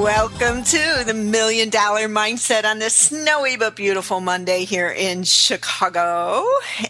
Welcome 0.00 0.64
to 0.64 1.02
the 1.04 1.12
Million 1.12 1.68
Dollar 1.68 2.08
Mindset 2.08 2.64
on 2.64 2.78
this 2.78 2.94
snowy 2.94 3.58
but 3.58 3.76
beautiful 3.76 4.20
Monday 4.20 4.64
here 4.64 4.88
in 4.88 5.24
Chicago. 5.24 6.42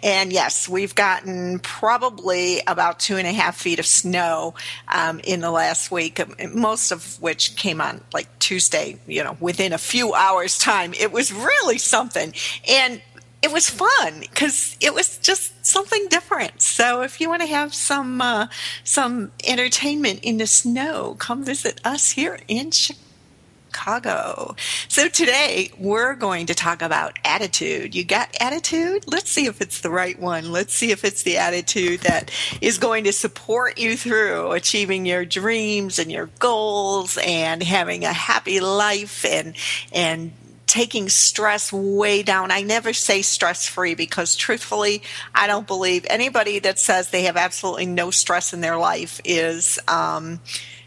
And 0.05 0.33
yes, 0.33 0.69
we've 0.69 0.95
gotten 0.95 1.59
probably 1.59 2.61
about 2.69 3.01
two 3.01 3.17
and 3.17 3.27
a 3.27 3.33
half 3.33 3.57
feet 3.57 3.81
of 3.81 3.87
snow 3.87 4.55
um, 4.87 5.21
in 5.25 5.41
the 5.41 5.51
last 5.51 5.91
week, 5.91 6.23
most 6.55 6.93
of 6.93 7.21
which 7.21 7.57
came 7.57 7.81
on 7.81 8.01
like 8.15 8.29
Tuesday, 8.39 8.97
you 9.09 9.25
know, 9.25 9.37
within 9.41 9.73
a 9.73 9.79
few 9.79 10.15
hours' 10.15 10.57
time. 10.57 10.95
It 10.95 11.11
was 11.11 11.33
really 11.33 11.79
something. 11.79 12.33
And 12.69 13.03
it 13.43 13.53
was 13.53 13.71
fun 13.71 14.21
because 14.21 14.77
it 14.81 14.93
was 14.93 15.19
just 15.19 15.65
something 15.65 16.07
different. 16.09 16.61
So 16.61 17.03
if 17.03 17.21
you 17.21 17.29
want 17.29 17.43
to 17.43 17.49
have 17.49 17.73
some 17.75 18.21
uh, 18.21 18.49
some 18.85 19.33
entertainment 19.45 20.21
in 20.23 20.39
the 20.39 20.47
snow, 20.47 21.17
come 21.19 21.45
visit 21.45 21.81
us 21.85 22.11
here 22.11 22.39
in 22.49 22.71
Chicago. 22.71 24.57
So 24.89 25.09
today 25.09 25.71
we're 25.79 26.15
going 26.17 26.47
to 26.47 26.55
talk 26.55 26.83
about 26.83 27.19
attitude. 27.25 27.95
You 27.95 28.05
got 28.05 28.37
attitude? 28.41 29.05
Let's 29.07 29.31
see 29.31 29.47
if 29.47 29.63
it's 29.63 29.81
the 29.81 29.91
right 29.91 30.19
one. 30.19 30.53
Let's 30.53 30.75
see 30.75 30.91
if 30.91 31.03
it's 31.03 31.23
the 31.23 31.39
attitude 31.39 32.01
that 32.01 32.31
is 32.61 32.77
going 32.77 33.05
to 33.05 33.13
support 33.13 33.79
you 33.79 33.97
through 33.97 34.53
achieving 34.53 35.07
your 35.07 35.25
dreams 35.25 35.99
and 35.99 36.13
your 36.13 36.29
goals 36.41 37.19
and 37.25 37.63
having 37.63 38.05
a 38.05 38.13
happy 38.13 38.61
life 38.61 39.25
and 39.25 39.55
and 39.93 40.33
taking 40.71 41.09
stress 41.09 41.73
way 41.73 42.23
down. 42.23 42.53
I 42.53 42.63
never 42.63 42.93
say 42.93 43.23
stress 43.23 43.67
free 43.67 43.97
because 43.97 44.37
truthfully, 44.37 45.03
I 45.35 45.49
don't 45.49 45.67
believe 45.67 46.07
anybody 46.09 46.61
that 46.61 46.79
says 46.79 47.11
they 47.11 47.25
have 47.25 47.37
absolutely 47.37 47.87
no 47.87 48.13
stress 48.13 48.53
in 48.53 48.61
their 48.61 48.77
life 48.77 49.21
is, 49.25 49.81
um, 49.89 50.39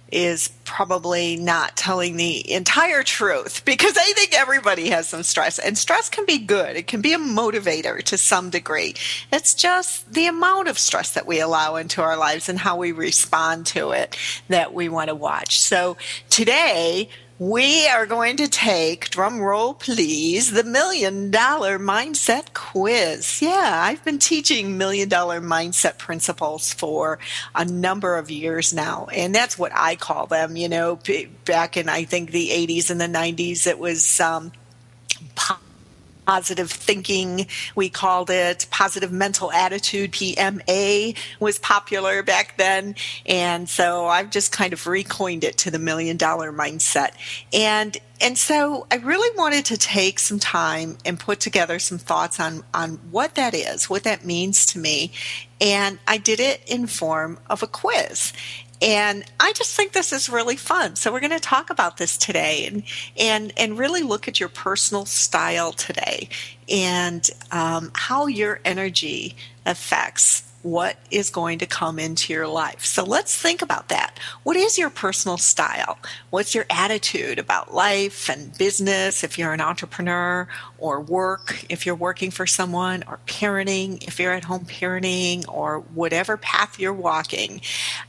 is 0.09 0.49
probably 0.63 1.35
not 1.35 1.75
telling 1.75 2.15
the 2.15 2.49
entire 2.53 3.03
truth 3.03 3.65
because 3.65 3.97
I 3.97 4.13
think 4.13 4.33
everybody 4.33 4.89
has 4.89 5.09
some 5.09 5.23
stress 5.23 5.59
and 5.59 5.77
stress 5.77 6.07
can 6.07 6.25
be 6.25 6.37
good. 6.37 6.77
It 6.77 6.87
can 6.87 7.01
be 7.01 7.11
a 7.11 7.17
motivator 7.17 8.01
to 8.03 8.17
some 8.17 8.49
degree. 8.49 8.95
It's 9.33 9.53
just 9.53 10.13
the 10.13 10.27
amount 10.27 10.69
of 10.69 10.79
stress 10.79 11.13
that 11.15 11.27
we 11.27 11.41
allow 11.41 11.75
into 11.75 12.01
our 12.01 12.15
lives 12.15 12.47
and 12.47 12.59
how 12.59 12.77
we 12.77 12.93
respond 12.93 13.65
to 13.67 13.91
it 13.91 14.15
that 14.47 14.73
we 14.73 14.87
want 14.87 15.09
to 15.09 15.15
watch. 15.15 15.59
So 15.59 15.97
today 16.29 17.09
we 17.39 17.87
are 17.87 18.05
going 18.05 18.37
to 18.37 18.47
take, 18.47 19.09
drum 19.09 19.39
roll 19.39 19.73
please, 19.73 20.51
the 20.51 20.63
million 20.63 21.31
dollar 21.31 21.79
mindset 21.79 22.53
quiz. 22.53 23.41
Yeah, 23.41 23.81
I've 23.83 24.03
been 24.05 24.19
teaching 24.19 24.77
million 24.77 25.09
dollar 25.09 25.41
mindset 25.41 25.97
principles 25.97 26.73
for 26.73 27.19
a 27.55 27.65
number 27.65 28.17
of 28.17 28.29
years 28.29 28.73
now, 28.73 29.07
and 29.11 29.33
that's 29.33 29.57
what 29.57 29.71
I 29.73 29.95
call 29.95 30.27
them. 30.27 30.55
You 30.55 30.69
know, 30.69 30.99
back 31.45 31.75
in 31.75 31.89
I 31.89 32.03
think 32.03 32.31
the 32.31 32.49
80s 32.49 32.91
and 32.91 33.01
the 33.01 33.07
90s, 33.07 33.65
it 33.67 33.79
was 33.79 34.19
um, 34.19 34.51
positive 36.25 36.71
thinking, 36.71 37.47
we 37.75 37.89
called 37.89 38.29
it 38.29 38.67
positive 38.71 39.11
mental 39.11 39.51
attitude. 39.51 40.11
PMA 40.11 41.17
was 41.39 41.59
popular 41.59 42.23
back 42.23 42.57
then. 42.57 42.95
And 43.25 43.69
so 43.69 44.07
I've 44.07 44.29
just 44.29 44.51
kind 44.51 44.73
of 44.73 44.87
recoined 44.87 45.43
it 45.43 45.57
to 45.59 45.71
the 45.71 45.79
million 45.79 46.17
dollar 46.17 46.51
mindset. 46.51 47.11
And 47.51 47.97
and 48.23 48.37
so 48.37 48.87
I 48.89 48.95
really 48.95 49.35
wanted 49.37 49.65
to 49.65 49.77
take 49.77 50.17
some 50.17 50.39
time 50.39 50.97
and 51.03 51.19
put 51.19 51.41
together 51.41 51.77
some 51.77 51.97
thoughts 51.97 52.39
on, 52.39 52.63
on 52.73 52.91
what 53.11 53.35
that 53.35 53.53
is, 53.53 53.89
what 53.89 54.05
that 54.05 54.23
means 54.23 54.65
to 54.67 54.79
me. 54.79 55.11
And 55.59 55.99
I 56.07 56.19
did 56.19 56.39
it 56.39 56.61
in 56.65 56.87
form 56.87 57.37
of 57.49 57.63
a 57.63 57.67
quiz. 57.67 58.31
And 58.81 59.23
I 59.39 59.53
just 59.53 59.75
think 59.75 59.93
this 59.93 60.11
is 60.11 60.29
really 60.29 60.57
fun. 60.57 60.95
So 60.95 61.11
we're 61.11 61.21
going 61.21 61.31
to 61.31 61.39
talk 61.39 61.69
about 61.69 61.97
this 61.97 62.17
today 62.17 62.67
and 62.67 62.83
and 63.17 63.53
and 63.57 63.77
really 63.77 64.01
look 64.01 64.27
at 64.27 64.39
your 64.39 64.49
personal 64.49 65.05
style 65.05 65.71
today 65.71 66.29
and 66.69 67.29
um, 67.51 67.91
how 67.93 68.27
your 68.27 68.59
energy 68.65 69.35
affects 69.65 70.52
what 70.63 70.95
is 71.11 71.29
going 71.29 71.59
to 71.59 71.65
come 71.65 71.99
into 71.99 72.31
your 72.31 72.47
life. 72.47 72.85
So 72.85 73.03
let's 73.03 73.37
think 73.37 73.61
about 73.61 73.89
that. 73.89 74.17
What 74.43 74.55
is 74.55 74.77
your 74.77 74.89
personal 74.89 75.37
style? 75.37 75.99
What's 76.29 76.55
your 76.55 76.65
attitude 76.69 77.37
about 77.37 77.73
life 77.73 78.29
and 78.29 78.57
business 78.57 79.25
if 79.25 79.37
you're 79.37 79.51
an 79.51 79.59
entrepreneur 79.59 80.47
or 80.77 81.01
work 81.01 81.65
if 81.69 81.85
you're 81.85 81.95
working 81.95 82.31
for 82.31 82.47
someone 82.47 83.03
or 83.07 83.19
parenting 83.27 84.07
if 84.07 84.19
you're 84.19 84.31
at 84.31 84.45
home 84.45 84.65
parenting 84.65 85.45
or 85.49 85.79
whatever 85.79 86.37
path 86.37 86.79
you're 86.79 86.93
walking? 86.93 87.59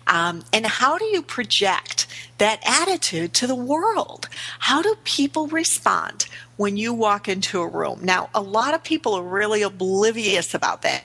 Um, 0.07 0.45
and 0.53 0.65
how 0.65 0.97
do 0.97 1.07
you 1.07 1.23
project 1.23 2.07
that 2.39 2.61
attitude 2.65 3.35
to 3.35 3.49
the 3.49 3.55
world? 3.55 4.29
How 4.61 4.81
do 4.81 4.97
people 5.03 5.49
respond 5.49 6.27
when 6.57 6.77
you 6.77 6.95
walk 6.95 7.29
into 7.29 7.61
a 7.61 7.67
room? 7.67 7.99
Now, 8.03 8.31
a 8.33 8.41
lot 8.41 8.75
of 8.75 8.85
people 8.85 9.15
are 9.15 9.23
really 9.23 9.63
oblivious 9.63 10.55
about 10.55 10.83
that 10.83 11.03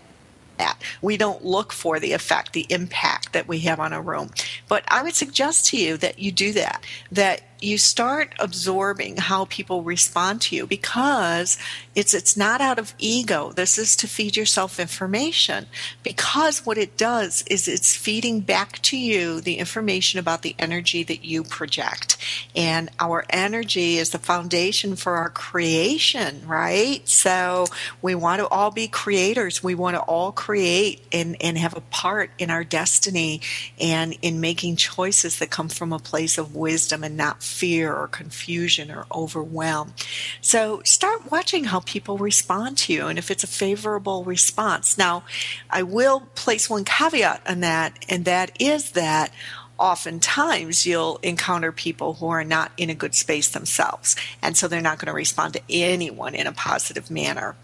that. 0.60 0.80
We 1.02 1.18
don't 1.18 1.44
look 1.44 1.74
for 1.74 2.00
the 2.00 2.14
effect, 2.14 2.54
the 2.54 2.68
impact 2.70 3.34
that 3.34 3.48
we 3.48 3.60
have 3.60 3.80
on 3.80 3.94
a 3.94 4.02
room. 4.02 4.30
But 4.68 4.84
I 4.88 5.02
would 5.02 5.16
suggest 5.16 5.66
to 5.68 5.78
you 5.78 5.98
that 5.98 6.20
you 6.20 6.32
do 6.32 6.54
that, 6.54 6.86
that 7.12 7.42
you 7.62 7.78
start 7.78 8.34
absorbing 8.40 9.18
how 9.18 9.46
people 9.46 9.84
respond 9.84 10.42
to 10.42 10.56
you 10.56 10.66
because 10.66 11.58
it's 11.96 12.14
it's 12.14 12.38
not 12.38 12.62
out 12.62 12.80
of 12.80 12.94
ego. 12.98 13.52
This 13.52 13.78
is 13.78 13.96
to 13.98 14.08
feed 14.08 14.38
yourself 14.38 14.80
information 14.80 15.66
because 16.04 16.66
what 16.66 16.78
it 16.78 16.98
does 16.98 17.44
is 17.48 17.68
it's 17.68 17.96
feeding 17.96 18.40
back 18.40 18.80
to 18.84 18.98
you 18.98 19.42
the 19.42 19.56
information 19.56 20.20
about 20.20 20.42
the 20.42 20.56
energy 20.58 21.04
that 21.04 21.26
you 21.26 21.44
project. 21.44 22.18
And 22.56 22.90
our 23.00 23.26
energy 23.30 23.98
is 23.98 24.12
the 24.12 24.20
foundation 24.20 24.96
for 24.96 25.16
our 25.16 25.30
creation 25.30 26.40
right? 26.46 27.08
So 27.08 27.66
we 28.02 28.16
want 28.16 28.40
to 28.40 28.48
all 28.48 28.72
be 28.72 28.88
creators. 28.88 29.64
We 29.64 29.76
want 29.76 29.96
to 29.96 30.02
all 30.02 30.32
create 30.32 31.06
and 31.12 31.36
and 31.42 31.58
have 31.58 31.76
a 31.76 31.82
part 31.82 32.32
in 32.38 32.50
our 32.50 32.64
destiny 32.64 33.42
and 33.80 34.18
in 34.22 34.40
making 34.40 34.78
choices 34.78 35.40
that 35.40 35.50
come 35.50 35.70
from 35.70 35.94
a 35.94 36.00
place 36.00 36.38
of 36.38 36.56
wisdom 36.56 37.04
and 37.04 37.18
not 37.18 37.44
fear 37.50 37.94
or 37.94 38.08
confusion 38.08 38.92
or 38.92 39.06
overwhelm. 39.14 39.94
So 40.42 40.82
start 40.84 41.32
watching 41.32 41.66
how 41.66 41.82
people 41.82 42.18
respond 42.18 42.78
to 42.80 42.94
you 42.94 43.08
and 43.08 43.20
if 43.20 43.32
it's 43.32 43.44
a 43.44 43.48
favorable 43.48 44.24
response. 44.24 44.98
Now, 44.98 45.24
I 45.70 45.84
will 45.84 46.22
place 46.36 46.70
one 46.70 46.86
caveat 46.86 47.42
on 47.48 47.60
that, 47.62 48.06
and 48.08 48.26
that 48.26 48.52
is 48.62 48.92
that 48.92 49.32
oftentimes 49.78 50.86
you'll 50.86 51.18
encounter 51.24 51.72
people 51.72 52.16
who 52.16 52.28
are 52.28 52.44
not 52.44 52.72
in 52.78 52.90
a 52.90 52.96
good 52.96 53.16
space 53.16 53.50
themselves. 53.50 54.16
And 54.42 54.56
so 54.58 54.68
they're 54.68 54.82
not 54.82 55.00
going 55.00 55.08
to 55.08 55.14
respond 55.14 55.54
to 55.54 55.62
anyone 55.70 56.36
in 56.36 56.48
a 56.48 56.52
positive 56.52 57.10
manner. 57.10 57.56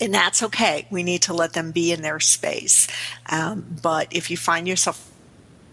And 0.00 0.12
that's 0.12 0.42
okay. 0.42 0.86
We 0.90 1.02
need 1.02 1.22
to 1.22 1.32
let 1.32 1.54
them 1.54 1.70
be 1.70 1.92
in 1.92 2.02
their 2.02 2.20
space. 2.20 2.88
Um, 3.30 3.76
but 3.80 4.08
if 4.10 4.30
you 4.30 4.36
find 4.36 4.68
yourself 4.68 5.10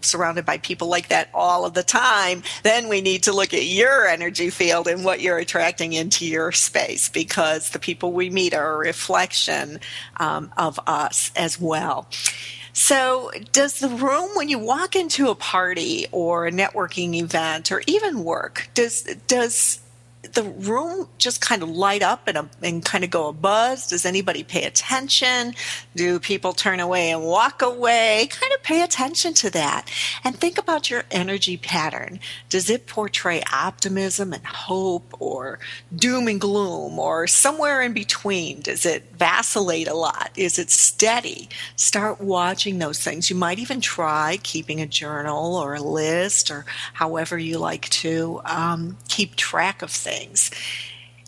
surrounded 0.04 0.44
by 0.44 0.58
people 0.58 0.88
like 0.88 1.08
that 1.08 1.28
all 1.34 1.64
of 1.64 1.74
the 1.74 1.82
time, 1.82 2.42
then 2.62 2.88
we 2.88 3.00
need 3.00 3.22
to 3.24 3.32
look 3.32 3.54
at 3.54 3.64
your 3.64 4.06
energy 4.06 4.50
field 4.50 4.86
and 4.86 5.04
what 5.04 5.20
you're 5.20 5.38
attracting 5.38 5.92
into 5.92 6.26
your 6.26 6.52
space 6.52 7.08
because 7.08 7.70
the 7.70 7.78
people 7.78 8.12
we 8.12 8.30
meet 8.30 8.54
are 8.54 8.74
a 8.74 8.78
reflection 8.78 9.80
um, 10.18 10.52
of 10.56 10.78
us 10.86 11.30
as 11.36 11.60
well. 11.60 12.06
So, 12.76 13.30
does 13.52 13.78
the 13.78 13.88
room 13.88 14.30
when 14.34 14.48
you 14.48 14.58
walk 14.58 14.96
into 14.96 15.28
a 15.28 15.36
party 15.36 16.06
or 16.10 16.48
a 16.48 16.50
networking 16.50 17.14
event 17.14 17.70
or 17.70 17.82
even 17.86 18.24
work, 18.24 18.68
does 18.74 19.02
does 19.28 19.78
the 20.32 20.42
room 20.42 21.08
just 21.18 21.40
kind 21.40 21.62
of 21.62 21.68
light 21.68 22.02
up 22.02 22.26
and, 22.26 22.36
a, 22.36 22.48
and 22.62 22.84
kind 22.84 23.04
of 23.04 23.10
go 23.10 23.28
a 23.28 23.32
buzz? 23.32 23.88
Does 23.88 24.06
anybody 24.06 24.42
pay 24.42 24.64
attention? 24.64 25.54
Do 25.94 26.18
people 26.18 26.52
turn 26.52 26.80
away 26.80 27.10
and 27.10 27.22
walk 27.22 27.62
away? 27.62 28.28
Kind 28.30 28.52
of 28.52 28.62
pay 28.62 28.82
attention 28.82 29.34
to 29.34 29.50
that 29.50 29.90
and 30.24 30.36
think 30.36 30.58
about 30.58 30.90
your 30.90 31.04
energy 31.10 31.56
pattern. 31.56 32.20
Does 32.48 32.70
it 32.70 32.86
portray 32.86 33.42
optimism 33.52 34.32
and 34.32 34.44
hope 34.46 35.14
or 35.20 35.58
doom 35.94 36.28
and 36.28 36.40
gloom 36.40 36.98
or 36.98 37.26
somewhere 37.26 37.82
in 37.82 37.92
between? 37.92 38.60
Does 38.60 38.86
it 38.86 39.12
vacillate 39.16 39.88
a 39.88 39.94
lot? 39.94 40.30
Is 40.36 40.58
it 40.58 40.70
steady? 40.70 41.48
Start 41.76 42.20
watching 42.20 42.78
those 42.78 43.00
things. 43.00 43.30
You 43.30 43.36
might 43.36 43.58
even 43.58 43.80
try 43.80 44.38
keeping 44.42 44.80
a 44.80 44.86
journal 44.86 45.56
or 45.56 45.74
a 45.74 45.82
list 45.82 46.50
or 46.50 46.64
however 46.94 47.38
you 47.38 47.58
like 47.58 47.88
to 47.90 48.40
um, 48.44 48.96
keep 49.08 49.36
track 49.36 49.82
of 49.82 49.90
things 49.90 50.13
things. 50.14 50.50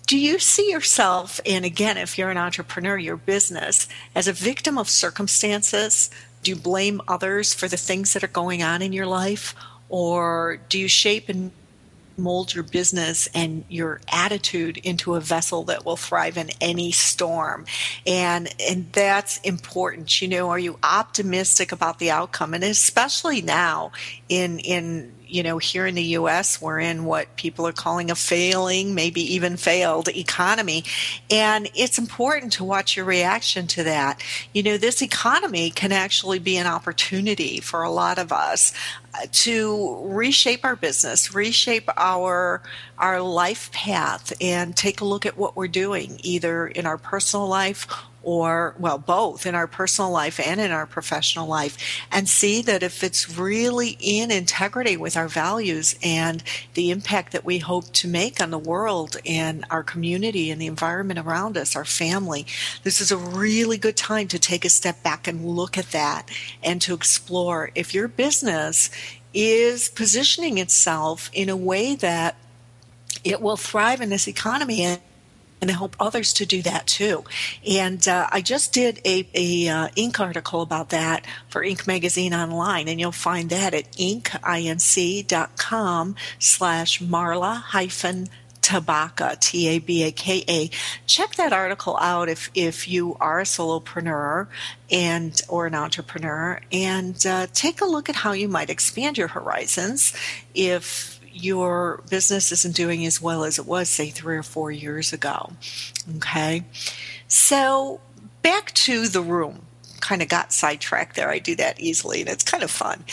Do 0.07 0.17
you 0.17 0.39
see 0.39 0.71
yourself, 0.71 1.41
and 1.45 1.65
again, 1.65 1.97
if 1.97 2.17
you're 2.17 2.31
an 2.31 2.37
entrepreneur, 2.37 2.97
your 2.97 3.17
business, 3.17 3.89
as 4.15 4.29
a 4.29 4.33
victim 4.33 4.79
of 4.79 4.89
circumstances? 4.89 6.11
Do 6.45 6.53
you 6.53 6.57
blame 6.57 7.01
others 7.09 7.53
for 7.53 7.67
the 7.67 7.77
things 7.77 8.13
that 8.13 8.23
are 8.23 8.29
going 8.29 8.63
on 8.63 8.83
in 8.83 8.93
your 8.93 9.07
life? 9.07 9.55
Or 9.89 10.61
do 10.69 10.79
you 10.79 10.87
shape 10.87 11.29
and 11.29 11.51
mold 12.19 12.55
your 12.55 12.65
business 12.65 13.29
and 13.35 13.65
your 13.69 14.01
attitude 14.09 14.79
into 14.79 15.17
a 15.17 15.21
vessel 15.21 15.65
that 15.65 15.85
will 15.85 15.97
thrive 15.97 16.37
in 16.39 16.49
any 16.61 16.91
storm 16.91 17.67
and 18.07 18.49
and 18.59 18.91
that's 18.93 19.37
important 19.41 20.23
you 20.23 20.27
know 20.27 20.49
are 20.49 20.59
you 20.59 20.79
optimistic 20.83 21.73
about 21.73 21.99
the 21.99 22.11
outcome 22.11 22.55
and 22.55 22.65
especially 22.65 23.43
now 23.43 23.93
in 24.31 24.59
in 24.61 25.13
you 25.27 25.43
know, 25.43 25.59
here 25.59 25.87
in 25.87 25.95
the 25.95 26.03
US, 26.03 26.61
we're 26.61 26.79
in 26.79 27.05
what 27.05 27.37
people 27.37 27.67
are 27.67 27.73
calling 27.73 28.11
a 28.11 28.15
failing, 28.15 28.95
maybe 28.95 29.35
even 29.35 29.57
failed 29.57 30.09
economy. 30.09 30.85
And 31.31 31.69
it's 31.75 31.99
important 31.99 32.53
to 32.55 32.65
watch 32.65 32.97
your 32.97 33.05
reaction 33.05 33.67
to 33.69 33.85
that. 33.85 34.23
You 34.53 34.63
know, 34.63 34.77
this 34.77 35.03
economy 35.03 35.71
can 35.71 35.93
actually 35.93 36.39
be 36.39 36.57
an 36.57 36.67
opportunity 36.67 37.61
for 37.61 37.83
a 37.83 37.91
lot 37.91 38.19
of 38.19 38.33
us 38.33 38.73
uh, 39.15 39.27
to 39.33 39.99
reshape 40.05 40.65
our 40.65 40.77
business, 40.77 41.35
reshape 41.35 41.89
our 41.97 42.63
our 42.99 43.21
life 43.21 43.71
path 43.73 44.33
and 44.41 44.75
take 44.75 45.01
a 45.01 45.05
look 45.05 45.27
at 45.27 45.37
what 45.37 45.55
we're 45.55 45.69
doing 45.69 46.19
either 46.23 46.67
in 46.67 46.87
our 46.87 46.97
personal 46.97 47.47
life 47.47 47.87
or, 48.27 48.75
well, 48.81 48.99
both 48.99 49.47
in 49.47 49.55
our 49.55 49.69
personal 49.69 50.11
life 50.11 50.41
and 50.41 50.61
in 50.61 50.73
our 50.73 50.85
professional 50.85 51.47
life, 51.47 51.79
and 52.11 52.29
see 52.29 52.61
that 52.61 52.83
if 52.83 53.05
it's 53.05 53.39
really 53.39 53.97
in 54.01 54.33
integrity 54.33 54.97
with 54.97 55.17
our 55.17 55.29
values 55.29 55.95
and 56.03 56.43
the 56.75 56.91
impact 56.91 57.31
that 57.31 57.45
we 57.45 57.59
hope 57.59 57.85
to 57.93 58.09
make 58.09 58.41
on 58.41 58.51
the 58.51 58.59
world 58.59 59.17
and 59.25 59.65
our 59.71 59.85
community 59.85 60.51
and 60.51 60.61
the 60.61 60.67
environment 60.67 61.21
around 61.21 61.57
us, 61.57 61.77
our 61.77 61.85
family, 61.85 62.45
this 62.83 63.01
is 63.01 63.13
a 63.13 63.17
really 63.17 63.79
good 63.79 63.97
time 63.97 64.27
to 64.27 64.41
take 64.41 64.65
a 64.65 64.71
step 64.71 65.05
back 65.05 65.29
and 65.29 65.47
look 65.47 65.79
at 65.79 65.93
that 65.93 66.29
and 66.65 66.83
to 66.83 66.95
explore 66.95 67.71
if 67.77 67.95
your 67.95 68.09
business 68.09 68.91
is 69.35 69.89
positioning 69.89 70.59
itself 70.59 71.31
in 71.33 71.49
a 71.49 71.57
way 71.57 71.95
that 71.95 72.35
it 73.23 73.41
will 73.41 73.57
thrive 73.57 74.01
in 74.01 74.09
this 74.09 74.27
economy 74.27 74.83
and 74.83 75.01
and 75.61 75.71
help 75.71 75.97
others 75.99 76.33
to 76.35 76.47
do 76.47 76.63
that 76.63 76.87
too. 76.87 77.25
And 77.69 78.07
uh, 78.07 78.29
I 78.31 78.41
just 78.41 78.73
did 78.73 79.01
a, 79.05 79.29
a 79.35 79.69
uh, 79.69 79.89
article 80.19 80.63
about 80.63 80.91
that 80.91 81.25
for 81.49 81.63
Inc. 81.63 81.87
Magazine 81.87 82.35
online, 82.35 82.89
and 82.89 82.99
you'll 83.01 83.13
find 83.13 83.51
that 83.51 83.75
at 83.75 83.93
inc.com 83.93 84.27
slash 86.39 87.01
marla 87.01 87.57
hyphen 87.57 88.29
Tabaka, 88.67 89.39
T 89.39 89.69
A 89.69 89.79
B 89.79 90.03
A 90.03 90.11
K 90.11 90.45
A. 90.49 90.71
Check 91.07 91.37
that 91.37 91.53
article 91.53 91.97
out 91.99 92.29
if, 92.29 92.51
if 92.53 92.89
you 92.89 93.17
are 93.21 93.39
a 93.39 93.45
solopreneur 93.45 94.49
and 94.91 95.41
or 95.49 95.67
an 95.67 95.75
entrepreneur, 95.77 96.61
and 96.73 97.25
uh, 97.25 97.47
take 97.55 97.81
a 97.81 97.85
look 97.85 98.09
at 98.09 98.17
how 98.17 98.33
you 98.33 98.49
might 98.49 98.69
expand 98.69 99.19
your 99.19 99.29
horizons 99.29 100.13
if 100.53 101.16
your 101.37 102.03
business 102.09 102.51
isn't 102.53 102.75
doing 102.75 103.05
as 103.07 103.21
well 103.21 103.45
as 103.45 103.59
it 103.59 103.67
was, 103.67 103.89
say, 103.89 104.11
three 104.11 104.37
or 104.37 104.43
four 104.43 104.71
years 104.71 105.13
ago. 105.13 105.53
Okay. 106.17 106.65
So 107.29 108.01
back 108.43 108.73
to 108.73 109.09
the 109.09 109.21
room. 109.21 109.63
Kind 110.01 110.23
of 110.23 110.29
got 110.29 110.53
sidetracked 110.53 111.17
there. 111.17 111.31
I 111.31 111.39
do 111.39 111.57
that 111.57 111.81
easily, 111.81 112.21
and 112.21 112.29
it's 112.29 112.45
kind 112.45 112.63
of 112.63 112.71
fun. 112.71 113.05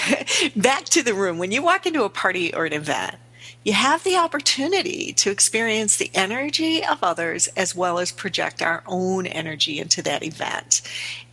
back 0.56 0.84
to 0.86 1.02
the 1.02 1.14
room. 1.14 1.38
When 1.38 1.52
you 1.52 1.62
walk 1.62 1.84
into 1.84 2.04
a 2.04 2.08
party 2.08 2.54
or 2.54 2.64
an 2.64 2.72
event, 2.72 3.16
you 3.64 3.72
have 3.74 4.02
the 4.02 4.16
opportunity 4.16 5.12
to 5.14 5.30
experience 5.30 5.96
the 5.96 6.10
energy 6.14 6.84
of 6.84 7.02
others 7.02 7.48
as 7.48 7.74
well 7.74 7.98
as 7.98 8.12
project 8.12 8.62
our 8.62 8.82
own 8.86 9.26
energy 9.26 9.78
into 9.78 10.00
that 10.02 10.22
event. 10.22 10.80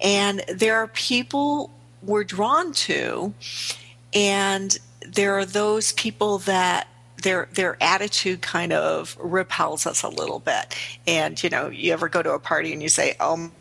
And 0.01 0.43
there 0.53 0.75
are 0.77 0.87
people 0.87 1.71
we're 2.03 2.23
drawn 2.23 2.73
to, 2.73 3.33
and 4.13 4.77
there 5.07 5.37
are 5.37 5.45
those 5.45 5.91
people 5.93 6.39
that 6.39 6.87
their 7.21 7.47
their 7.53 7.77
attitude 7.81 8.41
kind 8.41 8.73
of 8.73 9.17
repels 9.19 9.85
us 9.85 10.03
a 10.03 10.09
little 10.09 10.39
bit. 10.39 10.75
And 11.07 11.41
you 11.41 11.49
know, 11.49 11.69
you 11.69 11.93
ever 11.93 12.09
go 12.09 12.21
to 12.21 12.33
a 12.33 12.39
party 12.39 12.73
and 12.73 12.81
you 12.81 12.89
say, 12.89 13.15
"Oh 13.19 13.51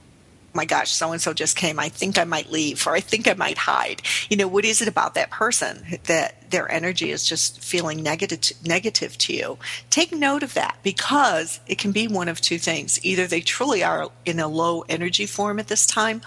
my 0.52 0.64
gosh, 0.64 0.90
so 0.90 1.12
and 1.12 1.20
so 1.20 1.32
just 1.32 1.56
came. 1.56 1.78
I 1.80 1.88
think 1.88 2.18
I 2.18 2.24
might 2.24 2.52
leave 2.52 2.86
or 2.86 2.94
I 2.94 3.00
think 3.00 3.26
I 3.26 3.34
might 3.34 3.58
hide." 3.58 4.02
You 4.28 4.36
know, 4.36 4.48
what 4.48 4.64
is 4.64 4.82
it 4.82 4.88
about 4.88 5.14
that 5.14 5.30
person 5.30 5.98
that 6.04 6.50
their 6.50 6.70
energy 6.70 7.10
is 7.10 7.24
just 7.24 7.60
feeling 7.62 8.02
negative 8.02 8.52
negative 8.64 9.16
to 9.18 9.32
you? 9.32 9.58
Take 9.90 10.12
note 10.12 10.42
of 10.42 10.54
that 10.54 10.78
because 10.82 11.60
it 11.66 11.78
can 11.78 11.92
be 11.92 12.06
one 12.06 12.28
of 12.28 12.40
two 12.40 12.58
things. 12.58 13.02
Either 13.04 13.26
they 13.26 13.40
truly 13.40 13.82
are 13.82 14.10
in 14.24 14.40
a 14.40 14.48
low 14.48 14.82
energy 14.88 15.26
form 15.26 15.58
at 15.58 15.68
this 15.68 15.86
time 15.86 16.20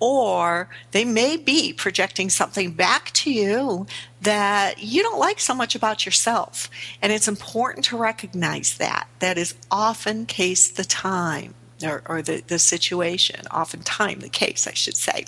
or 0.00 0.68
they 0.92 1.04
may 1.04 1.36
be 1.36 1.72
projecting 1.72 2.30
something 2.30 2.72
back 2.72 3.10
to 3.12 3.32
you 3.32 3.86
that 4.22 4.82
you 4.82 5.02
don't 5.02 5.18
like 5.18 5.40
so 5.40 5.54
much 5.54 5.74
about 5.74 6.04
yourself. 6.04 6.70
And 7.02 7.12
it's 7.12 7.28
important 7.28 7.84
to 7.86 7.96
recognize 7.96 8.76
that. 8.78 9.08
That 9.18 9.38
is 9.38 9.54
often 9.70 10.26
case 10.26 10.68
the 10.68 10.84
time. 10.84 11.54
Or, 11.80 12.02
or 12.06 12.22
the, 12.22 12.42
the 12.44 12.58
situation, 12.58 13.46
oftentimes 13.52 14.24
the 14.24 14.28
case, 14.28 14.66
I 14.66 14.72
should 14.72 14.96
say. 14.96 15.26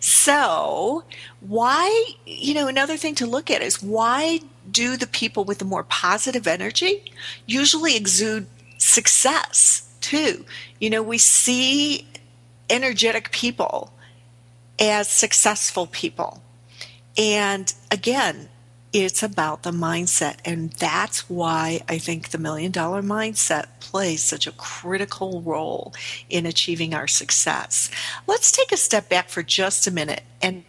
So, 0.00 1.04
why, 1.40 2.06
you 2.24 2.54
know, 2.54 2.68
another 2.68 2.96
thing 2.96 3.14
to 3.16 3.26
look 3.26 3.50
at 3.50 3.60
is 3.60 3.82
why 3.82 4.40
do 4.70 4.96
the 4.96 5.06
people 5.06 5.44
with 5.44 5.58
the 5.58 5.66
more 5.66 5.84
positive 5.84 6.46
energy 6.46 7.12
usually 7.44 7.96
exude 7.96 8.46
success 8.78 9.86
too? 10.00 10.46
You 10.80 10.88
know, 10.88 11.02
we 11.02 11.18
see 11.18 12.08
energetic 12.70 13.30
people 13.30 13.92
as 14.78 15.08
successful 15.08 15.86
people. 15.86 16.42
And 17.16 17.72
again, 17.90 18.48
it's 18.94 19.24
about 19.24 19.64
the 19.64 19.72
mindset. 19.72 20.36
And 20.44 20.70
that's 20.72 21.28
why 21.28 21.82
I 21.88 21.98
think 21.98 22.28
the 22.28 22.38
million 22.38 22.70
dollar 22.70 23.02
mindset 23.02 23.66
plays 23.80 24.22
such 24.22 24.46
a 24.46 24.52
critical 24.52 25.42
role 25.42 25.92
in 26.30 26.46
achieving 26.46 26.94
our 26.94 27.08
success. 27.08 27.90
Let's 28.26 28.52
take 28.52 28.70
a 28.70 28.76
step 28.76 29.08
back 29.08 29.28
for 29.28 29.42
just 29.42 29.86
a 29.86 29.90
minute 29.90 30.22
and 30.40 30.64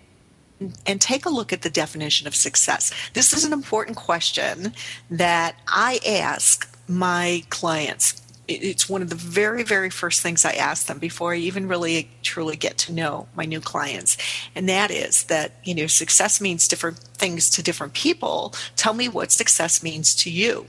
and 0.85 1.01
take 1.01 1.25
a 1.25 1.29
look 1.29 1.51
at 1.51 1.63
the 1.63 1.69
definition 1.69 2.27
of 2.27 2.35
success. 2.35 2.91
This 3.13 3.33
is 3.33 3.43
an 3.43 3.51
important 3.51 3.97
question 3.97 4.73
that 5.11 5.55
I 5.67 5.99
ask 6.07 6.73
my 6.87 7.43
clients 7.49 8.21
it's 8.47 8.87
one 8.87 9.01
of 9.01 9.09
the 9.09 9.15
very 9.15 9.63
very 9.63 9.89
first 9.89 10.21
things 10.21 10.45
i 10.45 10.51
ask 10.51 10.87
them 10.87 10.99
before 10.99 11.33
i 11.33 11.37
even 11.37 11.67
really 11.67 12.09
truly 12.21 12.55
get 12.55 12.77
to 12.77 12.91
know 12.91 13.27
my 13.35 13.45
new 13.45 13.61
clients. 13.61 14.17
And 14.55 14.67
that 14.67 14.91
is 14.91 15.23
that 15.25 15.53
you 15.63 15.73
know 15.75 15.87
success 15.87 16.41
means 16.41 16.67
different 16.67 16.97
things 16.97 17.49
to 17.51 17.63
different 17.63 17.93
people. 17.93 18.53
Tell 18.75 18.93
me 18.93 19.07
what 19.07 19.31
success 19.31 19.81
means 19.83 20.15
to 20.15 20.29
you. 20.29 20.67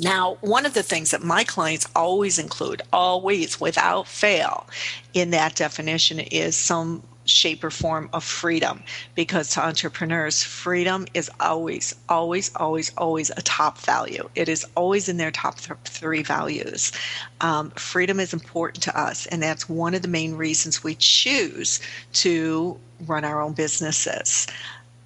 Now, 0.00 0.38
one 0.40 0.66
of 0.66 0.74
the 0.74 0.82
things 0.82 1.12
that 1.12 1.22
my 1.22 1.44
clients 1.44 1.86
always 1.94 2.40
include, 2.40 2.82
always 2.92 3.60
without 3.60 4.08
fail, 4.08 4.66
in 5.12 5.30
that 5.30 5.54
definition 5.54 6.18
is 6.18 6.56
some 6.56 7.04
shape 7.24 7.64
or 7.64 7.70
form 7.70 8.08
of 8.12 8.22
freedom 8.24 8.82
because 9.14 9.50
to 9.50 9.64
entrepreneurs 9.64 10.42
freedom 10.42 11.06
is 11.14 11.30
always 11.40 11.94
always 12.08 12.50
always 12.56 12.92
always 12.96 13.30
a 13.30 13.42
top 13.42 13.78
value. 13.78 14.28
It 14.34 14.48
is 14.48 14.66
always 14.76 15.08
in 15.08 15.16
their 15.16 15.30
top 15.30 15.58
th- 15.58 15.78
three 15.84 16.22
values. 16.22 16.92
Um, 17.40 17.70
freedom 17.72 18.20
is 18.20 18.32
important 18.32 18.82
to 18.84 18.98
us 18.98 19.26
and 19.26 19.42
that's 19.42 19.68
one 19.68 19.94
of 19.94 20.02
the 20.02 20.08
main 20.08 20.34
reasons 20.34 20.84
we 20.84 20.94
choose 20.96 21.80
to 22.14 22.78
run 23.06 23.24
our 23.24 23.40
own 23.40 23.52
businesses. 23.52 24.46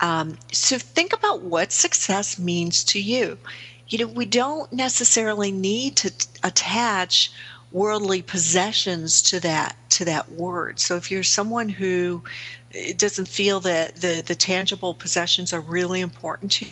Um, 0.01 0.39
so 0.53 0.79
think 0.79 1.13
about 1.13 1.43
what 1.43 1.73
success 1.73 2.39
means 2.39 2.85
to 2.85 3.01
you. 3.01 3.39
You 3.89 3.99
know, 3.99 4.07
we 4.07 4.27
don't 4.27 4.73
necessarily 4.73 5.51
need 5.51 5.97
to 5.97 6.11
t- 6.11 6.27
attach 6.43 7.33
worldly 7.73 8.23
possessions 8.23 9.21
to 9.23 9.41
that 9.41 9.77
to 9.99 10.05
that 10.05 10.31
word. 10.33 10.79
So 10.79 10.97
if 10.97 11.11
you're 11.11 11.23
someone 11.23 11.69
who 11.69 12.23
doesn't 12.97 13.29
feel 13.29 13.61
that 13.61 13.97
the, 13.97 14.23
the 14.25 14.35
tangible 14.35 14.95
possessions 14.95 15.53
are 15.53 15.61
really 15.61 16.01
important 16.01 16.53
to 16.53 16.67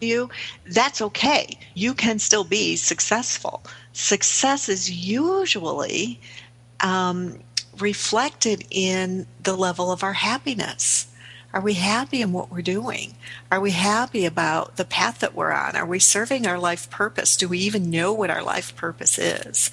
you, 0.00 0.30
that's 0.66 1.02
okay. 1.02 1.58
You 1.74 1.94
can 1.94 2.18
still 2.18 2.44
be 2.44 2.76
successful. 2.76 3.62
Success 3.92 4.68
is 4.68 4.90
usually 4.90 6.20
um, 6.80 7.40
reflected 7.78 8.64
in 8.70 9.26
the 9.42 9.56
level 9.56 9.90
of 9.90 10.02
our 10.04 10.12
happiness. 10.12 11.08
Are 11.54 11.60
we 11.60 11.74
happy 11.74 12.22
in 12.22 12.32
what 12.32 12.50
we're 12.50 12.62
doing? 12.62 13.14
Are 13.50 13.60
we 13.60 13.72
happy 13.72 14.24
about 14.24 14.76
the 14.76 14.86
path 14.86 15.18
that 15.18 15.34
we're 15.34 15.52
on? 15.52 15.76
Are 15.76 15.84
we 15.84 15.98
serving 15.98 16.46
our 16.46 16.58
life 16.58 16.88
purpose? 16.88 17.36
Do 17.36 17.46
we 17.46 17.58
even 17.58 17.90
know 17.90 18.10
what 18.12 18.30
our 18.30 18.42
life 18.42 18.74
purpose 18.74 19.18
is? 19.18 19.70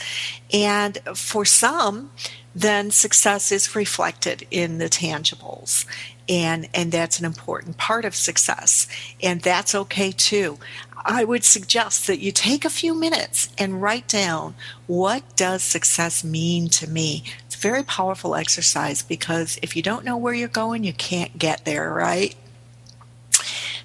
And 0.52 0.98
for 1.16 1.46
some, 1.46 2.12
then 2.60 2.92
success 2.92 3.54
is 3.54 3.74
reflected 3.74 4.46
in 4.52 4.80
the 4.80 4.90
tangibles. 4.90 5.86
And, 6.28 6.68
and 6.74 6.92
that's 6.92 7.18
an 7.18 7.26
important 7.26 7.78
part 7.78 8.04
of 8.04 8.14
success. 8.14 8.86
And 9.24 9.42
that's 9.42 9.74
okay 9.74 10.12
too. 10.12 10.60
I 11.06 11.24
would 11.24 11.46
suggest 11.46 12.08
that 12.08 12.20
you 12.20 12.34
take 12.34 12.66
a 12.66 12.70
few 12.70 12.94
minutes 12.94 13.50
and 13.58 13.82
write 13.82 14.10
down 14.10 14.56
what 14.88 15.24
does 15.38 15.64
success 15.64 16.24
mean 16.24 16.68
to 16.70 16.90
me? 16.90 17.24
It's 17.46 17.56
a 17.56 17.60
very 17.60 17.84
powerful 17.84 18.36
exercise 18.36 19.02
because 19.02 19.58
if 19.62 19.78
you 19.78 19.82
don't 19.82 20.04
know 20.04 20.18
where 20.18 20.34
you're 20.34 20.50
going, 20.50 20.84
you 20.84 20.94
can't 20.94 21.38
get 21.38 21.64
there, 21.64 21.92
right? 21.94 22.36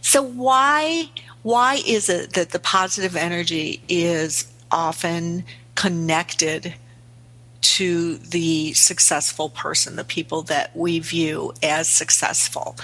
So 0.00 0.20
why 0.22 1.10
why 1.42 1.80
is 1.86 2.08
it 2.08 2.32
that 2.32 2.50
the 2.50 2.58
positive 2.58 3.14
energy 3.16 3.82
is 3.88 4.50
often 4.70 5.44
connected 5.76 6.74
to 7.64 8.18
the 8.18 8.72
successful 8.74 9.48
person, 9.48 9.96
the 9.96 10.04
people 10.04 10.42
that 10.42 10.76
we 10.76 10.98
view 10.98 11.52
as 11.62 11.88
successful? 11.88 12.76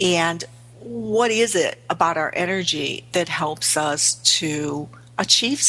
And 0.00 0.44
what 0.80 1.30
is 1.30 1.54
it 1.54 1.80
about 1.90 2.16
our 2.16 2.32
energy 2.34 3.04
that 3.12 3.28
helps 3.28 3.76
us 3.76 4.14
to 4.38 4.88
achieve 5.18 5.60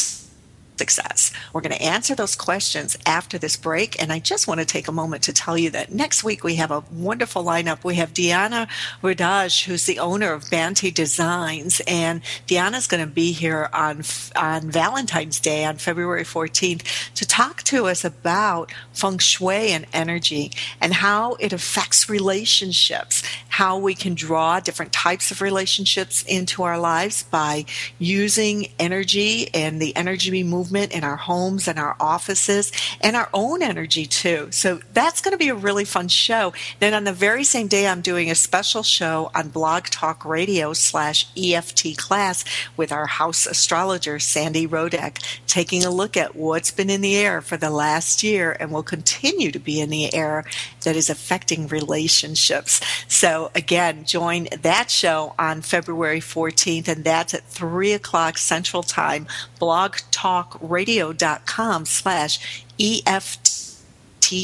success? 0.77 1.32
We're 1.51 1.62
going 1.62 1.75
to 1.75 1.82
answer 1.82 2.15
those 2.15 2.36
questions 2.36 2.98
after 3.06 3.38
this 3.38 3.56
break. 3.56 4.01
And 4.01 4.12
I 4.12 4.20
just 4.20 4.48
want 4.48 4.60
to 4.60 4.65
take 4.65 4.88
a 4.88 4.92
moment 4.92 5.24
to 5.24 5.34
tell 5.34 5.58
you 5.58 5.70
that 5.72 5.92
next 5.92 6.24
week 6.24 6.44
we 6.44 6.56
have 6.56 6.72
a 6.72 6.84
wonderful 6.92 7.44
lineup. 7.44 7.84
We 7.84 7.96
have 7.96 8.13
Diana 8.13 8.68
Rodaj, 9.01 9.65
who's 9.65 9.86
the 9.86 10.00
owner 10.00 10.34
of 10.34 10.50
Banty 10.50 10.92
Designs. 10.92 11.82
And 11.88 12.22
Diana's 12.48 12.88
going 12.88 13.06
to 13.06 13.12
be 13.12 13.32
here 13.32 13.70
on, 13.74 14.03
on 14.36 14.72
Valentine's 14.72 15.39
Day 15.39 15.65
on 15.65 15.77
February 15.77 16.24
14th 16.24 17.13
to 17.13 17.27
talk 17.27 17.63
to 17.63 17.88
us 17.88 18.03
about 18.03 18.72
feng 18.94 19.18
shui 19.18 19.70
and 19.70 19.86
energy 19.94 20.51
and 20.82 20.94
how 20.94 21.36
it 21.39 21.53
affects 21.53 22.10
relationships, 22.10 23.24
how 23.50 23.77
we 23.77 23.94
can 23.94 24.15
draw 24.15 24.60
different 24.60 24.92
types 24.92 25.32
of 25.32 25.42
relationships 25.42 26.24
into 26.24 26.63
our 26.63 26.80
lives 26.80 27.24
by 27.24 27.65
using 28.00 28.68
energy 28.80 29.50
and 29.53 29.82
the 29.82 29.96
energy 29.96 30.44
movement 30.44 30.62
movement 30.63 30.93
in 30.93 31.03
our 31.03 31.17
homes 31.17 31.67
and 31.67 31.77
our 31.77 31.93
offices 32.00 32.72
and 33.01 33.17
our 33.17 33.27
own 33.34 33.62
energy 33.62 34.05
too. 34.05 34.48
So 34.51 34.79
that's 34.93 35.20
going 35.20 35.34
to 35.34 35.38
be 35.38 35.50
a 35.50 35.55
really 35.55 35.84
fun 35.84 36.08
show. 36.08 36.53
Then 36.79 36.93
on 36.93 37.03
the 37.03 37.12
very 37.12 37.43
same 37.43 37.67
day, 37.67 37.86
I'm 37.86 38.00
doing 38.00 38.32
a 38.32 38.36
special 38.36 38.82
show 38.82 39.29
on 39.36 39.50
Blog 39.50 39.88
Talk 39.88 40.24
Radio 40.24 40.72
slash 40.72 41.27
EFT 41.38 41.98
class 41.98 42.46
with 42.77 42.93
our 42.93 43.08
house 43.08 43.46
astrologer, 43.46 44.20
Sandy 44.20 44.65
Rodek, 44.65 45.17
taking 45.48 45.84
a 45.84 45.91
look 45.91 46.15
at 46.15 46.34
what's 46.34 46.72
been 46.72 46.89
in 46.89 47.01
the 47.01 47.17
air 47.17 47.41
for 47.41 47.58
the 47.58 47.70
last 47.70 48.24
year 48.24 48.55
and 48.58 48.72
will 48.72 48.84
continue 48.84 49.51
to 49.51 49.60
be 49.60 49.82
in 49.82 49.89
the 49.89 50.13
air 50.13 50.46
that 50.84 50.96
is 50.96 51.10
affecting 51.10 51.67
relationships. 51.67 52.79
So 53.10 53.51
again, 53.53 54.05
join 54.05 54.48
that 54.62 54.89
show 54.89 55.36
on 55.38 55.62
February 55.62 56.22
14th, 56.22 56.88
and 56.88 57.03
that's 57.03 57.34
at 57.34 57.43
3 57.43 57.91
o'clock 57.91 58.38
Central 58.38 58.82
Time. 58.82 59.27
Blog 59.60 59.98
Talk 60.12 60.52
talkradio.com 60.53 61.86
slash 61.86 62.65
EFT 62.79 63.63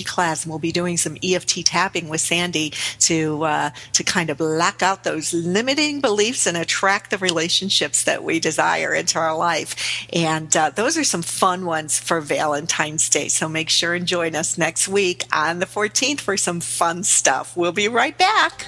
class 0.05 0.43
and 0.43 0.51
we'll 0.51 0.59
be 0.59 0.71
doing 0.71 0.97
some 0.97 1.17
EFT 1.23 1.65
tapping 1.65 2.09
with 2.09 2.21
Sandy 2.21 2.71
to 2.99 3.43
uh, 3.43 3.69
to 3.93 4.03
kind 4.03 4.29
of 4.29 4.37
black 4.37 4.83
out 4.83 5.03
those 5.03 5.33
limiting 5.33 6.01
beliefs 6.01 6.45
and 6.45 6.57
attract 6.57 7.09
the 7.09 7.17
relationships 7.17 8.03
that 8.03 8.23
we 8.23 8.39
desire 8.39 8.93
into 8.93 9.17
our 9.17 9.35
life. 9.35 10.05
And 10.13 10.55
uh, 10.55 10.69
those 10.71 10.97
are 10.97 11.03
some 11.03 11.21
fun 11.21 11.65
ones 11.65 11.97
for 11.97 12.21
Valentine's 12.21 13.09
Day. 13.09 13.29
So 13.29 13.49
make 13.49 13.69
sure 13.69 13.95
and 13.95 14.05
join 14.05 14.35
us 14.35 14.57
next 14.57 14.87
week 14.87 15.23
on 15.33 15.59
the 15.59 15.65
14th 15.65 16.19
for 16.19 16.37
some 16.37 16.59
fun 16.59 17.03
stuff. 17.03 17.55
We'll 17.57 17.71
be 17.71 17.87
right 17.87 18.17
back. 18.17 18.67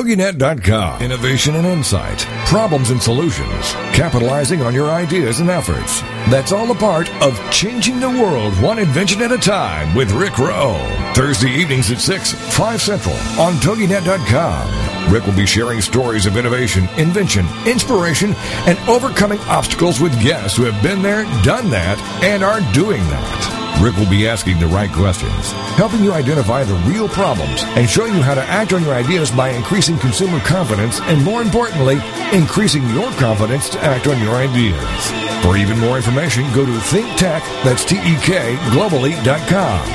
TogiNet.com. 0.01 1.03
Innovation 1.03 1.55
and 1.57 1.67
insight, 1.67 2.21
problems 2.47 2.89
and 2.89 2.99
solutions, 2.99 3.73
capitalizing 3.93 4.63
on 4.63 4.73
your 4.73 4.89
ideas 4.89 5.41
and 5.41 5.49
efforts. 5.51 6.01
That's 6.29 6.51
all 6.51 6.71
a 6.71 6.75
part 6.75 7.09
of 7.21 7.37
Changing 7.51 7.99
the 7.99 8.09
World 8.09 8.53
One 8.61 8.79
Invention 8.79 9.21
at 9.21 9.31
a 9.31 9.37
Time 9.37 9.93
with 9.95 10.11
Rick 10.11 10.37
Rowe. 10.37 10.77
Thursday 11.13 11.49
evenings 11.49 11.91
at 11.91 11.99
6, 11.99 12.33
5 12.55 12.81
Central 12.81 13.15
on 13.39 13.55
TogiNet.com. 13.55 15.11
Rick 15.11 15.25
will 15.25 15.35
be 15.35 15.45
sharing 15.45 15.81
stories 15.81 16.25
of 16.25 16.37
innovation, 16.37 16.87
invention, 16.97 17.45
inspiration, 17.65 18.33
and 18.67 18.77
overcoming 18.87 19.39
obstacles 19.41 19.99
with 19.99 20.21
guests 20.21 20.55
who 20.55 20.63
have 20.63 20.81
been 20.81 21.01
there, 21.01 21.23
done 21.43 21.69
that, 21.71 21.99
and 22.23 22.43
are 22.43 22.61
doing 22.71 23.01
that. 23.09 23.61
Rick 23.81 23.97
will 23.97 24.09
be 24.09 24.27
asking 24.27 24.59
the 24.59 24.67
right 24.67 24.91
questions, 24.91 25.51
helping 25.75 26.03
you 26.03 26.13
identify 26.13 26.63
the 26.63 26.75
real 26.87 27.09
problems, 27.09 27.63
and 27.75 27.89
showing 27.89 28.13
you 28.13 28.21
how 28.21 28.35
to 28.35 28.43
act 28.43 28.73
on 28.73 28.83
your 28.83 28.93
ideas 28.93 29.31
by 29.31 29.49
increasing 29.49 29.97
consumer 29.97 30.39
confidence 30.41 31.01
and, 31.01 31.23
more 31.23 31.41
importantly, 31.41 31.97
increasing 32.31 32.87
your 32.89 33.11
confidence 33.13 33.69
to 33.69 33.79
act 33.81 34.05
on 34.05 34.21
your 34.21 34.35
ideas. 34.35 35.11
For 35.41 35.57
even 35.57 35.79
more 35.79 35.97
information, 35.97 36.20
go 36.29 36.65
to 36.65 36.71
ThinkTek, 36.71 37.41
that's 37.63 37.83
T-E-K, 37.83 38.55
globally.com. 38.69 39.87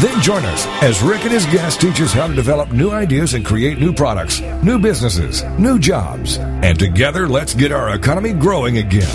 Then 0.00 0.20
join 0.20 0.44
us 0.44 0.66
as 0.82 1.02
Rick 1.02 1.24
and 1.24 1.32
his 1.32 1.46
guests 1.46 1.80
teach 1.80 2.00
us 2.00 2.12
how 2.12 2.28
to 2.28 2.34
develop 2.34 2.70
new 2.70 2.90
ideas 2.90 3.34
and 3.34 3.44
create 3.44 3.80
new 3.80 3.92
products, 3.92 4.40
new 4.62 4.78
businesses, 4.78 5.42
new 5.58 5.80
jobs. 5.80 6.38
And 6.38 6.78
together, 6.78 7.28
let's 7.28 7.54
get 7.54 7.72
our 7.72 7.94
economy 7.94 8.32
growing 8.32 8.78
again. 8.78 9.08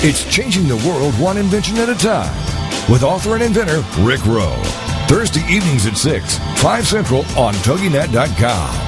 It's 0.00 0.24
changing 0.34 0.66
the 0.66 0.76
world 0.88 1.12
one 1.14 1.36
invention 1.36 1.76
at 1.76 1.90
a 1.90 1.94
time 1.94 2.34
with 2.90 3.02
author 3.02 3.34
and 3.34 3.42
inventor 3.42 3.84
Rick 4.00 4.24
Rowe. 4.24 4.62
Thursday 5.08 5.44
evenings 5.52 5.86
at 5.86 5.96
6, 5.98 6.38
5 6.62 6.86
Central 6.86 7.20
on 7.36 7.52
TogiNet.com. 7.54 8.87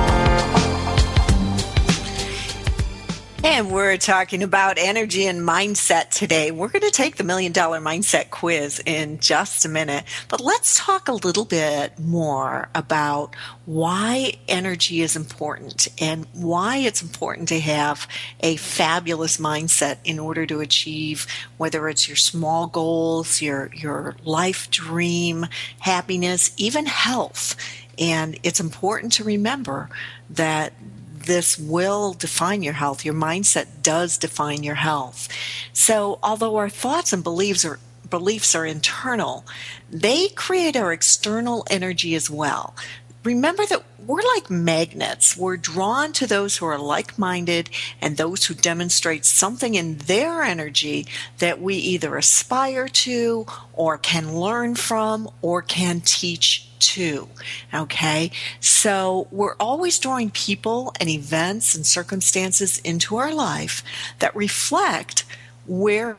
And 3.61 3.71
we're 3.71 3.97
talking 3.97 4.41
about 4.41 4.79
energy 4.79 5.27
and 5.27 5.47
mindset 5.47 6.09
today. 6.09 6.49
We're 6.49 6.69
going 6.69 6.81
to 6.81 6.89
take 6.89 7.17
the 7.17 7.23
million 7.23 7.51
dollar 7.51 7.79
mindset 7.79 8.31
quiz 8.31 8.81
in 8.87 9.19
just 9.19 9.65
a 9.65 9.69
minute, 9.69 10.03
but 10.29 10.41
let's 10.41 10.79
talk 10.83 11.07
a 11.07 11.13
little 11.13 11.45
bit 11.45 11.99
more 11.99 12.69
about 12.73 13.35
why 13.65 14.33
energy 14.47 15.01
is 15.01 15.15
important 15.15 15.89
and 16.01 16.25
why 16.33 16.77
it's 16.77 17.03
important 17.03 17.49
to 17.49 17.59
have 17.59 18.07
a 18.39 18.55
fabulous 18.55 19.37
mindset 19.37 19.97
in 20.05 20.17
order 20.17 20.47
to 20.47 20.59
achieve 20.59 21.27
whether 21.57 21.87
it's 21.87 22.07
your 22.07 22.17
small 22.17 22.65
goals, 22.65 23.43
your 23.43 23.69
your 23.75 24.15
life 24.23 24.71
dream, 24.71 25.45
happiness, 25.77 26.51
even 26.57 26.87
health. 26.87 27.55
And 27.99 28.39
it's 28.41 28.59
important 28.59 29.13
to 29.13 29.23
remember 29.23 29.91
that 30.31 30.73
this 31.25 31.57
will 31.57 32.13
define 32.13 32.63
your 32.63 32.73
health. 32.73 33.05
Your 33.05 33.13
mindset 33.13 33.67
does 33.81 34.17
define 34.17 34.63
your 34.63 34.75
health. 34.75 35.27
So, 35.73 36.19
although 36.21 36.57
our 36.57 36.69
thoughts 36.69 37.13
and 37.13 37.23
beliefs 37.23 37.65
are 37.65 37.79
beliefs 38.09 38.55
are 38.55 38.65
internal, 38.65 39.45
they 39.89 40.27
create 40.29 40.75
our 40.75 40.91
external 40.91 41.65
energy 41.69 42.13
as 42.13 42.29
well. 42.29 42.75
Remember 43.23 43.65
that 43.67 43.83
we're 44.05 44.21
like 44.35 44.49
magnets. 44.49 45.37
We're 45.37 45.57
drawn 45.57 46.11
to 46.13 46.27
those 46.27 46.57
who 46.57 46.65
are 46.65 46.79
like 46.79 47.19
minded 47.19 47.69
and 48.01 48.17
those 48.17 48.45
who 48.45 48.53
demonstrate 48.53 49.25
something 49.25 49.75
in 49.75 49.99
their 49.99 50.41
energy 50.41 51.05
that 51.37 51.61
we 51.61 51.75
either 51.75 52.17
aspire 52.17 52.87
to 52.87 53.45
or 53.73 53.97
can 53.97 54.35
learn 54.35 54.75
from 54.75 55.29
or 55.41 55.61
can 55.61 56.01
teach 56.01 56.67
to. 56.81 57.29
Okay. 57.73 58.31
So 58.59 59.27
we're 59.31 59.55
always 59.59 59.99
drawing 59.99 60.31
people 60.31 60.93
and 60.99 61.09
events 61.09 61.75
and 61.75 61.85
circumstances 61.85 62.79
into 62.79 63.17
our 63.17 63.33
life 63.33 63.83
that 64.19 64.35
reflect 64.35 65.25
where 65.65 66.17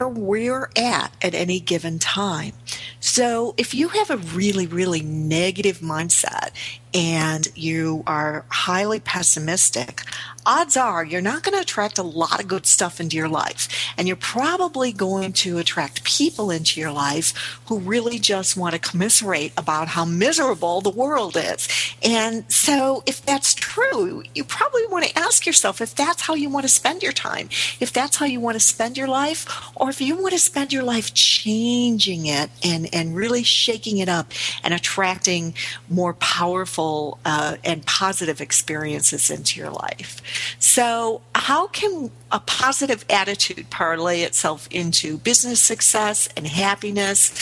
we're 0.00 0.68
at 0.76 1.12
at 1.22 1.34
any 1.34 1.60
given 1.60 1.98
time. 1.98 2.52
So 3.00 3.54
if 3.56 3.74
you 3.74 3.88
have 3.88 4.10
a 4.10 4.16
really, 4.16 4.66
really 4.66 5.00
negative 5.00 5.78
mindset 5.78 6.50
and 6.94 7.48
you 7.56 8.02
are 8.06 8.44
highly 8.48 9.00
pessimistic, 9.00 10.02
odds 10.44 10.76
are 10.76 11.04
you're 11.04 11.20
not 11.20 11.42
going 11.42 11.54
to 11.54 11.62
attract 11.62 11.98
a 11.98 12.02
lot 12.02 12.40
of 12.40 12.48
good 12.48 12.66
stuff 12.66 13.00
into 13.00 13.16
your 13.16 13.28
life. 13.28 13.68
And 13.96 14.06
you're 14.06 14.16
probably 14.16 14.92
going 14.92 15.32
to 15.34 15.58
attract 15.58 16.04
people 16.04 16.50
into 16.50 16.80
your 16.80 16.92
life 16.92 17.60
who 17.66 17.78
really 17.78 18.18
just 18.18 18.56
want 18.56 18.74
to 18.74 18.78
commiserate 18.78 19.52
about 19.56 19.88
how 19.88 20.04
miserable 20.04 20.80
the 20.80 20.90
world 20.90 21.36
is. 21.36 21.68
And 22.02 22.50
so, 22.52 23.02
if 23.06 23.24
that's 23.24 23.54
true, 23.54 24.22
you 24.34 24.44
probably 24.44 24.86
want 24.86 25.04
to 25.06 25.18
ask 25.18 25.46
yourself 25.46 25.80
if 25.80 25.94
that's 25.94 26.22
how 26.22 26.34
you 26.34 26.50
want 26.50 26.64
to 26.64 26.68
spend 26.68 27.02
your 27.02 27.12
time, 27.12 27.48
if 27.80 27.92
that's 27.92 28.16
how 28.16 28.26
you 28.26 28.40
want 28.40 28.56
to 28.56 28.60
spend 28.60 28.96
your 28.96 29.08
life, 29.08 29.46
or 29.76 29.90
if 29.90 30.00
you 30.00 30.16
want 30.16 30.32
to 30.32 30.38
spend 30.38 30.72
your 30.72 30.82
life 30.82 31.14
changing 31.14 32.26
it 32.26 32.50
and, 32.64 32.92
and 32.92 33.14
really 33.14 33.42
shaking 33.42 33.98
it 33.98 34.08
up 34.08 34.32
and 34.62 34.74
attracting 34.74 35.54
more 35.88 36.14
powerful 36.14 36.81
uh, 37.24 37.56
and 37.64 37.84
positive 37.86 38.40
experiences 38.40 39.30
into 39.30 39.60
your 39.60 39.70
life. 39.70 40.20
So, 40.58 41.22
how 41.34 41.66
can 41.68 42.10
a 42.30 42.40
positive 42.40 43.04
attitude 43.10 43.70
parlay 43.70 44.22
itself 44.22 44.68
into 44.70 45.18
business 45.18 45.60
success 45.60 46.28
and 46.36 46.46
happiness? 46.46 47.32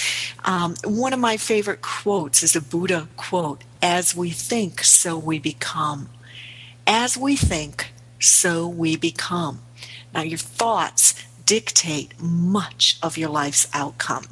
Um, 0.45 0.75
one 0.85 1.13
of 1.13 1.21
my 1.21 1.37
favorite 1.37 1.83
quotes 1.83 2.43
is 2.43 2.57
a 2.57 2.61
Buddha 2.61 3.09
quote 3.17 3.63
As 3.83 4.15
we 4.15 4.31
think, 4.31 4.83
so 4.85 5.19
we 5.19 5.39
become. 5.39 6.09
As 6.87 7.17
we 7.17 7.37
think, 7.37 7.93
so 8.19 8.67
we 8.69 8.97
become. 8.97 9.61
Now, 10.13 10.23
your 10.23 10.39
thoughts 10.39 11.15
dictate 11.47 12.21
much 12.21 12.99
of 13.03 13.17
your 13.17 13.29
life's 13.29 13.67
outcome. 13.73 14.25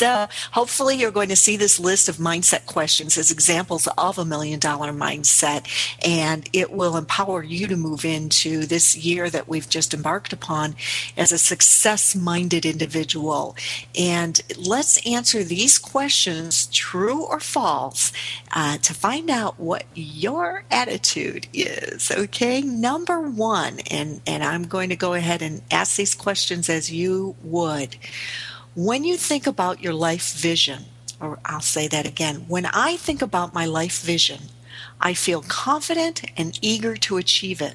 So 0.00 0.28
hopefully 0.52 0.96
you're 0.96 1.10
going 1.10 1.28
to 1.28 1.36
see 1.36 1.58
this 1.58 1.78
list 1.78 2.08
of 2.08 2.16
mindset 2.16 2.64
questions 2.64 3.18
as 3.18 3.30
examples 3.30 3.86
of 3.98 4.16
a 4.16 4.24
million 4.24 4.58
dollar 4.58 4.94
mindset, 4.94 5.66
and 6.02 6.48
it 6.54 6.72
will 6.72 6.96
empower 6.96 7.42
you 7.42 7.66
to 7.66 7.76
move 7.76 8.06
into 8.06 8.64
this 8.64 8.96
year 8.96 9.28
that 9.28 9.46
we've 9.46 9.68
just 9.68 9.92
embarked 9.92 10.32
upon 10.32 10.74
as 11.18 11.32
a 11.32 11.38
success 11.38 12.16
minded 12.16 12.64
individual. 12.64 13.54
And 13.94 14.40
let's 14.56 15.06
answer 15.06 15.44
these 15.44 15.76
questions, 15.76 16.64
true 16.68 17.22
or 17.22 17.38
false, 17.38 18.10
uh, 18.52 18.78
to 18.78 18.94
find 18.94 19.28
out 19.28 19.60
what 19.60 19.84
your 19.94 20.64
attitude 20.70 21.46
is. 21.52 22.10
Okay, 22.10 22.62
number 22.62 23.20
one, 23.20 23.80
and, 23.90 24.22
and 24.26 24.42
I'm 24.42 24.62
going 24.62 24.88
to 24.88 24.96
go 24.96 25.12
ahead 25.12 25.42
and 25.42 25.60
ask 25.70 25.96
these 25.96 26.14
questions 26.14 26.70
as 26.70 26.90
you 26.90 27.36
would. 27.42 27.96
When 28.76 29.02
you 29.02 29.16
think 29.16 29.46
about 29.48 29.82
your 29.82 29.94
life 29.94 30.32
vision, 30.32 30.84
or 31.20 31.40
I'll 31.44 31.60
say 31.60 31.88
that 31.88 32.06
again, 32.06 32.44
when 32.46 32.66
I 32.66 32.96
think 32.96 33.20
about 33.20 33.52
my 33.52 33.66
life 33.66 34.00
vision, 34.00 34.42
I 35.00 35.12
feel 35.12 35.42
confident 35.42 36.22
and 36.36 36.56
eager 36.62 36.96
to 36.96 37.16
achieve 37.16 37.60
it. 37.60 37.74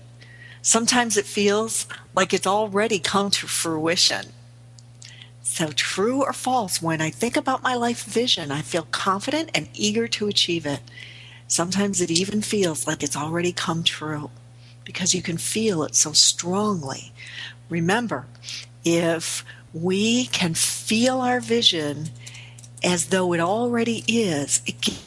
Sometimes 0.61 1.17
it 1.17 1.25
feels 1.25 1.85
like 2.15 2.33
it's 2.33 2.47
already 2.47 2.99
come 2.99 3.29
to 3.31 3.45
fruition. 3.45 4.27
So, 5.43 5.67
true 5.71 6.23
or 6.23 6.33
false, 6.33 6.81
when 6.81 7.01
I 7.01 7.09
think 7.09 7.35
about 7.37 7.61
my 7.61 7.75
life 7.75 8.03
vision, 8.03 8.49
I 8.49 8.61
feel 8.61 8.87
confident 8.91 9.51
and 9.53 9.69
eager 9.73 10.07
to 10.07 10.27
achieve 10.27 10.65
it. 10.65 10.79
Sometimes 11.47 12.01
it 12.01 12.09
even 12.09 12.41
feels 12.41 12.87
like 12.87 13.03
it's 13.03 13.17
already 13.17 13.51
come 13.51 13.83
true 13.83 14.31
because 14.85 15.13
you 15.13 15.21
can 15.21 15.37
feel 15.37 15.83
it 15.83 15.93
so 15.93 16.13
strongly. 16.13 17.11
Remember, 17.69 18.25
if 18.83 19.43
we 19.75 20.25
can 20.27 20.53
feel 20.53 21.19
our 21.19 21.41
vision 21.41 22.09
as 22.81 23.07
though 23.07 23.33
it 23.33 23.41
already 23.41 24.03
is. 24.07 24.61
It 24.65 24.97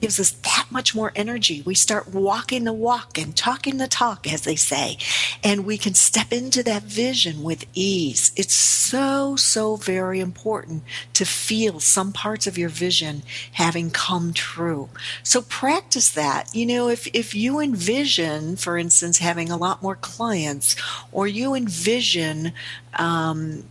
gives 0.00 0.20
us 0.20 0.30
that 0.30 0.66
much 0.70 0.94
more 0.94 1.10
energy. 1.16 1.62
We 1.64 1.74
start 1.74 2.14
walking 2.14 2.64
the 2.64 2.72
walk 2.72 3.18
and 3.18 3.34
talking 3.34 3.78
the 3.78 3.88
talk, 3.88 4.30
as 4.30 4.42
they 4.42 4.54
say, 4.54 4.98
and 5.42 5.64
we 5.64 5.78
can 5.78 5.94
step 5.94 6.32
into 6.32 6.62
that 6.62 6.84
vision 6.84 7.42
with 7.42 7.64
ease. 7.74 8.30
It's 8.36 8.54
so, 8.54 9.34
so 9.34 9.76
very 9.76 10.20
important 10.20 10.84
to 11.14 11.24
feel 11.24 11.80
some 11.80 12.12
parts 12.12 12.46
of 12.46 12.56
your 12.56 12.68
vision 12.68 13.22
having 13.52 13.90
come 13.90 14.32
true. 14.32 14.90
So 15.22 15.42
practice 15.42 16.10
that. 16.10 16.54
You 16.54 16.66
know, 16.66 16.88
if, 16.88 17.08
if 17.14 17.34
you 17.34 17.58
envision, 17.58 18.56
for 18.56 18.78
instance, 18.78 19.18
having 19.18 19.50
a 19.50 19.56
lot 19.56 19.82
more 19.82 19.96
clients, 19.96 20.76
or 21.10 21.26
you 21.26 21.54
envision, 21.54 22.52
um, 22.96 23.64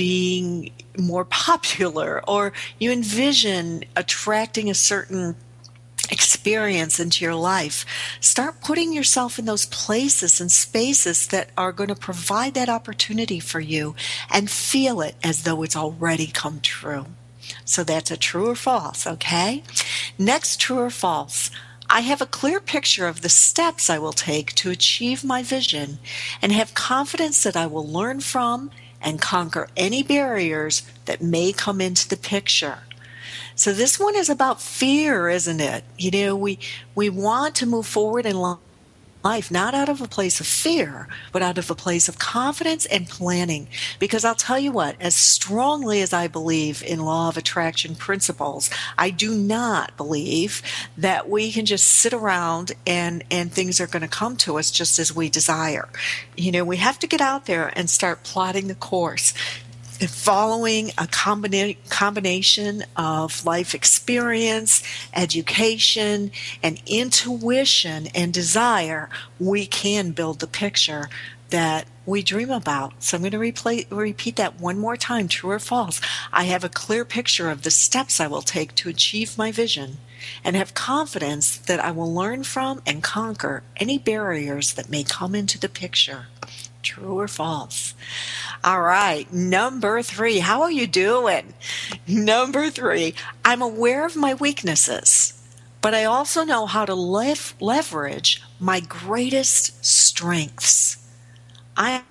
being 0.00 0.72
more 0.96 1.26
popular 1.26 2.22
or 2.26 2.54
you 2.78 2.90
envision 2.90 3.84
attracting 3.94 4.70
a 4.70 4.74
certain 4.74 5.36
experience 6.10 6.98
into 6.98 7.22
your 7.22 7.34
life. 7.34 7.84
Start 8.18 8.62
putting 8.62 8.94
yourself 8.94 9.38
in 9.38 9.44
those 9.44 9.66
places 9.66 10.40
and 10.40 10.50
spaces 10.50 11.26
that 11.26 11.50
are 11.54 11.70
going 11.70 11.88
to 11.88 11.94
provide 11.94 12.54
that 12.54 12.70
opportunity 12.70 13.38
for 13.38 13.60
you 13.60 13.94
and 14.30 14.50
feel 14.50 15.02
it 15.02 15.16
as 15.22 15.42
though 15.42 15.62
it's 15.62 15.76
already 15.76 16.28
come 16.28 16.60
true. 16.60 17.04
So 17.66 17.84
that's 17.84 18.10
a 18.10 18.16
true 18.16 18.48
or 18.48 18.54
false, 18.54 19.06
okay? 19.06 19.62
Next, 20.18 20.58
true 20.58 20.78
or 20.78 20.88
false. 20.88 21.50
I 21.90 22.00
have 22.00 22.22
a 22.22 22.26
clear 22.26 22.58
picture 22.58 23.06
of 23.06 23.20
the 23.20 23.28
steps 23.28 23.90
I 23.90 23.98
will 23.98 24.14
take 24.14 24.54
to 24.54 24.70
achieve 24.70 25.24
my 25.24 25.42
vision 25.42 25.98
and 26.40 26.52
have 26.52 26.72
confidence 26.72 27.42
that 27.42 27.54
I 27.54 27.66
will 27.66 27.86
learn 27.86 28.20
from 28.20 28.70
and 29.00 29.20
conquer 29.20 29.68
any 29.76 30.02
barriers 30.02 30.82
that 31.06 31.22
may 31.22 31.52
come 31.52 31.80
into 31.80 32.08
the 32.08 32.16
picture. 32.16 32.80
So 33.54 33.72
this 33.72 33.98
one 34.00 34.16
is 34.16 34.30
about 34.30 34.60
fear, 34.60 35.28
isn't 35.28 35.60
it? 35.60 35.84
You 35.98 36.10
know, 36.10 36.36
we 36.36 36.58
we 36.94 37.10
want 37.10 37.54
to 37.56 37.66
move 37.66 37.86
forward 37.86 38.24
in 38.26 38.36
life, 38.36 38.58
not 39.50 39.74
out 39.74 39.88
of 39.88 40.00
a 40.00 40.08
place 40.08 40.40
of 40.40 40.46
fear, 40.46 41.08
but 41.32 41.42
out 41.42 41.58
of 41.58 41.70
a 41.70 41.74
place 41.74 42.08
of 42.08 42.18
confidence 42.18 42.86
and 42.86 43.08
planning. 43.08 43.68
Because 43.98 44.24
I'll 44.24 44.34
tell 44.34 44.58
you 44.58 44.72
what, 44.72 44.96
as 45.00 45.14
strongly 45.14 46.00
as 46.00 46.12
I 46.12 46.26
believe 46.26 46.82
in 46.82 47.04
law 47.04 47.28
of 47.28 47.36
attraction 47.36 47.94
principles, 47.94 48.70
I 48.96 49.10
do 49.10 49.34
not 49.34 49.96
believe 49.96 50.62
that 50.96 51.28
we 51.28 51.52
can 51.52 51.66
just 51.66 51.86
sit 51.86 52.12
around 52.12 52.72
and, 52.86 53.24
and 53.30 53.52
things 53.52 53.80
are 53.80 53.86
going 53.86 54.02
to 54.02 54.08
come 54.08 54.36
to 54.38 54.58
us 54.58 54.70
just 54.70 54.98
as 54.98 55.14
we 55.14 55.28
desire. 55.28 55.88
You 56.36 56.52
know, 56.52 56.64
we 56.64 56.78
have 56.78 56.98
to 57.00 57.06
get 57.06 57.20
out 57.20 57.46
there 57.46 57.72
and 57.76 57.90
start 57.90 58.22
plotting 58.22 58.68
the 58.68 58.74
course 58.74 59.34
following 60.08 60.90
a 60.90 61.06
combina- 61.06 61.76
combination 61.88 62.84
of 62.96 63.44
life 63.44 63.74
experience, 63.74 64.82
education, 65.14 66.30
and 66.62 66.80
intuition 66.86 68.08
and 68.14 68.32
desire, 68.32 69.08
we 69.38 69.66
can 69.66 70.12
build 70.12 70.40
the 70.40 70.46
picture 70.46 71.08
that 71.50 71.86
we 72.06 72.22
dream 72.22 72.50
about. 72.50 73.02
So 73.02 73.16
I'm 73.16 73.22
going 73.22 73.32
to 73.32 73.38
replay, 73.38 73.86
repeat 73.90 74.36
that 74.36 74.60
one 74.60 74.78
more 74.78 74.96
time, 74.96 75.28
true 75.28 75.50
or 75.50 75.58
false. 75.58 76.00
I 76.32 76.44
have 76.44 76.64
a 76.64 76.68
clear 76.68 77.04
picture 77.04 77.50
of 77.50 77.62
the 77.62 77.70
steps 77.70 78.20
I 78.20 78.26
will 78.26 78.42
take 78.42 78.74
to 78.76 78.88
achieve 78.88 79.36
my 79.36 79.52
vision 79.52 79.98
and 80.44 80.56
have 80.56 80.74
confidence 80.74 81.56
that 81.56 81.80
I 81.80 81.90
will 81.92 82.12
learn 82.12 82.44
from 82.44 82.82
and 82.86 83.02
conquer 83.02 83.62
any 83.76 83.98
barriers 83.98 84.74
that 84.74 84.90
may 84.90 85.04
come 85.04 85.34
into 85.34 85.58
the 85.58 85.68
picture. 85.68 86.26
True 86.90 87.20
or 87.20 87.28
false? 87.28 87.94
All 88.64 88.82
right, 88.82 89.32
number 89.32 90.02
three. 90.02 90.40
How 90.40 90.62
are 90.62 90.72
you 90.72 90.88
doing? 90.88 91.54
Number 92.08 92.68
three, 92.68 93.14
I'm 93.44 93.62
aware 93.62 94.04
of 94.04 94.16
my 94.16 94.34
weaknesses, 94.34 95.40
but 95.80 95.94
I 95.94 96.02
also 96.02 96.42
know 96.42 96.66
how 96.66 96.84
to 96.84 96.96
lev- 96.96 97.54
leverage 97.60 98.42
my 98.58 98.80
greatest 98.80 99.86
strengths. 99.86 100.96
I 101.76 102.02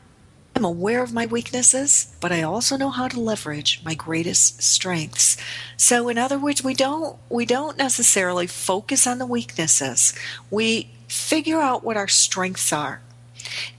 am 0.56 0.64
aware 0.64 1.04
of 1.04 1.12
my 1.12 1.26
weaknesses, 1.26 2.16
but 2.22 2.32
I 2.32 2.44
also 2.44 2.78
know 2.78 2.90
how 2.90 3.10
to 3.10 3.20
leverage 3.20 3.82
my 3.84 3.96
greatest 3.96 4.64
strengths. 4.64 5.36
So 5.76 6.08
in 6.08 6.18
other 6.18 6.40
words, 6.40 6.64
we 6.64 6.74
don't 6.74 7.18
we 7.28 7.46
don't 7.46 7.78
necessarily 7.78 8.48
focus 8.48 9.06
on 9.06 9.18
the 9.18 9.26
weaknesses. 9.26 10.14
We 10.50 10.90
figure 11.10 11.60
out 11.60 11.84
what 11.84 11.98
our 11.98 12.08
strengths 12.08 12.72
are 12.72 13.02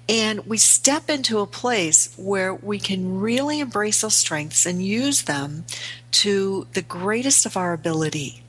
and 0.09 0.46
we 0.46 0.59
step 0.59 1.09
into 1.09 1.38
a 1.38 1.46
place 1.46 2.12
where 2.16 2.55
we 2.55 2.79
can 2.79 3.20
really 3.20 3.61
embrace 3.61 4.01
those 4.01 4.16
strengths 4.16 4.66
and 4.66 4.85
use 4.85 5.23
them 5.23 5.64
to 6.12 6.66
the 6.73 6.83
greatest 6.83 7.46
of 7.46 7.57
our 7.57 7.73
ability. 7.73 8.42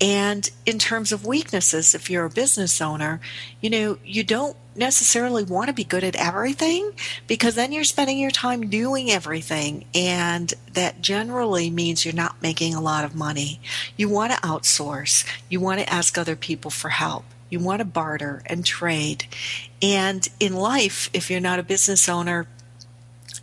And 0.00 0.50
in 0.66 0.78
terms 0.78 1.12
of 1.12 1.26
weaknesses, 1.26 1.94
if 1.94 2.10
you're 2.10 2.26
a 2.26 2.30
business 2.30 2.80
owner, 2.80 3.20
you 3.60 3.70
know, 3.70 3.98
you 4.04 4.24
don't 4.24 4.56
necessarily 4.74 5.42
want 5.42 5.68
to 5.68 5.72
be 5.72 5.84
good 5.84 6.04
at 6.04 6.16
everything 6.16 6.92
because 7.26 7.54
then 7.54 7.72
you're 7.72 7.84
spending 7.84 8.18
your 8.18 8.30
time 8.30 8.68
doing 8.68 9.10
everything. 9.10 9.86
And 9.94 10.52
that 10.74 11.00
generally 11.00 11.70
means 11.70 12.04
you're 12.04 12.14
not 12.14 12.42
making 12.42 12.74
a 12.74 12.80
lot 12.80 13.04
of 13.04 13.14
money. 13.14 13.60
You 13.96 14.08
want 14.08 14.32
to 14.32 14.38
outsource, 14.40 15.26
you 15.48 15.60
want 15.60 15.80
to 15.80 15.90
ask 15.92 16.18
other 16.18 16.36
people 16.36 16.70
for 16.70 16.90
help. 16.90 17.24
You 17.48 17.60
want 17.60 17.80
to 17.80 17.84
barter 17.84 18.42
and 18.46 18.64
trade. 18.64 19.26
And 19.80 20.26
in 20.40 20.54
life, 20.54 21.10
if 21.12 21.30
you're 21.30 21.40
not 21.40 21.58
a 21.58 21.62
business 21.62 22.08
owner, 22.08 22.46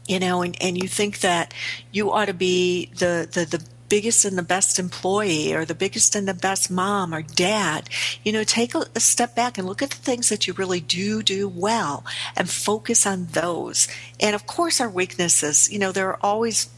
you 0.07 0.19
know, 0.19 0.41
and, 0.41 0.57
and 0.61 0.81
you 0.81 0.87
think 0.87 1.19
that 1.19 1.53
you 1.91 2.11
ought 2.11 2.25
to 2.25 2.33
be 2.33 2.87
the, 2.97 3.27
the, 3.31 3.45
the 3.45 3.63
biggest 3.93 4.25
and 4.25 4.37
the 4.37 4.41
best 4.43 4.79
employee 4.79 5.53
or 5.53 5.65
the 5.65 5.75
biggest 5.75 6.15
and 6.15 6.27
the 6.27 6.33
best 6.33 6.71
mom 6.71 7.13
or 7.13 7.21
dad, 7.21 7.87
you 8.23 8.31
know, 8.31 8.43
take 8.43 8.73
a, 8.73 8.85
a, 8.95 8.99
step 8.99 9.35
back 9.35 9.57
and 9.57 9.67
look 9.67 9.83
at 9.83 9.91
the 9.91 9.97
things 9.97 10.29
that 10.29 10.47
you 10.47 10.53
really 10.53 10.79
do 10.79 11.21
do 11.21 11.47
well 11.47 12.03
and 12.35 12.49
focus 12.49 13.05
on 13.05 13.27
those. 13.27 13.87
And 14.19 14.33
of 14.35 14.47
course, 14.47 14.81
our 14.81 14.89
weaknesses, 14.89 15.71
you 15.71 15.77
know, 15.77 15.91
there 15.91 16.09
are 16.09 16.19
always 16.21 16.69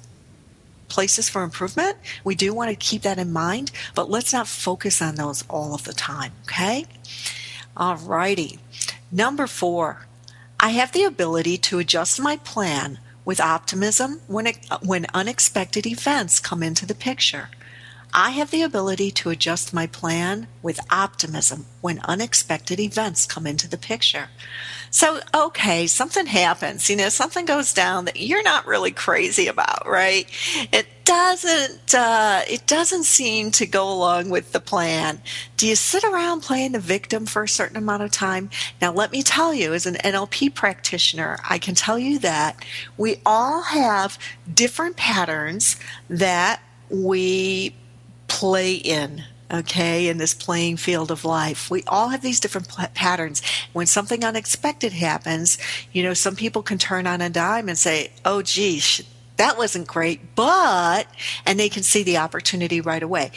places 0.88 1.30
for 1.30 1.44
improvement. 1.44 1.98
We 2.24 2.36
do 2.36 2.54
want 2.54 2.70
to 2.70 2.76
keep 2.76 3.04
that 3.04 3.18
in 3.18 3.32
mind, 3.32 3.72
but 3.94 4.10
let's 4.10 4.34
not 4.34 4.48
focus 4.48 5.02
on 5.02 5.16
those 5.16 5.44
all 5.50 5.74
of 5.74 5.84
the 5.84 5.94
time, 5.94 6.32
okay? 6.44 6.86
All 7.76 7.98
righty. 7.98 8.60
Number 9.12 9.48
four, 9.48 10.08
I 10.60 10.70
have 10.70 10.92
the 10.92 11.04
ability 11.04 11.58
to 11.60 11.80
adjust 11.80 12.20
my 12.20 12.38
plan 12.38 13.00
with 13.26 13.40
optimism 13.42 14.22
when, 14.28 14.48
it, 14.48 14.60
when 14.82 15.08
unexpected 15.14 15.86
events 15.86 16.40
come 16.40 16.64
into 16.64 16.86
the 16.86 16.96
picture. 16.96 17.50
I 18.18 18.30
have 18.30 18.50
the 18.50 18.62
ability 18.62 19.12
to 19.12 19.30
adjust 19.30 19.74
my 19.74 19.88
plan 19.88 20.48
with 20.62 20.80
optimism 20.90 21.66
when 21.82 22.00
unexpected 22.06 22.80
events 22.80 23.26
come 23.26 23.46
into 23.46 23.68
the 23.68 23.78
picture. 23.78 24.30
So, 24.90 25.20
okay, 25.34 25.86
something 25.86 26.26
happens, 26.26 26.90
you 26.90 26.96
know, 26.96 27.10
something 27.10 27.44
goes 27.44 27.74
down 27.74 28.06
that 28.06 28.16
you're 28.16 28.42
not 28.42 28.68
really 28.68 28.92
crazy 28.92 29.48
about, 29.48 29.86
right? 29.86 30.30
It 30.72 30.88
doesn't, 31.04 31.94
uh, 31.94 32.44
it 32.50 32.66
doesn't 32.66 33.04
seem 33.04 33.52
to 33.52 33.66
go 33.66 33.92
along 33.92 34.30
with 34.30 34.54
the 34.54 34.62
plan. 34.62 35.22
Do 35.58 35.68
you 35.68 35.76
sit 35.76 36.06
around 36.06 36.40
playing 36.40 36.72
the 36.72 36.80
victim 36.80 37.26
for 37.26 37.44
a 37.44 37.50
certain 37.50 37.76
amount 37.76 38.04
of 38.04 38.12
time? 38.12 38.50
Now, 38.82 38.94
let 38.94 39.12
me 39.12 39.24
tell 39.24 39.54
you, 39.54 39.74
as 39.74 39.86
an 39.86 39.96
NLP 39.96 40.56
practitioner, 40.56 41.38
I 41.50 41.58
can 41.58 41.76
tell 41.76 42.00
you 42.00 42.20
that 42.20 42.64
we 42.96 43.20
all 43.26 43.64
have 43.64 44.18
different 44.54 44.96
patterns 44.96 45.76
that 46.10 46.62
we 46.90 47.76
play 48.36 48.74
in 48.74 49.24
okay, 49.52 50.08
in 50.08 50.18
this 50.18 50.34
playing 50.34 50.78
field 50.78 51.12
of 51.12 51.24
life. 51.24 51.70
We 51.70 51.84
all 51.88 52.10
have 52.10 52.22
these 52.22 52.40
different 52.40 52.68
patterns. 52.94 53.42
When 53.74 53.86
something 53.86 54.24
unexpected 54.24 54.94
happens, 54.94 55.58
you 55.92 56.04
know, 56.04 56.14
some 56.14 56.36
people 56.36 56.64
can 56.64 56.78
turn 56.78 57.06
on 57.06 57.22
a 57.22 57.30
dime 57.30 57.70
and 57.70 57.78
say, 57.78 58.12
oh, 58.26 58.42
geez, 58.42 59.04
that 59.38 59.58
wasn't 59.58 59.88
great, 59.88 60.36
but, 60.36 61.08
and 61.46 61.60
they 61.60 61.70
can 61.70 61.84
see 61.84 62.04
the 62.04 62.18
opportunity 62.18 62.82
right 62.82 63.04
away. 63.04 63.32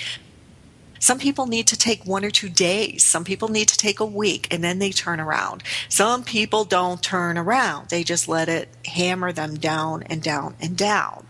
Some 0.99 1.19
people 1.19 1.47
need 1.47 1.67
to 1.69 1.77
take 1.77 2.05
one 2.05 2.25
or 2.25 2.31
two 2.31 2.49
days. 2.49 3.05
Some 3.05 3.25
people 3.25 3.49
need 3.49 3.69
to 3.69 3.77
take 3.77 4.01
a 4.01 4.05
week 4.05 4.49
and 4.51 4.63
then 4.63 4.79
they 4.79 4.91
turn 4.91 5.21
around. 5.21 5.63
Some 5.89 6.25
people 6.25 6.65
don't 6.65 7.03
turn 7.03 7.39
around. 7.39 7.89
They 7.89 8.05
just 8.05 8.29
let 8.29 8.49
it 8.49 8.69
hammer 8.87 9.33
them 9.33 9.57
down 9.57 10.03
and 10.05 10.23
down 10.23 10.57
and 10.61 10.77
down. 10.77 11.27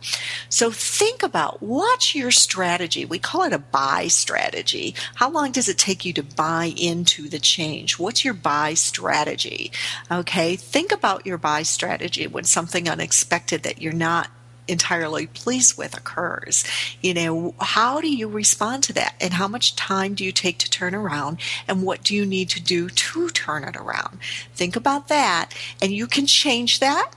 So 0.49 0.71
think 0.71 1.23
about 1.23 1.63
what's 1.63 2.15
your 2.15 2.31
strategy? 2.31 3.05
We 3.05 3.19
call 3.19 3.45
it 3.45 3.53
a 3.53 3.59
buy 3.59 4.09
strategy. 4.09 4.95
How 5.17 5.31
long 5.31 5.53
does 5.53 5.69
it 5.69 5.79
take 5.79 6.05
you 6.05 6.13
to 6.15 6.23
buy 6.23 6.73
into 6.77 7.29
the 7.29 7.39
change? 7.39 7.99
What's 7.99 8.25
your 8.25 8.35
buy 8.35 8.75
strategy? 8.75 9.73
Okay. 10.11 10.57
Think 10.57 10.93
about 10.93 11.27
your 11.27 11.39
buy 11.39 11.63
strategy 11.63 12.27
when 12.27 12.45
something 12.45 12.89
unexpected 12.89 13.63
that 13.63 13.81
you're 13.83 13.93
not 13.93 14.31
entirely 14.69 15.27
pleased 15.27 15.77
with 15.79 15.97
occurs. 15.97 16.65
You 17.01 17.15
know, 17.15 17.55
how 17.61 18.01
do 18.01 18.09
you 18.09 18.29
respond 18.29 18.83
to 18.85 18.93
that? 18.95 19.15
And 19.21 19.35
how 19.35 19.49
much 19.49 19.77
time 19.77 20.15
do 20.15 20.25
you 20.25 20.33
take 20.33 20.59
to 20.59 20.71
turn 20.71 20.95
around? 20.95 21.39
And 21.67 21.83
what 21.83 22.03
do 22.03 22.15
you 22.15 22.27
need 22.27 22.51
to 22.51 22.61
do 22.61 22.89
to 22.89 23.31
turn 23.31 23.65
it 23.65 23.77
around? 23.77 24.19
Think 24.55 24.77
about 24.77 25.09
that. 25.09 25.55
And 25.81 25.93
you 25.93 26.07
can 26.07 26.27
change 26.27 26.81
that 26.81 27.13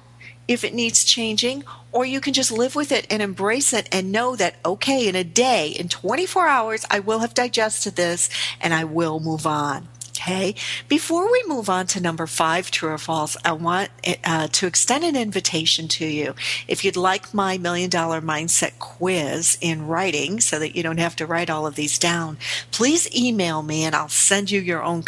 if 0.47 0.63
it 0.63 0.73
needs 0.73 1.03
changing, 1.03 1.63
or 1.91 2.05
you 2.05 2.19
can 2.19 2.33
just 2.33 2.51
live 2.51 2.75
with 2.75 2.91
it 2.91 3.07
and 3.09 3.21
embrace 3.21 3.73
it 3.73 3.87
and 3.91 4.11
know 4.11 4.35
that, 4.35 4.55
okay, 4.65 5.07
in 5.07 5.15
a 5.15 5.23
day, 5.23 5.69
in 5.69 5.87
24 5.87 6.47
hours, 6.47 6.85
I 6.89 6.99
will 6.99 7.19
have 7.19 7.33
digested 7.33 7.95
this 7.95 8.29
and 8.59 8.73
I 8.73 8.83
will 8.83 9.19
move 9.19 9.47
on. 9.47 9.87
Okay. 10.21 10.53
Before 10.87 11.31
we 11.31 11.43
move 11.47 11.67
on 11.67 11.87
to 11.87 11.99
number 11.99 12.27
five, 12.27 12.69
true 12.69 12.91
or 12.91 12.99
false, 12.99 13.35
I 13.43 13.53
want 13.53 13.89
uh, 14.23 14.49
to 14.49 14.67
extend 14.67 15.03
an 15.03 15.15
invitation 15.15 15.87
to 15.89 16.05
you. 16.05 16.35
If 16.67 16.85
you'd 16.85 16.95
like 16.95 17.33
my 17.33 17.57
million 17.57 17.89
dollar 17.89 18.21
mindset 18.21 18.77
quiz 18.77 19.57
in 19.61 19.87
writing 19.87 20.39
so 20.39 20.59
that 20.59 20.75
you 20.75 20.83
don't 20.83 20.99
have 20.99 21.15
to 21.15 21.25
write 21.25 21.49
all 21.49 21.65
of 21.65 21.73
these 21.73 21.97
down, 21.97 22.37
please 22.69 23.09
email 23.15 23.63
me 23.63 23.83
and 23.83 23.95
I'll 23.95 24.09
send 24.09 24.51
you 24.51 24.61
your 24.61 24.83
own 24.83 25.05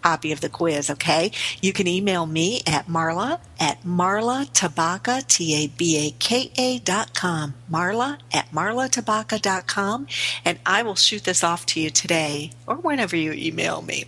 copy 0.00 0.30
of 0.30 0.40
the 0.40 0.48
quiz, 0.48 0.90
okay? 0.90 1.32
You 1.60 1.72
can 1.72 1.88
email 1.88 2.24
me 2.24 2.62
at 2.68 2.86
marla 2.86 3.40
at 3.58 3.82
marlatabaka, 3.82 5.26
T-A-B-A-K-A 5.26 6.78
dot 6.78 7.14
com, 7.14 7.54
marla 7.68 8.18
at 8.32 8.50
marlatabaka 8.52 9.42
dot 9.42 9.66
com, 9.66 10.06
and 10.44 10.60
I 10.64 10.84
will 10.84 10.94
shoot 10.94 11.24
this 11.24 11.42
off 11.42 11.66
to 11.66 11.80
you 11.80 11.90
today 11.90 12.52
or 12.66 12.76
whenever 12.76 13.16
you 13.16 13.32
email 13.32 13.82
me. 13.82 14.04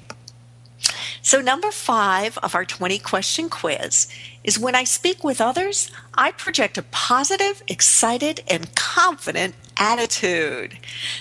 So, 1.25 1.41
number 1.41 1.71
five 1.71 2.37
of 2.39 2.57
our 2.57 2.65
20 2.65 2.99
question 2.99 3.49
quiz 3.49 4.09
is 4.43 4.59
when 4.59 4.75
I 4.75 4.83
speak 4.83 5.23
with 5.23 5.41
others, 5.41 5.89
I 6.15 6.33
project 6.33 6.77
a 6.79 6.83
positive, 6.83 7.63
excited, 7.69 8.43
and 8.49 8.75
confident 8.75 9.55
attitude. 9.77 10.79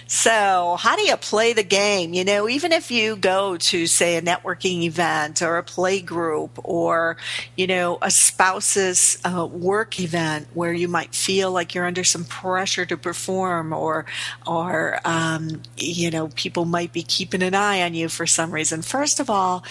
So, 0.08 0.78
how 0.80 0.96
do 0.96 1.04
you 1.04 1.18
play 1.18 1.54
the 1.54 1.64
game? 1.64 2.14
You 2.14 2.24
know, 2.24 2.48
even 2.50 2.72
if 2.72 2.92
you 2.92 3.16
go 3.16 3.58
to, 3.58 3.88
say, 3.88 4.18
a 4.18 4.22
networking 4.22 4.84
event 4.84 5.42
or 5.42 5.58
a 5.58 5.64
play 5.64 6.02
group 6.02 6.60
or, 6.64 7.18
you 7.56 7.68
know, 7.68 7.98
a 8.02 8.12
spouse's 8.12 9.18
uh, 9.26 9.46
work 9.46 10.00
event 10.00 10.48
where 10.54 10.74
you 10.74 10.88
might 10.88 11.16
feel 11.16 11.52
like 11.52 11.74
you're 11.74 11.86
under 11.86 12.04
some 12.04 12.26
pressure 12.26 12.86
to 12.86 12.98
perform 12.98 13.74
or, 13.74 14.06
or, 14.46 15.00
um, 15.06 15.62
you 15.78 16.12
know, 16.12 16.28
people 16.30 16.66
might 16.66 16.94
be 16.94 17.04
keeping 17.04 17.42
an 17.42 17.56
eye 17.56 17.82
on 17.82 17.94
you 17.94 18.10
for 18.10 18.28
some 18.28 18.52
reason. 18.52 18.82
First 18.82 19.20
of 19.20 19.30
all, 19.30 19.64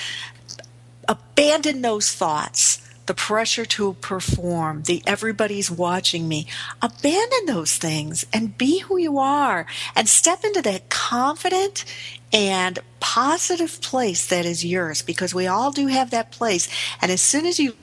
abandon 1.08 1.82
those 1.82 2.12
thoughts 2.12 2.89
the 3.10 3.14
pressure 3.14 3.64
to 3.64 3.94
perform, 3.94 4.84
the 4.84 5.02
everybody's 5.04 5.68
watching 5.68 6.28
me. 6.28 6.46
Abandon 6.80 7.46
those 7.46 7.76
things 7.76 8.24
and 8.32 8.56
be 8.56 8.78
who 8.78 8.96
you 8.98 9.18
are 9.18 9.66
and 9.96 10.08
step 10.08 10.44
into 10.44 10.62
that 10.62 10.88
confident 10.90 11.84
and 12.32 12.78
positive 13.00 13.80
place 13.80 14.28
that 14.28 14.46
is 14.46 14.64
yours 14.64 15.02
because 15.02 15.34
we 15.34 15.48
all 15.48 15.72
do 15.72 15.88
have 15.88 16.12
that 16.12 16.30
place. 16.30 16.68
And 17.02 17.10
as 17.10 17.20
soon 17.20 17.46
as 17.46 17.58
you 17.58 17.74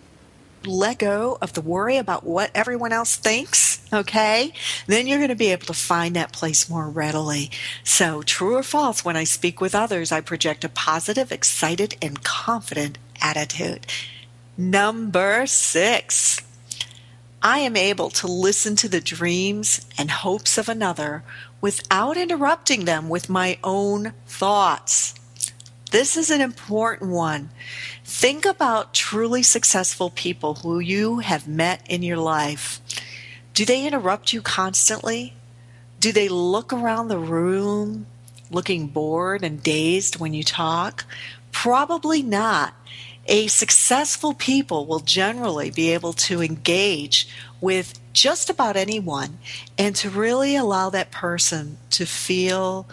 let 0.66 1.00
go 1.00 1.38
of 1.42 1.52
the 1.52 1.62
worry 1.62 1.98
about 1.98 2.24
what 2.26 2.50
everyone 2.56 2.94
else 2.94 3.18
thinks, 3.18 3.86
okay, 3.92 4.54
then 4.86 5.08
you're 5.08 5.20
going 5.20 5.28
to 5.28 5.36
be 5.36 5.52
able 5.52 5.66
to 5.66 5.74
find 5.74 6.16
that 6.16 6.32
place 6.32 6.70
more 6.70 6.90
readily. 6.90 7.52
So, 7.84 8.22
true 8.22 8.56
or 8.56 8.64
false, 8.64 9.04
when 9.04 9.18
I 9.18 9.26
speak 9.26 9.60
with 9.60 9.76
others, 9.76 10.10
I 10.10 10.22
project 10.22 10.64
a 10.64 10.70
positive, 10.70 11.34
excited, 11.34 11.98
and 12.02 12.24
confident 12.24 12.98
attitude. 13.22 13.88
Number 14.60 15.46
six, 15.46 16.42
I 17.44 17.60
am 17.60 17.78
able 17.78 18.10
to 18.10 18.26
listen 18.26 18.76
to 18.78 18.90
the 18.90 19.00
dreams 19.00 19.86
and 20.00 20.10
hopes 20.10 20.58
of 20.58 20.68
another 20.68 21.24
without 21.62 22.18
interrupting 22.18 22.86
them 22.86 23.08
with 23.08 23.30
my 23.30 23.60
own 23.64 24.14
thoughts. 24.26 25.14
This 25.92 26.18
is 26.18 26.32
an 26.32 26.42
important 26.42 27.12
one. 27.12 27.52
Think 28.04 28.48
about 28.48 28.96
truly 28.96 29.44
successful 29.44 30.10
people 30.10 30.56
who 30.56 30.80
you 30.80 31.20
have 31.20 31.48
met 31.48 31.86
in 31.88 32.02
your 32.02 32.18
life. 32.18 32.82
Do 33.54 33.64
they 33.64 33.86
interrupt 33.86 34.34
you 34.34 34.42
constantly? 34.42 35.36
Do 36.00 36.12
they 36.12 36.30
look 36.30 36.74
around 36.74 37.10
the 37.10 37.20
room 37.20 38.08
looking 38.50 38.88
bored 38.88 39.44
and 39.44 39.62
dazed 39.62 40.20
when 40.20 40.34
you 40.34 40.44
talk? 40.44 41.06
Probably 41.52 42.24
not 42.24 42.74
a 43.28 43.48
successful 43.48 44.34
people 44.34 44.86
will 44.86 45.00
generally 45.00 45.70
be 45.70 45.94
able 45.94 46.14
to 46.14 46.42
engage 46.42 47.28
with 47.60 48.00
just 48.14 48.50
about 48.50 48.76
anyone 48.76 49.38
and 49.78 49.96
to 49.96 50.10
really 50.10 50.56
allow 50.56 50.90
that 50.90 51.12
person 51.12 51.78
to 51.90 52.06
feel 52.06 52.88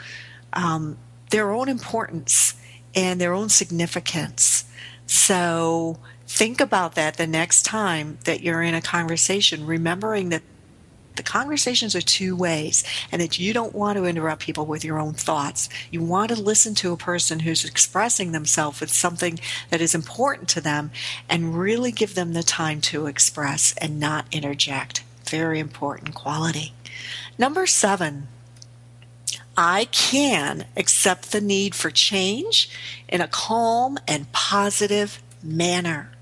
um, 0.52 0.96
their 1.30 1.52
own 1.52 1.68
importance 1.68 2.54
and 2.94 3.20
their 3.20 3.32
own 3.32 3.48
significance. 3.48 4.64
So 5.06 5.98
think 6.26 6.60
about 6.60 6.94
that 6.94 7.16
the 7.16 7.26
next 7.26 7.62
time 7.62 8.18
that 8.24 8.40
you're 8.40 8.62
in 8.62 8.74
a 8.74 8.80
conversation, 8.80 9.66
remembering 9.66 10.30
that 10.30 10.42
the 11.16 11.22
conversations 11.22 11.94
are 11.94 12.00
two 12.00 12.34
ways 12.36 12.84
and 13.12 13.20
that 13.20 13.38
you 13.38 13.52
don't 13.52 13.74
want 13.74 13.96
to 13.96 14.04
interrupt 14.04 14.42
people 14.42 14.66
with 14.66 14.84
your 14.84 14.98
own 14.98 15.14
thoughts. 15.14 15.68
You 15.90 16.02
want 16.02 16.30
to 16.30 16.40
listen 16.40 16.74
to 16.76 16.92
a 16.92 16.96
person 16.96 17.40
who's 17.40 17.64
expressing 17.64 18.32
themselves 18.32 18.80
with 18.80 18.90
something 18.90 19.38
that 19.70 19.80
is 19.80 19.94
important 19.94 20.48
to 20.50 20.60
them 20.60 20.90
and 21.28 21.58
really 21.58 21.92
give 21.92 22.14
them 22.14 22.32
the 22.32 22.42
time 22.42 22.80
to 22.82 23.06
express 23.06 23.74
and 23.78 24.00
not 24.00 24.26
interject. 24.32 25.04
Very 25.28 25.58
important 25.58 26.14
quality. 26.14 26.72
Number 27.38 27.66
seven, 27.66 28.28
I 29.56 29.86
can 29.86 30.66
accept 30.76 31.30
the 31.30 31.40
need 31.40 31.74
for 31.74 31.90
change 31.90 32.68
in 33.08 33.20
a 33.20 33.28
calm 33.28 33.98
and 34.08 34.30
positive 34.32 35.22
manner. 35.42 36.13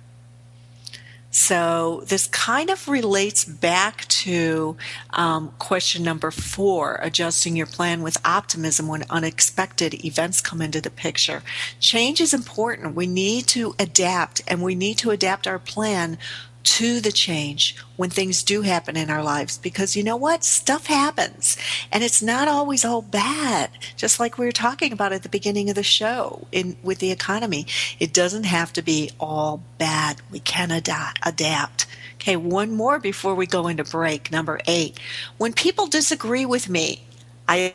So 1.35 2.03
this 2.07 2.27
kind 2.27 2.69
of 2.69 2.87
relates 2.89 3.43
back 3.43 4.07
to 4.09 4.77
um, 5.15 5.55
question 5.59 6.03
number 6.03 6.31
four, 6.31 6.99
adjusting 7.01 7.57
your 7.57 7.67
plan 7.67 8.03
with 8.03 8.19
optimism 8.23 8.87
when 8.87 9.05
unexpected 9.09 10.05
events 10.05 10.43
come 10.43 10.61
into 10.61 10.83
the 10.83 10.91
picture. 10.91 11.43
Change 11.81 12.21
is 12.21 12.35
important. 12.35 12.95
We 12.95 13.07
need 13.07 13.47
to 13.49 13.75
adapt 13.79 14.43
and 14.47 14.63
we 14.63 14.75
need 14.75 14.99
to 14.99 15.11
adapt 15.11 15.47
our 15.47 15.59
plan 15.59 16.19
to 16.65 17.01
the 17.01 17.13
change 17.13 17.77
when 17.97 18.11
things 18.11 18.43
do 18.43 18.63
happen 18.63 18.97
in 18.97 19.11
our 19.11 19.23
lives. 19.23 19.59
Because 19.59 19.97
you 19.97 20.03
know 20.03 20.17
what? 20.17 20.45
Stuff 20.45 20.87
happens. 20.87 21.57
And 21.91 22.03
it's 22.03 22.23
not 22.23 22.49
always 22.49 22.85
all 22.85 23.03
bad. 23.03 23.71
Just 23.97 24.21
like 24.21 24.39
we 24.39 24.47
were 24.47 24.53
talking 24.53 24.93
about 24.93 25.13
at 25.13 25.23
the 25.23 25.29
beginning 25.29 25.69
of 25.69 25.75
the 25.75 25.83
show 25.83 26.47
in 26.53 26.77
with 26.83 26.99
the 26.99 27.11
economy 27.11 27.67
it 27.99 28.13
doesn't 28.13 28.45
have 28.45 28.73
to 28.75 28.83
be 28.83 29.11
all 29.19 29.63
bad. 29.79 30.21
We 30.31 30.41
can 30.41 30.71
ad- 30.71 30.89
adapt. 31.23 31.87
Okay 32.15 32.37
one 32.37 32.71
more 32.71 32.99
before 33.01 33.35
we 33.35 33.47
go 33.47 33.67
into 33.67 33.83
break 33.83 34.31
number 34.31 34.61
8 34.69 34.97
when 35.39 35.53
people 35.53 35.89
disagree 35.89 36.47
with 36.47 36.69
me 36.69 37.03
i 37.49 37.75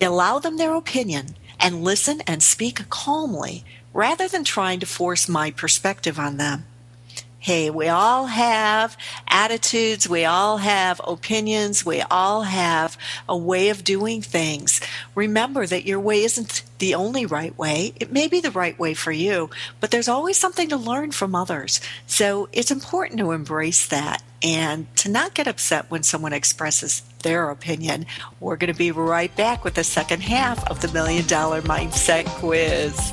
allow 0.00 0.40
them 0.40 0.56
their 0.56 0.74
opinion 0.74 1.36
and 1.60 1.84
listen 1.84 2.20
and 2.26 2.42
speak 2.42 2.88
calmly 2.90 3.64
rather 3.94 4.26
than 4.26 4.42
trying 4.42 4.80
to 4.80 4.86
force 4.86 5.28
my 5.28 5.52
perspective 5.52 6.18
on 6.18 6.36
them 6.36 6.64
Hey, 7.46 7.70
we 7.70 7.86
all 7.86 8.26
have 8.26 8.98
attitudes, 9.28 10.08
we 10.08 10.24
all 10.24 10.56
have 10.56 11.00
opinions, 11.04 11.86
we 11.86 12.00
all 12.00 12.42
have 12.42 12.98
a 13.28 13.36
way 13.36 13.68
of 13.68 13.84
doing 13.84 14.20
things. 14.20 14.80
Remember 15.14 15.64
that 15.64 15.86
your 15.86 16.00
way 16.00 16.24
isn't 16.24 16.64
the 16.80 16.96
only 16.96 17.24
right 17.24 17.56
way. 17.56 17.92
It 18.00 18.10
may 18.10 18.26
be 18.26 18.40
the 18.40 18.50
right 18.50 18.76
way 18.76 18.94
for 18.94 19.12
you, 19.12 19.48
but 19.78 19.92
there's 19.92 20.08
always 20.08 20.36
something 20.36 20.70
to 20.70 20.76
learn 20.76 21.12
from 21.12 21.36
others. 21.36 21.80
So 22.08 22.48
it's 22.50 22.72
important 22.72 23.20
to 23.20 23.30
embrace 23.30 23.86
that 23.86 24.24
and 24.42 24.92
to 24.96 25.08
not 25.08 25.34
get 25.34 25.46
upset 25.46 25.88
when 25.88 26.02
someone 26.02 26.32
expresses 26.32 27.02
their 27.22 27.50
opinion. 27.50 28.06
We're 28.40 28.56
going 28.56 28.72
to 28.72 28.76
be 28.76 28.90
right 28.90 29.34
back 29.36 29.62
with 29.62 29.74
the 29.74 29.84
second 29.84 30.24
half 30.24 30.68
of 30.68 30.80
the 30.80 30.88
Million 30.88 31.28
Dollar 31.28 31.62
Mindset 31.62 32.26
Quiz. 32.26 33.12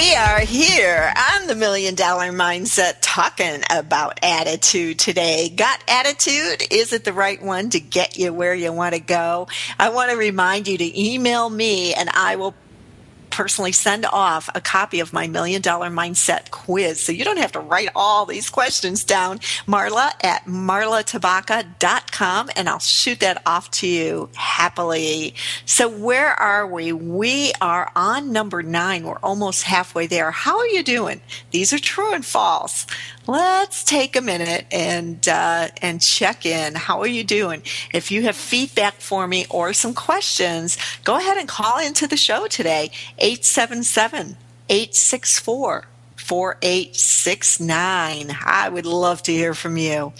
we 0.00 0.14
are 0.14 0.40
here 0.40 1.12
on 1.34 1.46
the 1.46 1.54
Million 1.54 1.94
Dollar 1.94 2.32
Mindset 2.32 2.94
talking 3.02 3.62
about 3.68 4.18
attitude 4.22 4.98
today. 4.98 5.50
Got 5.50 5.84
attitude? 5.86 6.62
Is 6.70 6.94
it 6.94 7.04
the 7.04 7.12
right 7.12 7.40
one 7.42 7.68
to 7.70 7.80
get 7.80 8.16
you 8.16 8.32
where 8.32 8.54
you 8.54 8.72
want 8.72 8.94
to 8.94 9.00
go? 9.00 9.48
I 9.78 9.90
want 9.90 10.10
to 10.10 10.16
remind 10.16 10.68
you 10.68 10.78
to 10.78 11.00
email 11.00 11.50
me 11.50 11.92
and 11.92 12.08
I 12.08 12.36
will 12.36 12.54
personally 13.30 13.72
send 13.72 14.06
off 14.06 14.48
a 14.54 14.60
copy 14.60 15.00
of 15.00 15.12
my 15.12 15.26
million 15.26 15.62
dollar 15.62 15.88
mindset 15.88 16.50
quiz. 16.50 17.00
So 17.00 17.12
you 17.12 17.24
don't 17.24 17.38
have 17.38 17.52
to 17.52 17.60
write 17.60 17.88
all 17.94 18.26
these 18.26 18.50
questions 18.50 19.04
down. 19.04 19.38
Marla 19.66 20.12
at 20.24 20.44
marlatabaka.com 20.44 22.50
and 22.56 22.68
I'll 22.68 22.78
shoot 22.78 23.20
that 23.20 23.42
off 23.46 23.70
to 23.72 23.88
you 23.88 24.28
happily. 24.34 25.34
So 25.64 25.88
where 25.88 26.30
are 26.30 26.66
we? 26.66 26.92
We 26.92 27.52
are 27.60 27.90
on 27.96 28.32
number 28.32 28.62
nine. 28.62 29.04
We're 29.04 29.18
almost 29.18 29.64
halfway 29.64 30.06
there. 30.06 30.30
How 30.30 30.58
are 30.58 30.68
you 30.68 30.82
doing? 30.82 31.20
These 31.50 31.72
are 31.72 31.78
true 31.78 32.12
and 32.12 32.24
false 32.24 32.86
let's 33.30 33.84
take 33.84 34.16
a 34.16 34.20
minute 34.20 34.66
and 34.72 35.28
uh, 35.28 35.68
and 35.80 36.02
check 36.02 36.44
in. 36.44 36.74
How 36.74 36.98
are 37.00 37.06
you 37.06 37.22
doing? 37.22 37.62
If 37.94 38.10
you 38.10 38.22
have 38.22 38.34
feedback 38.34 38.94
for 38.94 39.28
me 39.28 39.46
or 39.48 39.72
some 39.72 39.94
questions, 39.94 40.76
go 41.04 41.16
ahead 41.16 41.38
and 41.38 41.48
call 41.48 41.78
into 41.78 42.08
the 42.08 42.16
show 42.16 42.48
today 42.48 42.90
877 43.18 44.36
864 44.68 45.84
4869. 46.16 48.36
I 48.44 48.68
would 48.68 48.86
love 48.86 49.22
to 49.24 49.32
hear 49.32 49.54
from 49.54 49.76
you. 49.76 50.12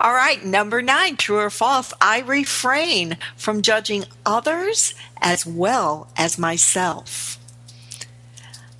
All 0.00 0.12
right, 0.12 0.44
number 0.44 0.82
nine, 0.82 1.16
true 1.16 1.38
or 1.38 1.50
false. 1.50 1.92
I 2.00 2.20
refrain 2.20 3.16
from 3.36 3.62
judging 3.62 4.04
others 4.24 4.94
as 5.20 5.44
well 5.46 6.08
as 6.16 6.38
myself. 6.38 7.35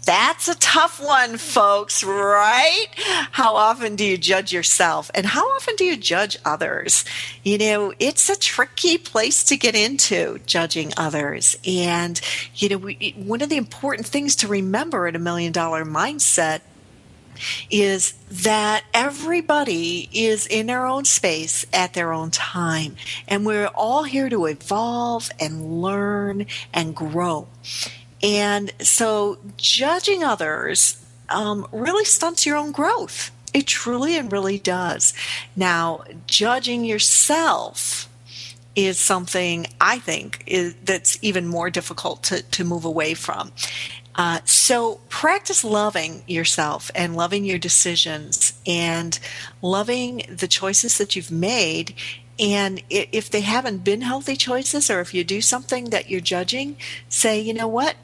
That's 0.06 0.46
a 0.46 0.54
tough 0.54 1.04
one, 1.04 1.36
folks, 1.36 2.04
right? 2.04 2.86
How 3.32 3.56
often 3.56 3.96
do 3.96 4.04
you 4.04 4.16
judge 4.16 4.52
yourself? 4.52 5.10
And 5.16 5.26
how 5.26 5.50
often 5.50 5.74
do 5.74 5.84
you 5.84 5.96
judge 5.96 6.38
others? 6.44 7.04
You 7.42 7.58
know, 7.58 7.92
it's 7.98 8.30
a 8.30 8.38
tricky 8.38 8.98
place 8.98 9.42
to 9.44 9.56
get 9.56 9.74
into, 9.74 10.38
judging 10.46 10.92
others. 10.96 11.58
And, 11.66 12.20
you 12.54 12.68
know, 12.68 12.78
we, 12.78 13.16
one 13.16 13.42
of 13.42 13.48
the 13.48 13.56
important 13.56 14.06
things 14.06 14.36
to 14.36 14.46
remember 14.46 15.08
in 15.08 15.16
a 15.16 15.18
million 15.18 15.50
dollar 15.50 15.84
mindset 15.84 16.60
is 17.68 18.12
that 18.30 18.84
everybody 18.94 20.08
is 20.12 20.46
in 20.46 20.66
their 20.66 20.86
own 20.86 21.04
space 21.04 21.66
at 21.72 21.94
their 21.94 22.12
own 22.12 22.30
time. 22.30 22.94
And 23.26 23.44
we're 23.44 23.66
all 23.66 24.04
here 24.04 24.28
to 24.28 24.46
evolve 24.46 25.30
and 25.40 25.82
learn 25.82 26.46
and 26.72 26.94
grow. 26.94 27.48
And 28.22 28.72
so 28.80 29.38
judging 29.56 30.24
others 30.24 31.04
um, 31.28 31.66
really 31.72 32.04
stunts 32.04 32.46
your 32.46 32.56
own 32.56 32.72
growth. 32.72 33.30
It 33.52 33.66
truly 33.66 34.16
and 34.16 34.30
really 34.30 34.58
does. 34.58 35.14
Now, 35.54 36.04
judging 36.26 36.84
yourself 36.84 38.08
is 38.74 38.98
something 38.98 39.66
I 39.80 39.98
think 39.98 40.44
is, 40.46 40.74
that's 40.84 41.18
even 41.22 41.46
more 41.46 41.70
difficult 41.70 42.22
to, 42.24 42.42
to 42.42 42.64
move 42.64 42.84
away 42.84 43.14
from. 43.14 43.52
Uh, 44.14 44.40
so 44.44 45.00
practice 45.08 45.62
loving 45.62 46.22
yourself 46.26 46.90
and 46.94 47.16
loving 47.16 47.44
your 47.44 47.58
decisions 47.58 48.58
and 48.66 49.18
loving 49.60 50.22
the 50.28 50.48
choices 50.48 50.98
that 50.98 51.16
you've 51.16 51.30
made. 51.30 51.94
And 52.38 52.82
if 52.90 53.30
they 53.30 53.42
haven't 53.42 53.84
been 53.84 54.02
healthy 54.02 54.36
choices, 54.36 54.90
or 54.90 55.00
if 55.00 55.14
you 55.14 55.24
do 55.24 55.40
something 55.40 55.90
that 55.90 56.10
you're 56.10 56.20
judging, 56.20 56.76
say, 57.08 57.40
you 57.40 57.54
know 57.54 57.68
what? 57.68 57.96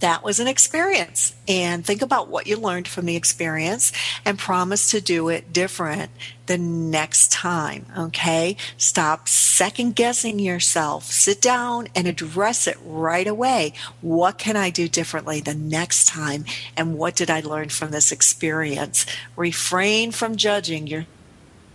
That 0.00 0.22
was 0.22 0.40
an 0.40 0.48
experience. 0.48 1.34
And 1.46 1.84
think 1.84 2.02
about 2.02 2.28
what 2.28 2.46
you 2.46 2.56
learned 2.56 2.88
from 2.88 3.06
the 3.06 3.16
experience 3.16 3.92
and 4.24 4.38
promise 4.38 4.90
to 4.90 5.00
do 5.00 5.28
it 5.28 5.52
different 5.52 6.10
the 6.46 6.58
next 6.58 7.30
time 7.30 7.86
okay? 7.96 8.56
Stop 8.76 9.28
second 9.28 9.94
guessing 9.96 10.38
yourself. 10.38 11.04
Sit 11.04 11.40
down 11.40 11.88
and 11.94 12.06
address 12.06 12.66
it 12.66 12.78
right 12.84 13.26
away. 13.26 13.72
What 14.00 14.38
can 14.38 14.56
i 14.56 14.70
do 14.70 14.88
differently 14.88 15.40
the 15.40 15.54
next 15.54 16.08
time? 16.08 16.44
And 16.76 16.96
what 16.96 17.16
did 17.16 17.30
i 17.30 17.40
learn 17.40 17.68
from 17.68 17.90
this 17.90 18.12
experience? 18.12 19.06
Refrain 19.36 20.10
from 20.10 20.36
judging 20.36 20.86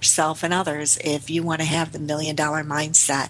yourself 0.04 0.44
and 0.44 0.54
others 0.54 0.98
if 1.04 1.30
you 1.30 1.44
want 1.44 1.62
to 1.62 1.66
have 1.66 1.94
the 1.94 2.00
million 2.00 2.36
dollar 2.36 2.64
mindset 2.64 3.30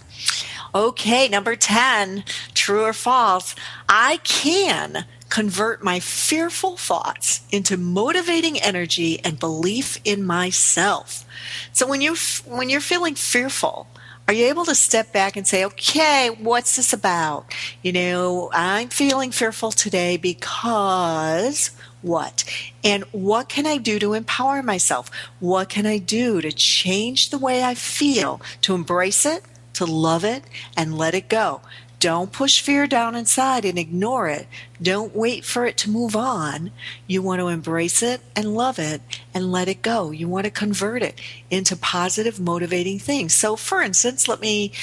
Okay, 0.75 1.27
number 1.27 1.55
10, 1.55 2.23
true 2.55 2.83
or 2.83 2.93
false. 2.93 3.53
I 3.87 4.17
can 4.23 5.05
convert 5.29 5.83
my 5.83 5.99
fearful 5.99 6.77
thoughts 6.77 7.41
into 7.51 7.77
motivating 7.77 8.59
energy 8.59 9.19
and 9.23 9.39
belief 9.39 9.99
in 10.03 10.23
myself. 10.23 11.25
So 11.73 11.87
when 11.87 12.01
you 12.01 12.15
when 12.45 12.69
you're 12.69 12.81
feeling 12.81 13.13
fearful, 13.13 13.85
are 14.27 14.33
you 14.33 14.47
able 14.47 14.65
to 14.65 14.73
step 14.73 15.13
back 15.13 15.35
and 15.35 15.45
say, 15.45 15.63
okay, 15.65 16.29
what's 16.39 16.75
this 16.75 16.91
about? 16.91 17.53
You 17.83 17.91
know, 17.91 18.49
I'm 18.51 18.89
feeling 18.89 19.29
fearful 19.29 19.71
today 19.71 20.17
because 20.17 21.69
what? 22.03 22.43
And 22.83 23.03
what 23.05 23.49
can 23.49 23.65
I 23.65 23.77
do 23.77 23.97
to 23.97 24.13
empower 24.13 24.61
myself? 24.61 25.09
What 25.39 25.69
can 25.69 25.85
I 25.87 25.97
do 25.97 26.39
to 26.41 26.51
change 26.51 27.31
the 27.31 27.39
way 27.39 27.63
I 27.63 27.73
feel, 27.73 28.39
to 28.61 28.75
embrace 28.75 29.25
it, 29.25 29.43
to 29.73 29.85
love 29.85 30.23
it 30.23 30.43
and 30.77 30.97
let 30.97 31.13
it 31.13 31.29
go. 31.29 31.61
Don't 31.99 32.33
push 32.33 32.59
fear 32.59 32.85
down 32.85 33.15
inside 33.15 33.63
and 33.63 33.79
ignore 33.79 34.27
it. 34.27 34.47
Don't 34.81 35.15
wait 35.15 35.45
for 35.45 35.65
it 35.65 35.77
to 35.77 35.89
move 35.89 36.17
on. 36.17 36.71
You 37.07 37.21
want 37.21 37.39
to 37.39 37.47
embrace 37.47 38.03
it 38.03 38.19
and 38.35 38.53
love 38.53 38.77
it 38.77 39.01
and 39.33 39.53
let 39.53 39.69
it 39.69 39.81
go. 39.81 40.11
You 40.11 40.27
want 40.27 40.43
to 40.43 40.51
convert 40.51 41.01
it 41.01 41.19
into 41.49 41.77
positive, 41.77 42.41
motivating 42.41 42.99
things. 42.99 43.33
So, 43.33 43.55
for 43.55 43.81
instance, 43.81 44.27
let 44.27 44.41
me 44.41 44.73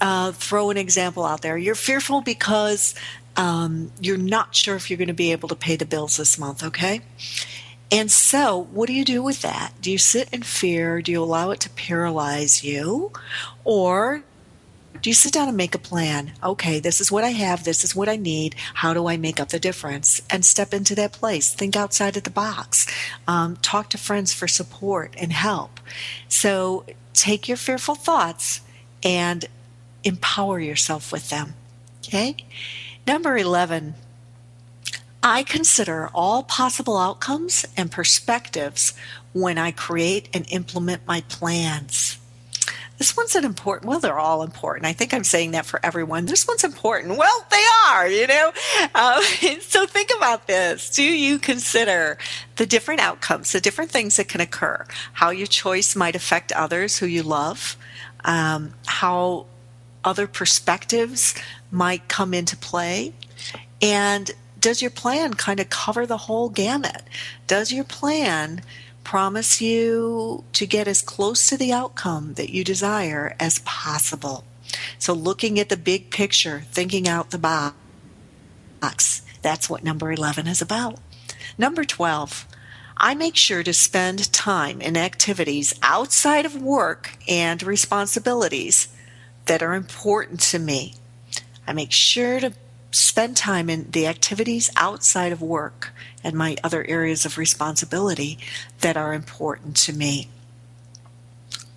uh, 0.00 0.32
throw 0.32 0.70
an 0.70 0.78
example 0.78 1.26
out 1.26 1.42
there. 1.42 1.58
You're 1.58 1.74
fearful 1.74 2.22
because 2.22 2.94
um, 3.36 3.92
you're 4.00 4.16
not 4.16 4.54
sure 4.54 4.76
if 4.76 4.90
you're 4.90 4.96
going 4.96 5.08
to 5.08 5.14
be 5.14 5.32
able 5.32 5.48
to 5.48 5.56
pay 5.56 5.76
the 5.76 5.86
bills 5.86 6.16
this 6.16 6.38
month, 6.38 6.62
okay? 6.62 7.00
And 7.92 8.10
so, 8.10 8.68
what 8.72 8.86
do 8.86 8.92
you 8.92 9.04
do 9.04 9.22
with 9.22 9.42
that? 9.42 9.72
Do 9.80 9.90
you 9.90 9.98
sit 9.98 10.28
in 10.32 10.42
fear? 10.42 11.02
Do 11.02 11.10
you 11.10 11.22
allow 11.22 11.50
it 11.50 11.60
to 11.60 11.70
paralyze 11.70 12.62
you? 12.62 13.12
Or 13.64 14.22
do 15.02 15.10
you 15.10 15.14
sit 15.14 15.32
down 15.32 15.48
and 15.48 15.56
make 15.56 15.74
a 15.74 15.78
plan? 15.78 16.32
Okay, 16.42 16.78
this 16.78 17.00
is 17.00 17.10
what 17.10 17.24
I 17.24 17.30
have, 17.30 17.64
this 17.64 17.82
is 17.82 17.96
what 17.96 18.08
I 18.08 18.16
need. 18.16 18.54
How 18.74 18.92
do 18.92 19.08
I 19.08 19.16
make 19.16 19.40
up 19.40 19.48
the 19.48 19.58
difference? 19.58 20.20
And 20.30 20.44
step 20.44 20.74
into 20.74 20.94
that 20.96 21.12
place. 21.12 21.52
Think 21.52 21.74
outside 21.74 22.16
of 22.16 22.24
the 22.24 22.30
box. 22.30 22.86
Um, 23.26 23.56
talk 23.56 23.90
to 23.90 23.98
friends 23.98 24.32
for 24.32 24.46
support 24.46 25.14
and 25.18 25.32
help. 25.32 25.80
So 26.28 26.84
take 27.14 27.48
your 27.48 27.56
fearful 27.56 27.94
thoughts 27.94 28.60
and 29.02 29.46
empower 30.04 30.60
yourself 30.60 31.12
with 31.12 31.30
them. 31.30 31.54
Okay? 32.06 32.36
Number 33.10 33.36
11. 33.36 33.94
I 35.20 35.42
consider 35.42 36.08
all 36.14 36.44
possible 36.44 36.96
outcomes 36.96 37.66
and 37.76 37.90
perspectives 37.90 38.94
when 39.32 39.58
I 39.58 39.72
create 39.72 40.28
and 40.32 40.46
implement 40.48 41.08
my 41.08 41.22
plans. 41.22 42.20
This 42.98 43.16
one's 43.16 43.34
an 43.34 43.44
important, 43.44 43.90
well, 43.90 43.98
they're 43.98 44.16
all 44.16 44.44
important. 44.44 44.86
I 44.86 44.92
think 44.92 45.12
I'm 45.12 45.24
saying 45.24 45.50
that 45.50 45.66
for 45.66 45.84
everyone. 45.84 46.26
This 46.26 46.46
one's 46.46 46.62
important. 46.62 47.18
Well, 47.18 47.46
they 47.50 47.64
are, 47.88 48.08
you 48.08 48.28
know? 48.28 48.52
Um, 48.94 49.22
so 49.60 49.86
think 49.86 50.10
about 50.16 50.46
this. 50.46 50.88
Do 50.88 51.02
you 51.02 51.40
consider 51.40 52.16
the 52.58 52.66
different 52.66 53.00
outcomes, 53.00 53.50
the 53.50 53.60
different 53.60 53.90
things 53.90 54.18
that 54.18 54.28
can 54.28 54.40
occur, 54.40 54.86
how 55.14 55.30
your 55.30 55.48
choice 55.48 55.96
might 55.96 56.14
affect 56.14 56.52
others 56.52 56.98
who 56.98 57.06
you 57.06 57.24
love, 57.24 57.76
um, 58.24 58.74
how 58.86 59.46
other 60.04 60.26
perspectives 60.26 61.34
might 61.70 62.08
come 62.08 62.34
into 62.34 62.56
play, 62.56 63.12
and 63.80 64.30
does 64.58 64.82
your 64.82 64.90
plan 64.90 65.34
kind 65.34 65.60
of 65.60 65.70
cover 65.70 66.06
the 66.06 66.18
whole 66.18 66.50
gamut? 66.50 67.02
Does 67.46 67.72
your 67.72 67.84
plan 67.84 68.62
promise 69.04 69.60
you 69.60 70.44
to 70.52 70.66
get 70.66 70.86
as 70.86 71.02
close 71.02 71.48
to 71.48 71.56
the 71.56 71.72
outcome 71.72 72.34
that 72.34 72.50
you 72.50 72.64
desire 72.64 73.34
as 73.40 73.58
possible. 73.60 74.44
So, 74.98 75.12
looking 75.12 75.58
at 75.58 75.68
the 75.68 75.76
big 75.76 76.10
picture, 76.10 76.62
thinking 76.70 77.08
out 77.08 77.30
the 77.30 77.72
box, 78.80 79.22
that's 79.42 79.68
what 79.68 79.82
number 79.82 80.12
11 80.12 80.46
is 80.46 80.62
about. 80.62 80.98
Number 81.58 81.84
12, 81.84 82.46
I 82.96 83.14
make 83.14 83.34
sure 83.34 83.62
to 83.62 83.72
spend 83.72 84.32
time 84.32 84.80
in 84.80 84.96
activities 84.96 85.74
outside 85.82 86.46
of 86.46 86.62
work 86.62 87.16
and 87.26 87.62
responsibilities 87.62 88.88
that 89.46 89.62
are 89.62 89.74
important 89.74 90.40
to 90.40 90.58
me. 90.58 90.94
I 91.70 91.72
make 91.72 91.92
sure 91.92 92.40
to 92.40 92.52
spend 92.90 93.36
time 93.36 93.70
in 93.70 93.88
the 93.92 94.08
activities 94.08 94.72
outside 94.74 95.30
of 95.30 95.40
work 95.40 95.92
and 96.24 96.34
my 96.34 96.56
other 96.64 96.84
areas 96.84 97.24
of 97.24 97.38
responsibility 97.38 98.40
that 98.80 98.96
are 98.96 99.14
important 99.14 99.76
to 99.76 99.92
me. 99.92 100.28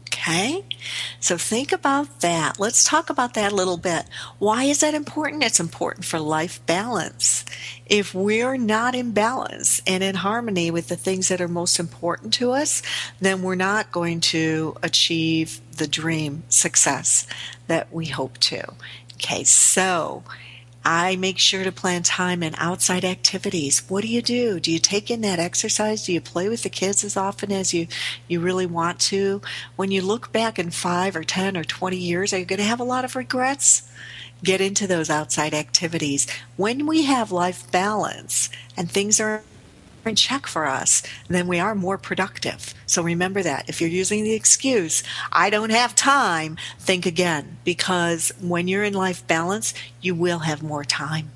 Okay? 0.08 0.66
So 1.20 1.38
think 1.38 1.72
about 1.72 2.22
that. 2.22 2.60
Let's 2.60 2.84
talk 2.84 3.12
about 3.12 3.36
that 3.36 3.52
a 3.52 3.56
little 3.56 3.78
bit. 3.78 4.06
Why 4.40 4.64
is 4.64 4.80
that 4.80 4.96
important? 4.96 5.44
It's 5.44 5.60
important 5.60 6.06
for 6.06 6.20
life 6.20 6.66
balance. 6.66 7.46
If 7.86 8.16
we're 8.16 8.58
not 8.58 8.96
in 8.96 9.12
balance 9.12 9.80
and 9.86 10.04
in 10.04 10.16
harmony 10.16 10.72
with 10.72 10.88
the 10.88 10.96
things 10.96 11.28
that 11.28 11.40
are 11.40 11.48
most 11.48 11.78
important 11.78 12.34
to 12.36 12.52
us, 12.52 12.82
then 13.22 13.44
we're 13.44 13.54
not 13.54 13.92
going 13.92 14.22
to 14.22 14.76
achieve 14.82 15.62
the 15.78 15.88
dream 15.88 16.44
success 16.50 17.28
that 17.68 17.94
we 17.94 18.08
hope 18.08 18.38
to. 18.40 18.74
Okay, 19.24 19.46
so 19.46 20.24
I 20.84 21.16
make 21.16 21.40
sure 21.40 21.64
to 21.64 21.72
plan 21.72 22.04
time 22.04 22.44
in 22.44 22.56
outside 22.56 23.06
activities. 23.06 23.82
What 23.88 24.02
do 24.02 24.10
you 24.10 24.22
do? 24.22 24.60
Do 24.60 24.70
you 24.70 24.80
take 24.80 25.10
in 25.10 25.22
that 25.22 25.40
exercise? 25.40 26.06
Do 26.06 26.12
you 26.12 26.20
play 26.20 26.50
with 26.50 26.64
the 26.64 26.70
kids 26.70 27.06
as 27.06 27.16
often 27.16 27.50
as 27.50 27.74
you, 27.74 27.88
you 28.28 28.42
really 28.42 28.66
want 28.66 29.00
to? 29.00 29.42
When 29.78 29.92
you 29.92 30.02
look 30.02 30.34
back 30.34 30.60
in 30.60 30.72
five 30.72 31.16
or 31.16 31.24
10 31.24 31.56
or 31.56 31.64
20 31.64 31.96
years, 31.96 32.34
are 32.34 32.40
you 32.40 32.44
going 32.44 32.60
to 32.60 32.66
have 32.66 32.82
a 32.82 32.84
lot 32.84 33.06
of 33.06 33.16
regrets? 33.16 33.90
Get 34.44 34.60
into 34.60 34.88
those 34.88 35.10
outside 35.10 35.54
activities. 35.54 36.28
When 36.58 36.86
we 36.86 37.04
have 37.04 37.32
life 37.32 37.72
balance 37.72 38.50
and 38.76 38.92
things 38.92 39.22
are 39.22 39.44
in 40.08 40.16
check 40.16 40.48
for 40.48 40.66
us, 40.66 41.04
then 41.28 41.48
we 41.48 41.60
are 41.60 41.76
more 41.76 41.98
productive. 41.98 42.74
So 42.86 43.02
remember 43.02 43.42
that. 43.44 43.70
If 43.70 43.82
you're 43.82 43.90
using 43.90 44.24
the 44.24 44.34
excuse, 44.34 45.04
I 45.32 45.50
don't 45.50 45.72
have 45.72 45.96
time, 45.96 46.58
think 46.80 47.06
again, 47.06 47.58
because 47.64 48.32
when 48.42 48.68
you're 48.68 48.84
in 48.84 48.94
life 48.94 49.26
balance, 49.28 49.74
you 50.02 50.16
will 50.16 50.40
have 50.40 50.62
more 50.64 50.84
time. 50.84 51.32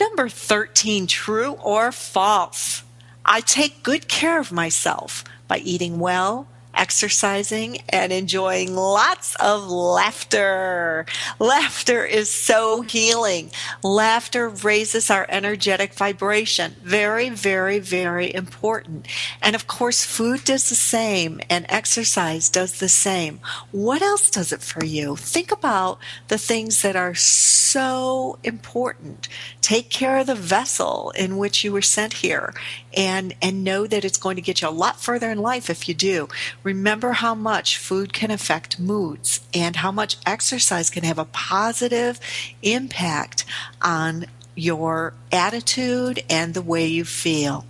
Number 0.00 0.28
13, 0.28 1.06
true 1.06 1.52
or 1.62 1.92
false? 1.92 2.82
I 3.24 3.40
take 3.40 3.82
good 3.82 4.08
care 4.08 4.40
of 4.40 4.50
myself 4.50 5.22
by 5.46 5.58
eating 5.58 6.00
well, 6.00 6.48
exercising 6.74 7.78
and 7.88 8.12
enjoying 8.12 8.74
lots 8.74 9.34
of 9.36 9.68
laughter. 9.68 11.06
Laughter 11.38 12.04
is 12.04 12.30
so 12.30 12.82
healing. 12.82 13.50
Laughter 13.82 14.48
raises 14.48 15.10
our 15.10 15.26
energetic 15.28 15.94
vibration. 15.94 16.74
Very, 16.82 17.28
very, 17.28 17.78
very 17.78 18.34
important. 18.34 19.06
And 19.40 19.54
of 19.54 19.66
course, 19.66 20.04
food 20.04 20.44
does 20.44 20.68
the 20.68 20.74
same 20.74 21.40
and 21.48 21.66
exercise 21.68 22.48
does 22.48 22.78
the 22.78 22.88
same. 22.88 23.40
What 23.70 24.02
else 24.02 24.30
does 24.30 24.52
it 24.52 24.62
for 24.62 24.84
you? 24.84 25.16
Think 25.16 25.52
about 25.52 25.98
the 26.28 26.38
things 26.38 26.82
that 26.82 26.96
are 26.96 27.14
so 27.14 28.38
important. 28.44 29.28
Take 29.60 29.90
care 29.90 30.18
of 30.18 30.26
the 30.26 30.34
vessel 30.34 31.12
in 31.16 31.36
which 31.36 31.64
you 31.64 31.72
were 31.72 31.82
sent 31.82 32.14
here 32.14 32.54
and, 32.94 33.34
and 33.42 33.64
know 33.64 33.86
that 33.86 34.04
it's 34.04 34.18
going 34.18 34.36
to 34.36 34.42
get 34.42 34.62
you 34.62 34.68
a 34.68 34.70
lot 34.70 35.00
further 35.00 35.30
in 35.30 35.38
life 35.38 35.70
if 35.70 35.88
you 35.88 35.94
do. 35.94 36.28
Remember 36.62 37.12
how 37.12 37.34
much 37.34 37.78
food 37.78 38.12
can 38.12 38.30
affect 38.30 38.78
moods 38.78 39.40
and 39.54 39.76
how 39.76 39.92
much 39.92 40.16
exercise 40.26 40.90
can 40.90 41.04
have 41.04 41.18
a 41.18 41.24
positive 41.26 42.20
impact 42.62 43.44
on 43.80 44.26
your 44.54 45.14
attitude 45.30 46.22
and 46.28 46.54
the 46.54 46.62
way 46.62 46.86
you 46.86 47.04
feel. 47.04 47.64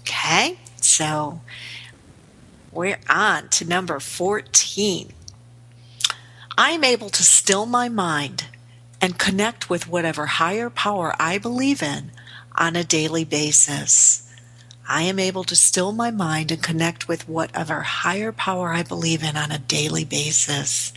Okay, 0.00 0.58
so 0.76 1.40
we're 2.72 3.00
on 3.08 3.48
to 3.48 3.64
number 3.64 3.98
14. 3.98 5.12
I 6.56 6.70
am 6.70 6.84
able 6.84 7.10
to 7.10 7.22
still 7.22 7.66
my 7.66 7.88
mind 7.88 8.46
and 9.00 9.18
connect 9.18 9.70
with 9.70 9.88
whatever 9.88 10.26
higher 10.26 10.70
power 10.70 11.14
I 11.18 11.38
believe 11.38 11.82
in 11.82 12.10
on 12.54 12.76
a 12.76 12.84
daily 12.84 13.24
basis. 13.24 14.29
I 14.90 15.02
am 15.02 15.20
able 15.20 15.44
to 15.44 15.54
still 15.54 15.92
my 15.92 16.10
mind 16.10 16.50
and 16.50 16.60
connect 16.60 17.06
with 17.06 17.28
whatever 17.28 17.82
higher 17.82 18.32
power 18.32 18.72
I 18.72 18.82
believe 18.82 19.22
in 19.22 19.36
on 19.36 19.52
a 19.52 19.58
daily 19.58 20.04
basis. 20.04 20.92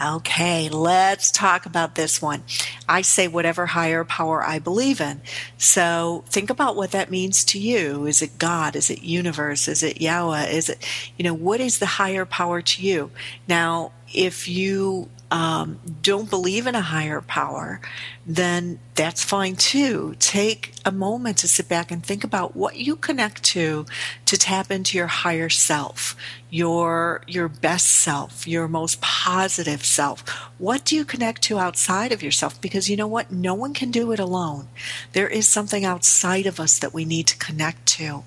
Okay, 0.00 0.68
let's 0.68 1.32
talk 1.32 1.66
about 1.66 1.96
this 1.96 2.22
one. 2.22 2.44
I 2.88 3.02
say 3.02 3.26
whatever 3.26 3.66
higher 3.66 4.04
power 4.04 4.44
I 4.44 4.60
believe 4.60 5.00
in. 5.00 5.22
So 5.58 6.22
think 6.28 6.50
about 6.50 6.76
what 6.76 6.92
that 6.92 7.10
means 7.10 7.42
to 7.46 7.58
you. 7.58 8.06
Is 8.06 8.22
it 8.22 8.38
God? 8.38 8.76
Is 8.76 8.90
it 8.90 9.02
universe? 9.02 9.66
Is 9.66 9.82
it 9.82 10.00
Yahweh? 10.00 10.46
Is 10.46 10.68
it, 10.68 10.78
you 11.18 11.24
know, 11.24 11.34
what 11.34 11.60
is 11.60 11.80
the 11.80 11.86
higher 11.86 12.24
power 12.24 12.62
to 12.62 12.82
you? 12.82 13.10
Now, 13.48 13.90
if 14.14 14.46
you 14.46 15.08
um, 15.30 15.78
don't 16.02 16.28
believe 16.28 16.66
in 16.66 16.74
a 16.74 16.80
higher 16.80 17.20
power, 17.20 17.80
then 18.26 18.80
that's 18.96 19.22
fine 19.22 19.54
too. 19.54 20.16
Take 20.18 20.72
a 20.84 20.90
moment 20.90 21.38
to 21.38 21.48
sit 21.48 21.68
back 21.68 21.90
and 21.90 22.04
think 22.04 22.24
about 22.24 22.56
what 22.56 22.76
you 22.76 22.96
connect 22.96 23.42
to 23.44 23.86
to 24.26 24.36
tap 24.36 24.70
into 24.70 24.98
your 24.98 25.06
higher 25.06 25.48
self, 25.48 26.16
your 26.50 27.22
your 27.28 27.48
best 27.48 27.86
self, 27.86 28.46
your 28.46 28.66
most 28.66 29.00
positive 29.00 29.84
self. 29.84 30.28
What 30.58 30.84
do 30.84 30.96
you 30.96 31.04
connect 31.04 31.42
to 31.42 31.58
outside 31.58 32.10
of 32.10 32.22
yourself? 32.22 32.60
Because 32.60 32.90
you 32.90 32.96
know 32.96 33.06
what? 33.06 33.30
No 33.30 33.54
one 33.54 33.72
can 33.72 33.92
do 33.92 34.10
it 34.10 34.18
alone. 34.18 34.66
There 35.12 35.28
is 35.28 35.48
something 35.48 35.84
outside 35.84 36.46
of 36.46 36.58
us 36.58 36.78
that 36.80 36.92
we 36.92 37.04
need 37.04 37.28
to 37.28 37.38
connect 37.38 37.86
to. 37.98 38.24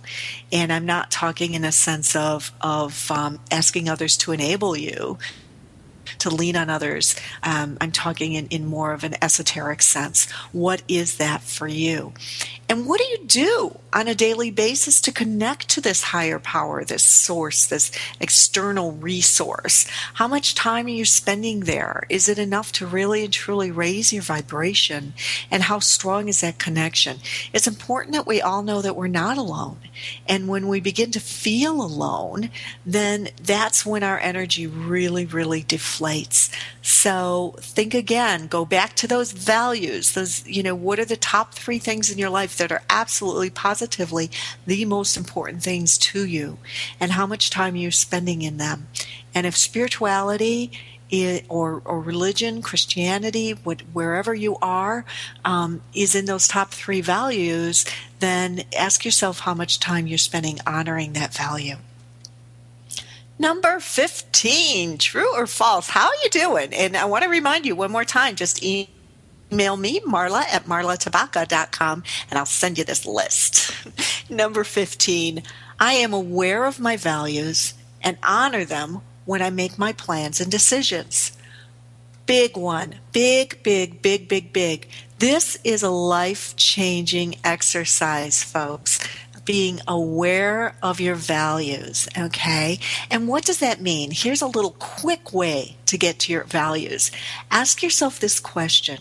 And 0.51 0.72
I'm 0.72 0.86
not 0.86 1.12
talking 1.12 1.54
in 1.54 1.66
a 1.66 1.72
sense 1.74 2.16
of 2.16 2.51
of 2.62 3.12
um, 3.12 3.39
asking 3.51 3.89
others 3.89 4.16
to 4.18 4.32
enable 4.32 4.78
you 4.78 5.18
to 6.24 6.30
lean 6.30 6.55
on 6.55 6.69
others. 6.69 7.15
Um, 7.43 7.78
I'm 7.80 7.91
talking 7.91 8.34
in, 8.34 8.47
in 8.47 8.65
more 8.65 8.93
of 8.93 9.03
an 9.03 9.15
esoteric 9.21 9.82
sense. 9.82 10.30
What 10.51 10.82
is 10.88 11.17
that 11.17 11.41
for 11.41 11.67
you? 11.67 12.13
And 12.69 12.88
what 12.88 12.99
do 12.99 13.05
you 13.05 13.19
do 13.26 13.80
on 13.91 14.07
a 14.07 14.15
daily 14.15 14.49
basis 14.49 14.99
to 15.01 15.11
connect 15.11 15.69
to 15.69 15.82
this 15.82 16.01
higher 16.01 16.39
power, 16.39 16.84
this 16.84 17.03
source, 17.03 17.65
this 17.65 17.91
external 18.19 18.93
resource? 18.93 19.86
How 20.15 20.28
much 20.28 20.55
time 20.55 20.86
are 20.88 20.89
you 20.89 21.05
spending 21.05 21.61
there? 21.61 22.03
Is 22.09 22.30
it 22.30 22.39
enough 22.39 22.71
to 22.74 22.88
really 22.88 23.26
and 23.26 23.34
truly 23.34 23.69
raise 23.69 24.13
your 24.13 24.24
vibration? 24.24 25.13
And 25.51 25.63
how 25.63 25.80
strong 25.80 26.30
is 26.30 26.41
that 26.41 26.57
connection? 26.57 27.17
It's 27.51 27.67
important 27.67 28.15
that 28.15 28.26
we 28.26 28.41
all 28.41 28.63
know 28.63 28.82
that 28.82 28.95
we're 28.95 29.07
not 29.07 29.38
alone. 29.38 29.78
And 30.28 30.47
when 30.47 30.67
we 30.67 30.80
begin 30.80 31.11
to 31.11 31.19
feel 31.19 31.82
alone, 31.82 32.49
then 32.86 33.30
that's 33.41 33.86
when 33.86 34.03
our 34.03 34.17
energy 34.17 34.67
really, 34.67 35.26
really 35.26 35.63
deflates. 35.63 36.12
So 36.82 37.55
think 37.59 37.93
again, 37.93 38.47
go 38.47 38.66
back 38.66 38.95
to 38.95 39.07
those 39.07 39.32
values, 39.32 40.14
those, 40.14 40.45
you 40.47 40.64
know, 40.64 40.76
what 40.76 40.99
are 40.99 41.05
the 41.05 41.18
top 41.18 41.53
three 41.53 41.80
things 41.80 42.11
in 42.11 42.18
your 42.18 42.30
life 42.30 42.57
that 42.57 42.72
are 42.72 42.84
absolutely 42.89 43.49
positively 43.49 44.30
the 44.66 44.86
most 44.86 45.18
important 45.18 45.64
things 45.64 45.97
to 45.97 46.26
you 46.26 46.57
and 46.99 47.14
how 47.14 47.26
much 47.26 47.49
time 47.49 47.76
you're 47.76 47.91
spending 47.91 48.41
in 48.41 48.57
them. 48.57 48.88
And 49.34 49.45
if 49.45 49.57
spirituality 49.57 50.72
or, 51.47 51.82
or 51.86 52.01
religion, 52.01 52.61
Christianity, 52.61 53.51
what, 53.51 53.82
wherever 53.93 54.34
you 54.34 54.57
are, 54.61 55.05
um, 55.45 55.82
is 55.93 56.16
in 56.16 56.26
those 56.26 56.47
top 56.47 56.72
three 56.72 57.01
values, 57.01 57.86
then 58.20 58.64
ask 58.76 59.05
yourself 59.05 59.39
how 59.39 59.53
much 59.53 59.80
time 59.80 60.07
you're 60.07 60.18
spending 60.18 60.59
honoring 60.66 61.14
that 61.14 61.34
value. 61.34 61.76
Number 63.43 63.81
15, 63.81 64.97
true 64.99 65.35
or 65.35 65.47
false? 65.47 65.89
How 65.89 66.07
are 66.07 66.15
you 66.23 66.29
doing? 66.29 66.73
And 66.73 66.95
I 66.95 67.03
want 67.03 67.25
to 67.25 67.29
remind 67.29 67.65
you 67.65 67.75
one 67.75 67.91
more 67.91 68.05
time 68.05 68.37
just 68.37 68.63
email 68.63 69.75
me, 69.75 69.99
Marla 69.99 70.43
at 70.43 70.63
marlatabaka.com, 70.63 72.03
and 72.29 72.39
I'll 72.39 72.45
send 72.45 72.77
you 72.77 72.85
this 72.85 73.05
list. 73.05 73.73
Number 74.29 74.63
15, 74.63 75.43
I 75.77 75.91
am 75.95 76.13
aware 76.13 76.63
of 76.63 76.79
my 76.79 76.95
values 76.95 77.73
and 78.01 78.17
honor 78.23 78.63
them 78.63 79.01
when 79.25 79.41
I 79.41 79.49
make 79.49 79.77
my 79.77 79.91
plans 79.91 80.39
and 80.39 80.49
decisions. 80.49 81.33
Big 82.25 82.55
one. 82.55 82.95
Big, 83.11 83.61
big, 83.61 84.01
big, 84.01 84.29
big, 84.29 84.53
big. 84.53 84.87
This 85.19 85.57
is 85.65 85.83
a 85.83 85.89
life 85.89 86.55
changing 86.55 87.35
exercise, 87.43 88.41
folks. 88.41 89.05
Being 89.45 89.81
aware 89.87 90.75
of 90.81 91.01
your 91.01 91.15
values, 91.15 92.07
okay? 92.17 92.79
And 93.11 93.27
what 93.27 93.45
does 93.45 93.59
that 93.59 93.81
mean? 93.81 94.11
Here's 94.11 94.41
a 94.41 94.47
little 94.47 94.75
quick 94.79 95.33
way 95.33 95.75
to 95.87 95.97
get 95.97 96.19
to 96.19 96.31
your 96.31 96.45
values. 96.45 97.11
Ask 97.51 97.83
yourself 97.83 98.19
this 98.19 98.39
question 98.39 98.99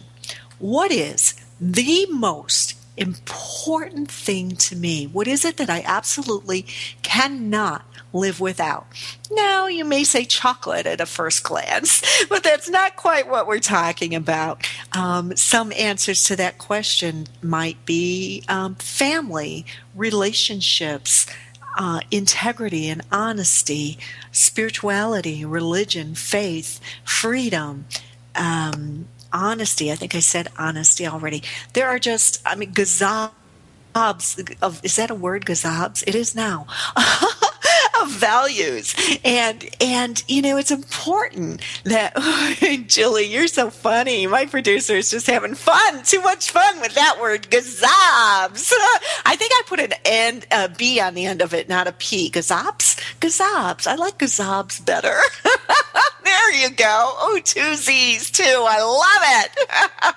What 0.59 0.91
is 0.91 1.35
the 1.61 2.07
most 2.11 2.75
important 2.97 4.11
thing 4.11 4.57
to 4.57 4.77
me? 4.77 5.07
What 5.07 5.29
is 5.29 5.45
it 5.45 5.57
that 5.57 5.71
I 5.71 5.83
absolutely 5.87 6.67
cannot 7.03 7.85
live 8.13 8.41
without? 8.41 8.87
Now, 9.31 9.67
you 9.67 9.85
may 9.85 10.05
say 10.05 10.25
chocolate 10.25 10.87
at 10.87 11.01
a 11.01 11.07
first 11.07 11.43
glance, 11.43 12.03
but 12.29 12.43
that's 12.43 12.69
not 12.69 12.97
quite 12.97 13.29
what 13.29 13.47
we're 13.47 13.59
talking 13.59 14.15
about. 14.15 14.69
Um, 14.93 15.37
some 15.37 15.73
answers 15.73 16.25
to 16.25 16.37
that 16.37 16.59
question 16.59 17.27
might 17.43 17.85
be 17.85 18.45
um, 18.49 18.75
family, 18.77 19.67
relationships, 19.95 21.27
uh, 21.77 22.01
integrity 22.11 22.89
and 22.89 23.03
honesty, 23.11 23.99
spirituality, 24.31 25.45
religion, 25.45 26.15
faith, 26.15 26.81
freedom, 27.05 27.87
um, 28.35 29.07
honesty. 29.33 29.91
I 29.91 29.95
think 29.95 30.15
I 30.15 30.21
said 30.21 30.49
honesty 30.59 31.07
already. 31.07 31.43
There 31.73 31.89
are 31.89 31.99
just, 31.99 32.43
I 32.45 32.55
mean, 32.55 32.73
gazobs 32.73 33.33
of, 33.95 34.85
is 34.85 34.97
that 34.97 35.11
a 35.11 35.15
word, 35.15 35.47
gazobs? 35.47 36.05
It 36.07 36.15
is 36.15 36.35
now. 36.35 36.67
of 38.03 38.11
values. 38.11 38.95
And 39.25 39.69
and 39.81 40.23
you 40.29 40.43
know 40.43 40.57
it's 40.57 40.71
important 40.71 41.63
that 41.85 42.15
Julie 42.87 43.25
you're 43.25 43.47
so 43.47 43.71
funny. 43.71 44.27
My 44.27 44.47
producer 44.47 44.95
is 44.95 45.11
just 45.11 45.27
having 45.27 45.55
fun 45.55 46.03
too 46.03 46.21
much 46.21 46.51
fun 46.51 46.81
with 46.81 46.95
that 46.95 47.19
word 47.21 47.51
gazobs 47.51 48.73
I 49.25 49.37
think 49.37 49.53
I 49.53 49.63
put 49.67 49.81
an 49.81 49.93
N 50.05 50.43
a 50.51 50.69
B 50.69 51.01
on 51.01 51.15
the 51.15 51.27
end 51.27 51.43
of 51.43 51.55
it 51.55 51.69
not 51.69 51.87
a 51.87 51.93
P. 51.93 52.31
Gazobs 52.31 52.99
gazobs 53.21 53.87
I 53.87 53.95
like 53.95 54.19
gazobs 54.19 54.85
better. 54.85 55.19
There 56.25 56.53
you 56.55 56.71
go. 56.71 56.85
Oh 57.19 57.41
two 57.45 57.75
Z's 57.75 58.31
too. 58.31 58.43
I 58.45 58.83
love 58.83 59.55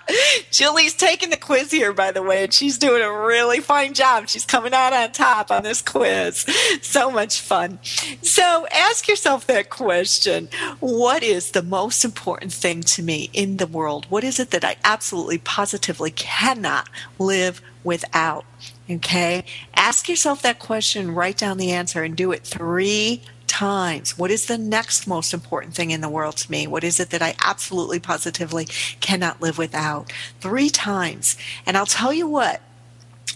it. 0.08 0.52
Julie's 0.52 0.94
taking 0.94 1.30
the 1.30 1.38
quiz 1.38 1.72
here 1.72 1.94
by 1.94 2.12
the 2.12 2.22
way 2.22 2.44
and 2.44 2.54
she's 2.54 2.78
doing 2.78 3.02
a 3.02 3.12
really 3.12 3.60
fine 3.60 3.94
job. 3.94 4.30
She's 4.30 4.46
coming 4.46 4.74
out 4.74 4.94
on 4.94 5.12
top 5.12 5.52
on 5.52 5.64
this 5.64 5.82
quiz. 5.82 6.46
So 6.82 7.10
much 7.10 7.42
fun 7.42 7.74
so 7.84 8.67
ask 8.71 9.07
yourself 9.07 9.47
that 9.47 9.69
question 9.69 10.49
What 10.80 11.23
is 11.23 11.51
the 11.51 11.63
most 11.63 12.05
important 12.05 12.51
thing 12.51 12.82
to 12.82 13.03
me 13.03 13.30
in 13.34 13.57
the 13.57 13.67
world? 13.67 14.05
What 14.09 14.23
is 14.23 14.39
it 14.39 14.51
that 14.51 14.63
I 14.63 14.78
absolutely 14.84 15.38
positively 15.38 16.11
cannot 16.11 16.89
live 17.19 17.61
without? 17.84 18.45
Okay? 18.89 19.45
Ask 19.76 20.07
yourself 20.09 20.41
that 20.41 20.59
question, 20.59 21.13
write 21.13 21.38
down 21.38 21.57
the 21.57 21.71
answer, 21.71 22.03
and 22.03 22.15
do 22.15 22.32
it 22.32 22.43
three 22.43 23.21
times. 23.47 24.17
What 24.17 24.32
is 24.32 24.47
the 24.47 24.57
next 24.57 25.07
most 25.07 25.34
important 25.34 25.73
thing 25.73 25.91
in 25.91 26.01
the 26.01 26.09
world 26.09 26.38
to 26.38 26.51
me? 26.51 26.67
What 26.67 26.84
is 26.84 26.99
it 26.99 27.09
that 27.11 27.21
I 27.21 27.36
absolutely 27.43 27.99
positively 27.99 28.65
cannot 28.99 29.41
live 29.41 29.57
without? 29.57 30.11
Three 30.41 30.69
times. 30.69 31.38
And 31.65 31.78
I'll 31.78 31.86
tell 31.86 32.11
you 32.11 32.28
what, 32.28 32.61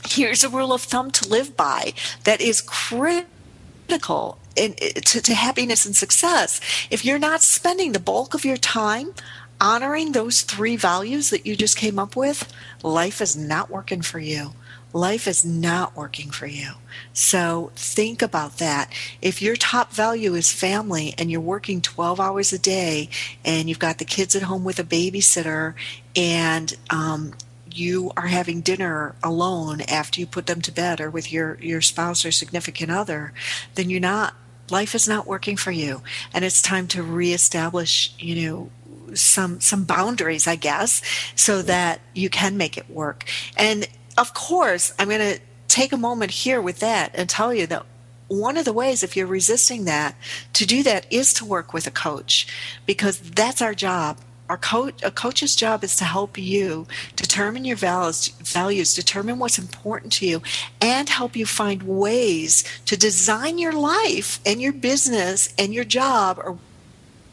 here's 0.06 0.44
a 0.44 0.50
rule 0.50 0.74
of 0.74 0.82
thumb 0.82 1.12
to 1.12 1.30
live 1.30 1.56
by 1.56 1.94
that 2.24 2.42
is 2.42 2.62
critical 2.62 3.30
critical 3.90 4.38
in, 4.56 4.74
to, 4.74 5.20
to 5.20 5.34
happiness 5.34 5.86
and 5.86 5.96
success. 5.96 6.62
If 6.92 7.04
you're 7.04 7.20
not 7.20 7.42
spending 7.42 7.92
the 7.92 8.00
bulk 8.00 8.36
of 8.36 8.46
your 8.46 8.58
time 8.58 9.14
honoring 9.60 10.12
those 10.12 10.42
three 10.42 10.76
values 10.76 11.32
that 11.32 11.46
you 11.46 11.56
just 11.56 11.76
came 11.76 11.98
up 11.98 12.16
with, 12.16 12.54
life 12.84 13.20
is 13.20 13.36
not 13.36 13.70
working 13.70 14.02
for 14.02 14.20
you. 14.20 14.54
Life 14.94 15.28
is 15.28 15.44
not 15.44 15.96
working 15.96 16.30
for 16.30 16.46
you. 16.46 16.72
So 17.14 17.72
think 17.76 18.22
about 18.22 18.58
that. 18.58 18.92
If 19.22 19.42
your 19.42 19.56
top 19.56 19.92
value 19.92 20.36
is 20.36 20.52
family 20.52 21.14
and 21.18 21.32
you're 21.32 21.42
working 21.42 21.82
12 21.82 22.20
hours 22.20 22.54
a 22.54 22.60
day 22.60 23.10
and 23.44 23.70
you've 23.70 23.80
got 23.80 23.98
the 23.98 24.06
kids 24.06 24.36
at 24.36 24.44
home 24.44 24.64
with 24.64 24.80
a 24.80 24.84
babysitter 24.84 25.74
and 26.16 26.76
um, 26.90 27.34
you 27.80 28.12
are 28.18 28.28
having 28.28 28.62
dinner 28.62 29.16
alone 29.24 29.82
after 29.82 30.20
you 30.20 30.28
put 30.28 30.48
them 30.48 30.62
to 30.62 30.72
bed 30.72 31.00
or 31.02 31.10
with 31.10 31.32
your, 31.32 31.58
your 31.62 31.82
spouse 31.82 32.26
or 32.26 32.32
significant 32.32 32.92
other, 32.92 33.34
then 33.76 33.90
you're 33.90 34.00
not, 34.00 34.36
life 34.70 34.94
is 34.94 35.08
not 35.08 35.26
working 35.26 35.58
for 35.58 35.72
you. 35.72 36.02
And 36.34 36.44
it's 36.46 36.62
time 36.62 36.88
to 36.90 37.04
reestablish, 37.04 38.14
you 38.20 38.48
know, 38.48 38.72
some 39.16 39.60
some 39.60 39.86
boundaries, 39.86 40.48
I 40.48 40.56
guess, 40.56 41.02
so 41.36 41.62
that 41.64 42.00
you 42.14 42.30
can 42.30 42.58
make 42.58 42.78
it 42.78 42.90
work. 42.90 43.26
And 43.58 43.88
of 44.18 44.34
course, 44.34 44.94
I'm 45.00 45.10
going 45.10 45.36
to 45.36 45.40
take 45.68 45.92
a 45.94 45.98
moment 45.98 46.32
here 46.32 46.62
with 46.62 46.80
that 46.80 47.12
and 47.14 47.30
tell 47.30 47.54
you 47.54 47.68
that 47.68 47.86
one 48.28 48.58
of 48.58 48.66
the 48.66 48.74
ways 48.74 49.02
if 49.02 49.18
you're 49.18 49.28
resisting 49.28 49.86
that 49.86 50.16
to 50.54 50.66
do 50.66 50.84
that 50.84 51.12
is 51.12 51.34
to 51.34 51.46
work 51.46 51.74
with 51.74 51.88
a 51.88 51.92
coach 51.92 52.48
because 52.86 53.20
that's 53.20 53.62
our 53.62 53.74
job 53.74 54.18
our 54.50 54.58
coach 54.58 55.02
a 55.04 55.12
coach's 55.12 55.56
job 55.56 55.84
is 55.84 55.96
to 55.96 56.04
help 56.04 56.38
you 56.38 56.88
determine 57.16 57.64
your 57.64 57.78
values 57.78 58.30
values 58.40 58.94
determine 58.96 59.40
what's 59.40 59.60
important 59.60 60.12
to 60.12 60.26
you 60.26 60.42
and 60.82 61.08
help 61.08 61.36
you 61.36 61.46
find 61.46 61.84
ways 61.84 62.64
to 62.86 62.98
design 62.98 63.58
your 63.58 63.74
life 63.74 64.40
and 64.46 64.62
your 64.62 64.74
business 64.74 65.54
and 65.58 65.74
your 65.74 65.84
job 65.84 66.40
or 66.44 66.58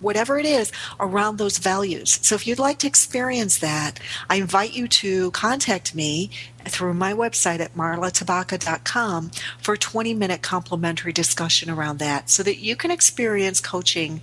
whatever 0.01 0.39
it 0.39 0.47
is 0.47 0.71
around 1.01 1.39
those 1.39 1.59
values. 1.59 2.19
So 2.23 2.35
if 2.35 2.47
you'd 2.47 2.59
like 2.59 2.79
to 2.81 2.87
experience 2.87 3.59
that, 3.59 3.99
I 4.29 4.37
invite 4.37 4.73
you 4.73 4.89
to 4.89 5.31
contact 5.31 5.95
me 5.95 6.31
through 6.71 6.95
my 6.95 7.13
website 7.13 7.61
at 7.61 7.75
marlatabaka.com 7.75 9.31
for 9.61 9.75
a 9.75 9.79
20 9.79 10.15
minute 10.15 10.43
complimentary 10.43 11.13
discussion 11.13 11.71
around 11.71 11.99
that 11.99 12.31
so 12.31 12.43
that 12.43 12.59
you 12.59 12.77
can 12.77 12.91
experience 12.91 13.61
coaching 13.61 14.21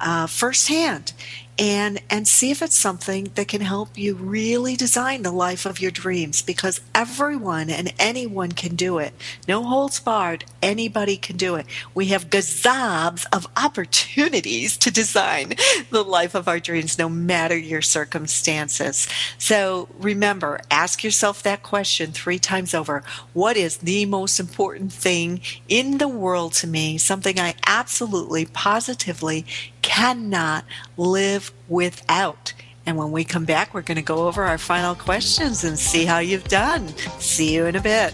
uh, 0.00 0.26
firsthand 0.26 1.12
and 1.58 2.00
and 2.10 2.28
see 2.28 2.50
if 2.50 2.60
it's 2.60 2.76
something 2.76 3.30
that 3.34 3.48
can 3.48 3.60
help 3.60 3.96
you 3.96 4.14
really 4.14 4.76
design 4.76 5.22
the 5.22 5.32
life 5.32 5.64
of 5.64 5.80
your 5.80 5.90
dreams 5.90 6.42
because 6.42 6.80
everyone 6.94 7.70
and 7.70 7.92
anyone 7.98 8.52
can 8.52 8.74
do 8.74 8.98
it. 8.98 9.14
No 9.48 9.62
holds 9.62 9.98
barred. 9.98 10.44
Anybody 10.62 11.16
can 11.16 11.36
do 11.36 11.54
it. 11.54 11.66
We 11.94 12.06
have 12.06 12.30
gazobs 12.30 13.26
of 13.32 13.46
opportunities 13.56 14.76
to 14.78 14.90
design 14.90 15.54
the 15.90 16.04
life 16.04 16.34
of 16.34 16.48
our 16.48 16.60
dreams 16.60 16.98
no 16.98 17.08
matter 17.08 17.56
your 17.56 17.82
circumstances. 17.82 19.08
So 19.38 19.88
remember 19.98 20.60
ask 20.70 21.02
yourself 21.02 21.42
that 21.42 21.62
question 21.62 21.85
3 21.86 22.38
times 22.38 22.74
over 22.74 23.02
what 23.32 23.56
is 23.56 23.78
the 23.78 24.04
most 24.06 24.38
important 24.40 24.92
thing 24.92 25.40
in 25.68 25.98
the 25.98 26.08
world 26.08 26.52
to 26.52 26.66
me 26.66 26.98
something 26.98 27.38
i 27.38 27.54
absolutely 27.66 28.44
positively 28.46 29.44
cannot 29.86 30.64
live 30.96 31.52
without. 31.68 32.52
And 32.84 32.96
when 32.96 33.12
we 33.12 33.24
come 33.24 33.44
back, 33.44 33.72
we're 33.72 33.82
going 33.82 33.96
to 33.96 34.02
go 34.02 34.26
over 34.26 34.44
our 34.44 34.58
final 34.58 34.94
questions 34.94 35.64
and 35.64 35.78
see 35.78 36.04
how 36.04 36.18
you've 36.18 36.48
done. 36.48 36.88
See 37.18 37.54
you 37.54 37.66
in 37.66 37.76
a 37.76 37.80
bit. 37.80 38.12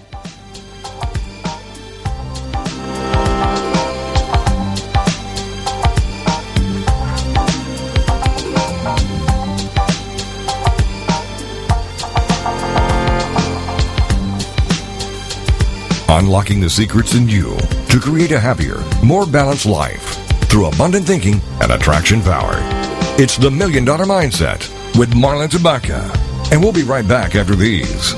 Unlocking 16.14 16.60
the 16.60 16.68
secrets 16.68 17.14
in 17.14 17.26
you 17.26 17.56
to 17.88 17.98
create 17.98 18.32
a 18.32 18.38
happier, 18.38 18.84
more 19.02 19.24
balanced 19.24 19.64
life 19.64 20.18
through 20.46 20.66
abundant 20.66 21.06
thinking 21.06 21.40
and 21.62 21.72
attraction 21.72 22.20
power. 22.20 22.52
It's 23.18 23.38
the 23.38 23.50
Million 23.50 23.86
Dollar 23.86 24.04
Mindset 24.04 24.60
with 24.98 25.14
Marla 25.14 25.48
Tabaka. 25.48 26.02
And 26.52 26.62
we'll 26.62 26.70
be 26.70 26.82
right 26.82 27.08
back 27.08 27.34
after 27.34 27.54
these. 27.56 28.12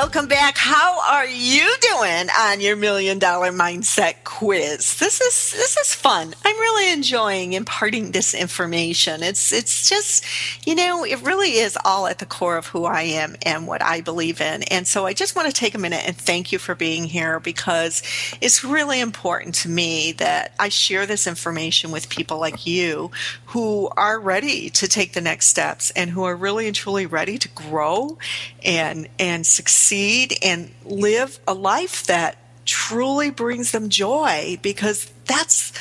Welcome 0.00 0.28
back. 0.28 0.56
How 0.56 0.98
are 1.10 1.26
you 1.26 1.76
doing 1.82 2.28
on 2.30 2.62
your 2.62 2.74
million 2.74 3.18
dollar 3.18 3.52
mindset 3.52 4.24
quiz? 4.24 4.96
This 4.96 5.20
is 5.20 5.52
this 5.52 5.76
is 5.76 5.94
fun. 5.94 6.32
I'm 6.42 6.56
really 6.56 6.90
enjoying 6.90 7.52
imparting 7.52 8.12
this 8.12 8.32
information. 8.32 9.22
It's 9.22 9.52
it's 9.52 9.90
just, 9.90 10.24
you 10.66 10.74
know, 10.74 11.04
it 11.04 11.20
really 11.20 11.58
is 11.58 11.76
all 11.84 12.06
at 12.06 12.18
the 12.18 12.24
core 12.24 12.56
of 12.56 12.68
who 12.68 12.86
I 12.86 13.02
am 13.02 13.36
and 13.42 13.66
what 13.66 13.82
I 13.82 14.00
believe 14.00 14.40
in. 14.40 14.62
And 14.62 14.86
so 14.86 15.04
I 15.04 15.12
just 15.12 15.36
want 15.36 15.48
to 15.48 15.52
take 15.52 15.74
a 15.74 15.78
minute 15.78 16.02
and 16.06 16.16
thank 16.16 16.50
you 16.50 16.58
for 16.58 16.74
being 16.74 17.04
here 17.04 17.38
because 17.38 18.02
it's 18.40 18.64
really 18.64 19.00
important 19.00 19.54
to 19.56 19.68
me 19.68 20.12
that 20.12 20.54
I 20.58 20.70
share 20.70 21.04
this 21.04 21.26
information 21.26 21.90
with 21.90 22.08
people 22.08 22.38
like 22.38 22.66
you 22.66 23.10
who 23.48 23.90
are 23.98 24.18
ready 24.18 24.70
to 24.70 24.88
take 24.88 25.12
the 25.12 25.20
next 25.20 25.48
steps 25.48 25.90
and 25.90 26.08
who 26.08 26.22
are 26.22 26.34
really 26.34 26.66
and 26.66 26.74
truly 26.74 27.04
ready 27.04 27.36
to 27.36 27.48
grow 27.50 28.16
and 28.64 29.06
and 29.18 29.46
succeed 29.46 29.89
and 29.92 30.70
live 30.84 31.38
a 31.46 31.54
life 31.54 32.06
that 32.06 32.36
truly 32.64 33.30
brings 33.30 33.72
them 33.72 33.88
joy 33.88 34.58
because 34.62 35.10
that's 35.26 35.72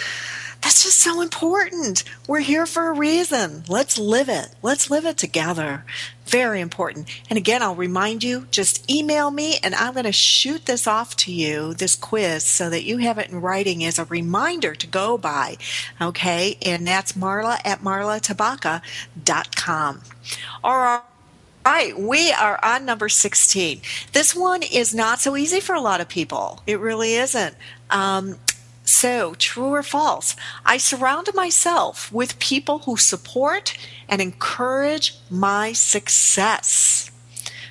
that's 0.62 0.84
just 0.84 1.00
so 1.00 1.22
important. 1.22 2.04
We're 2.28 2.42
here 2.42 2.66
for 2.66 2.90
a 2.90 2.94
reason. 2.94 3.64
Let's 3.70 3.98
live 3.98 4.28
it. 4.28 4.50
Let's 4.62 4.92
live 4.92 5.06
it 5.06 5.16
together. 5.16 5.86
Very 6.26 6.60
important. 6.60 7.08
And 7.30 7.38
again, 7.38 7.64
I'll 7.64 7.76
remind 7.76 8.26
you 8.26 8.46
just 8.52 8.92
email 8.92 9.32
me 9.32 9.58
and 9.64 9.74
I'm 9.74 9.94
going 9.94 10.04
to 10.04 10.12
shoot 10.12 10.66
this 10.66 10.86
off 10.86 11.16
to 11.18 11.32
you, 11.32 11.74
this 11.74 11.96
quiz, 11.96 12.44
so 12.44 12.70
that 12.70 12.84
you 12.84 12.98
have 12.98 13.18
it 13.18 13.30
in 13.30 13.40
writing 13.40 13.86
as 13.86 13.98
a 13.98 14.04
reminder 14.06 14.76
to 14.76 14.86
go 14.86 15.18
by. 15.18 15.56
Okay. 16.02 16.58
And 16.62 16.86
that's 16.86 17.14
marla 17.14 17.60
at 17.64 17.80
marlatabaka.com. 17.80 20.02
All 20.64 20.78
right 20.78 21.02
right, 21.70 22.00
we 22.00 22.32
are 22.32 22.60
on 22.64 22.86
number 22.86 23.10
16. 23.10 23.82
This 24.14 24.36
one 24.36 24.64
is 24.64 24.94
not 24.94 25.20
so 25.20 25.38
easy 25.38 25.60
for 25.60 25.76
a 25.76 25.82
lot 25.82 26.02
of 26.02 26.10
people. 26.10 26.62
It 26.66 26.80
really 26.80 27.16
isn't. 27.16 27.56
Um, 27.90 28.38
so, 28.84 29.36
true 29.36 29.68
or 29.76 29.84
false? 29.84 30.36
I 30.66 30.78
surround 30.78 31.30
myself 31.36 32.12
with 32.12 32.40
people 32.40 32.80
who 32.80 32.98
support 32.98 33.78
and 34.08 34.20
encourage 34.20 35.16
my 35.30 35.74
success. 35.74 37.12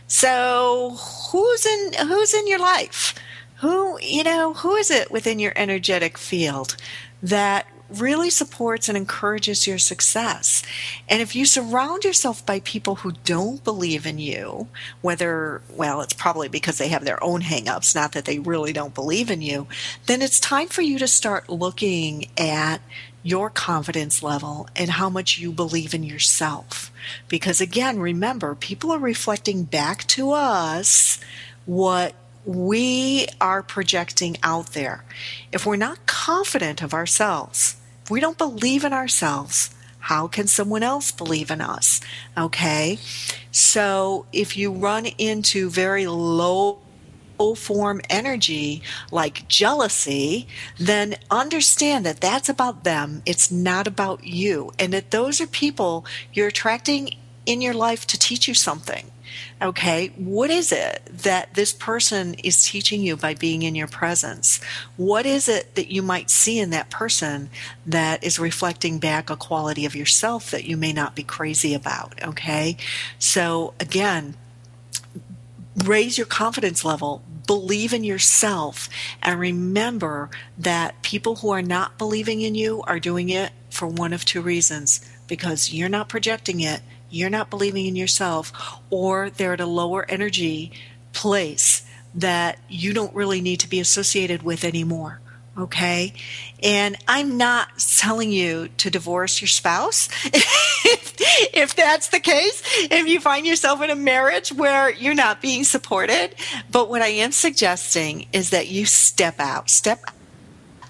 So, 0.07 0.97
who's 1.33 1.67
in 1.67 2.07
who's 2.07 2.35
in 2.35 2.47
your 2.47 2.61
life? 2.61 3.15
Who, 3.57 3.99
you 4.01 4.23
know, 4.23 4.55
who 4.55 4.77
is 4.77 4.93
it 4.93 5.11
within 5.11 5.41
your 5.41 5.53
energetic 5.57 6.17
field 6.17 6.77
that 7.21 7.67
really 7.91 8.31
supports 8.31 8.89
and 8.89 8.97
encourages 8.97 9.67
your 9.67 9.79
success. 9.79 10.63
And 11.09 11.23
if 11.23 11.35
you 11.35 11.47
surround 11.47 12.05
yourself 12.05 12.45
by 12.45 12.61
people 12.61 12.97
who 12.97 13.13
don't 13.25 13.65
believe 13.65 14.07
in 14.07 14.19
you, 14.19 14.69
whether, 15.01 15.63
well, 15.75 16.01
it's 16.01 16.13
probably 16.13 16.49
because 16.49 16.79
they 16.79 16.89
have 16.89 17.05
their 17.05 17.23
own 17.23 17.43
hangups, 17.43 17.95
not 17.95 18.13
that 18.13 18.25
they 18.25 18.39
really 18.39 18.73
don't 18.73 18.95
believe 18.95 19.31
in 19.31 19.41
you, 19.41 19.67
then 20.07 20.23
it's 20.23 20.41
time 20.41 20.69
for 20.69 20.83
you 20.83 20.99
to 20.99 21.09
start 21.09 21.49
looking 21.49 22.27
at 22.37 22.81
your 23.23 23.51
confidence 23.51 24.23
level 24.23 24.69
and 24.77 24.91
how 24.91 25.11
much 25.11 25.39
you 25.39 25.51
believe 25.51 25.93
in 25.95 26.03
yourself. 26.03 26.93
Because 27.29 27.61
again, 27.61 27.99
remember, 27.99 28.55
people 28.55 28.93
are 28.93 28.99
reflecting 28.99 29.65
back 29.65 30.07
to 30.09 30.33
us 30.33 31.19
what 31.67 32.15
we 32.45 33.27
are 33.41 33.63
projecting 33.63 34.37
out 34.43 34.73
there. 34.73 35.05
If 35.53 35.67
we're 35.67 35.77
not 35.77 36.07
confident 36.07 36.83
of 36.83 36.95
ourselves, 36.95 37.77
we 38.11 38.21
don't 38.21 38.39
believe 38.39 38.85
in 38.85 38.93
ourselves, 38.93 39.75
how 39.99 40.27
can 40.29 40.47
someone 40.47 40.83
else 40.83 41.11
believe 41.11 41.51
in 41.51 41.61
us? 41.61 42.01
Okay. 42.37 42.99
So 43.51 44.27
if 44.33 44.57
you 44.57 44.73
run 44.73 45.07
into 45.07 45.69
very 45.71 46.07
low 46.07 46.79
form 47.57 48.01
energy 48.11 48.83
like 49.13 49.47
jealousy, 49.49 50.49
then 50.79 51.15
understand 51.31 52.05
that 52.05 52.21
that's 52.21 52.49
about 52.49 52.85
them. 52.85 53.23
It's 53.27 53.51
not 53.51 53.87
about 53.87 54.25
you. 54.25 54.73
And 54.79 54.93
that 54.93 55.13
those 55.13 55.41
are 55.41 55.47
people 55.47 56.05
you're 56.33 56.49
attracting 56.49 57.17
in 57.47 57.61
your 57.61 57.75
life 57.75 58.07
to 58.09 58.19
teach 58.19 58.49
you 58.49 58.55
something. 58.55 59.11
Okay, 59.61 60.09
what 60.17 60.51
is 60.51 60.73
it 60.73 61.03
that 61.13 61.55
this 61.55 61.73
person 61.73 62.35
is 62.35 62.65
teaching 62.65 63.03
you 63.03 63.17
by 63.17 63.35
being 63.35 63.63
in 63.63 63.75
your 63.75 63.89
presence? 63.89 64.61
What 64.97 65.27
is 65.27 65.49
it 65.49 65.75
that 65.75 65.91
you 65.91 66.03
might 66.03 66.31
see 66.31 66.59
in 66.59 66.71
that 66.71 66.91
person 66.91 67.51
that 67.87 68.23
is 68.23 68.39
reflecting 68.39 68.99
back 68.99 69.31
a 69.31 69.37
quality 69.37 69.85
of 69.85 69.95
yourself 69.95 70.51
that 70.51 70.65
you 70.65 70.77
may 70.77 70.93
not 70.93 71.15
be 71.15 71.23
crazy 71.23 71.75
about? 71.75 72.15
Okay, 72.23 72.77
so 73.19 73.75
again, 73.81 74.37
raise 75.85 76.19
your 76.19 76.27
confidence 76.27 76.85
level 76.85 77.23
believe 77.49 77.95
in 77.95 78.05
yourself 78.05 78.89
and 79.23 79.41
remember 79.41 80.31
that 80.57 81.03
people 81.03 81.37
who 81.37 81.51
are 81.51 81.63
not 81.63 81.99
believing 81.99 82.43
in 82.43 82.55
you 82.55 82.83
are 82.83 83.01
doing 83.01 83.31
it 83.31 83.51
for 83.71 83.89
one 83.89 84.13
of 84.13 84.25
two 84.25 84.43
reasons 84.43 85.01
because 85.27 85.73
you're 85.73 85.89
not 85.89 86.09
projecting 86.09 86.61
it 86.61 86.83
you're 87.11 87.31
not 87.31 87.51
believing 87.51 87.87
in 87.87 87.97
yourself, 87.97 88.53
or 88.91 89.31
they're 89.31 89.55
at 89.55 89.61
a 89.61 89.67
lower 89.67 90.05
energy 90.09 90.73
place 91.13 91.85
that 92.15 92.59
you 92.69 92.93
don't 92.93 93.15
really 93.15 93.41
need 93.41 93.61
to 93.61 93.69
be 93.69 93.81
associated 93.81 94.43
with 94.43 94.65
anymore. 94.65 95.21
Okay. 95.57 96.13
And 96.63 96.97
I'm 97.09 97.37
not 97.37 97.79
telling 97.79 98.31
you 98.31 98.69
to 98.79 98.91
divorce 98.91 99.41
your 99.41 99.49
spouse. 99.49 100.09
if, 100.25 101.17
if 101.53 101.75
that's 101.75 102.09
the 102.09 102.21
case, 102.21 102.63
if 102.91 103.09
you 103.09 103.19
find 103.19 103.45
yourself 103.45 103.83
in 103.83 103.91
a 103.91 103.97
marriage 103.97 104.53
where 104.53 104.91
you're 104.91 105.15
not 105.15 105.43
being 105.43 105.65
supported. 105.65 106.37
But 106.71 106.89
what 106.89 107.03
I 107.03 107.09
am 107.09 107.33
suggesting 107.33 108.29
is 108.33 108.51
that 108.51 108.69
you 108.69 108.87
step 108.87 109.41
out, 109.41 109.69
step 109.69 110.05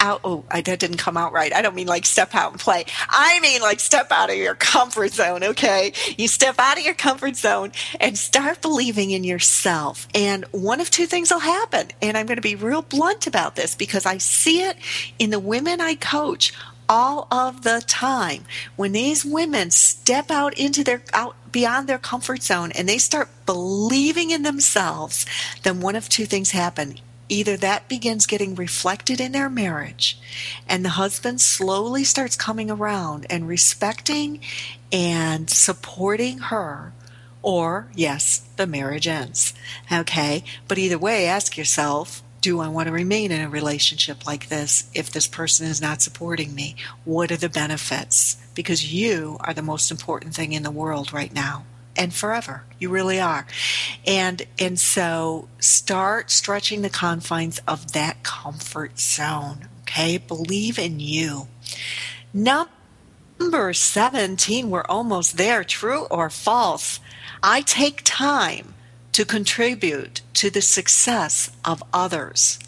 out. 0.01 0.20
Oh, 0.24 0.44
I, 0.51 0.61
that 0.62 0.78
didn't 0.78 0.99
come 0.99 1.16
out 1.16 1.32
right. 1.32 1.53
I 1.55 1.62
don't 1.62 1.74
mean 1.74 1.86
like 1.86 2.07
step 2.07 2.34
out 2.34 2.53
and 2.53 2.61
play. 2.61 2.84
I 3.09 3.40
mean 3.40 3.61
like 3.61 3.80
step 3.80 4.11
out 4.11 4.30
of 4.30 4.36
your 4.36 4.55
comfort 4.55 5.12
zone. 5.12 5.44
Okay. 5.44 5.92
You 6.16 6.28
step 6.28 6.57
out 6.59 6.78
of 6.78 6.84
your 6.84 6.94
comfort 6.94 7.36
zone 7.36 7.72
and 8.01 8.18
start 8.18 8.62
believing 8.62 9.11
in 9.11 9.24
yourself. 9.24 10.09
And 10.14 10.44
one 10.53 10.80
of 10.80 10.90
two 10.90 11.07
things 11.07 11.30
will 11.30 11.40
happen. 11.40 11.88
And 12.03 12.16
I'm 12.16 12.26
going 12.26 12.36
to 12.36 12.42
be 12.42 12.55
real 12.55 12.82
blunt 12.82 13.26
about 13.26 13.57
this 13.57 13.74
because 13.74 14.07
I 14.07 14.18
see 14.18 14.62
it 14.62 14.76
in 15.18 15.30
the 15.30 15.40
women 15.40 15.80
I 15.80 15.94
coach 15.94 16.53
all 16.88 17.28
of 17.30 17.62
the 17.62 17.82
time. 17.86 18.44
When 18.76 18.92
these 18.92 19.24
women 19.24 19.70
step 19.70 20.30
out 20.30 20.59
into 20.59 20.82
their 20.82 21.03
out 21.12 21.36
beyond 21.53 21.88
their 21.88 21.99
comfort 21.99 22.42
zone 22.42 22.72
and 22.72 22.88
they 22.88 22.99
start 22.99 23.28
believing 23.46 24.30
in 24.30 24.42
themselves, 24.42 25.26
then 25.62 25.80
one 25.80 25.96
of 25.96 26.09
two 26.09 26.26
things 26.26 26.51
happen 26.51 26.99
either 27.28 27.56
that 27.56 27.88
begins 27.88 28.26
getting 28.26 28.54
reflected 28.54 29.20
in 29.20 29.32
their 29.32 29.50
marriage 29.50 30.18
and 30.68 30.84
the 30.84 30.90
husband 30.90 31.40
slowly 31.40 32.04
starts 32.04 32.36
coming 32.36 32.70
around 32.70 33.26
and 33.28 33.48
respecting 33.48 34.40
and 34.92 35.50
supporting 35.50 36.38
her 36.38 36.92
or 37.42 37.88
yes 37.94 38.38
the 38.56 38.66
marriage 38.66 39.06
ends 39.06 39.54
okay 39.92 40.42
but 40.66 40.78
either 40.78 40.98
way 40.98 41.26
ask 41.26 41.56
yourself 41.56 42.22
do 42.40 42.60
I 42.60 42.68
want 42.68 42.86
to 42.86 42.92
remain 42.92 43.32
in 43.32 43.40
a 43.40 43.48
relationship 43.48 44.24
like 44.24 44.48
this 44.48 44.88
if 44.94 45.10
this 45.10 45.26
person 45.26 45.66
is 45.66 45.80
not 45.80 46.00
supporting 46.00 46.54
me? 46.54 46.76
What 47.04 47.32
are 47.32 47.36
the 47.36 47.48
benefits? 47.48 48.36
Because 48.54 48.92
you 48.92 49.38
are 49.40 49.52
the 49.52 49.60
most 49.60 49.90
important 49.90 50.34
thing 50.34 50.52
in 50.52 50.62
the 50.62 50.70
world 50.70 51.12
right 51.12 51.34
now 51.34 51.64
and 51.99 52.14
forever. 52.14 52.62
You 52.78 52.88
really 52.88 53.20
are. 53.20 53.46
And 54.07 54.46
and 54.59 54.78
so 54.78 55.49
start 55.59 56.30
stretching 56.30 56.82
the 56.82 56.90
confines 56.90 57.61
of 57.66 57.92
that 57.92 58.22
comfort 58.22 58.99
zone. 58.99 59.68
Okay? 59.82 60.16
Believe 60.16 60.78
in 60.78 61.01
you. 61.01 61.49
Number 62.32 63.72
17, 63.72 64.70
we're 64.70 64.84
almost 64.88 65.36
there. 65.36 65.64
True 65.64 66.05
or 66.05 66.30
false? 66.30 67.01
I 67.42 67.62
take 67.62 68.03
time 68.05 68.74
to 69.12 69.24
contribute 69.24 70.20
to 70.34 70.51
the 70.51 70.62
success 70.62 71.51
of 71.64 71.82
others. 71.92 72.59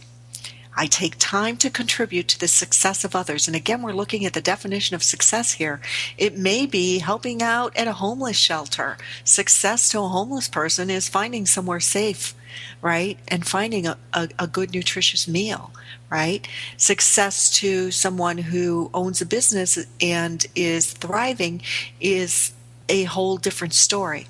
I 0.76 0.86
take 0.86 1.16
time 1.18 1.56
to 1.58 1.70
contribute 1.70 2.28
to 2.28 2.38
the 2.38 2.48
success 2.48 3.04
of 3.04 3.16
others. 3.16 3.46
And 3.46 3.56
again, 3.56 3.82
we're 3.82 3.92
looking 3.92 4.24
at 4.24 4.32
the 4.32 4.40
definition 4.40 4.94
of 4.94 5.02
success 5.02 5.52
here. 5.52 5.80
It 6.16 6.38
may 6.38 6.66
be 6.66 6.98
helping 6.98 7.42
out 7.42 7.76
at 7.76 7.88
a 7.88 7.92
homeless 7.92 8.36
shelter. 8.36 8.96
Success 9.24 9.90
to 9.90 10.00
a 10.00 10.08
homeless 10.08 10.48
person 10.48 10.88
is 10.88 11.08
finding 11.08 11.44
somewhere 11.44 11.80
safe, 11.80 12.34
right? 12.80 13.18
And 13.28 13.46
finding 13.46 13.86
a, 13.86 13.98
a, 14.12 14.28
a 14.38 14.46
good, 14.46 14.72
nutritious 14.72 15.26
meal, 15.26 15.72
right? 16.08 16.46
Success 16.76 17.50
to 17.58 17.90
someone 17.90 18.38
who 18.38 18.90
owns 18.94 19.20
a 19.20 19.26
business 19.26 19.84
and 20.00 20.46
is 20.54 20.92
thriving 20.92 21.62
is 22.00 22.52
a 22.88 23.04
whole 23.04 23.36
different 23.36 23.74
story. 23.74 24.26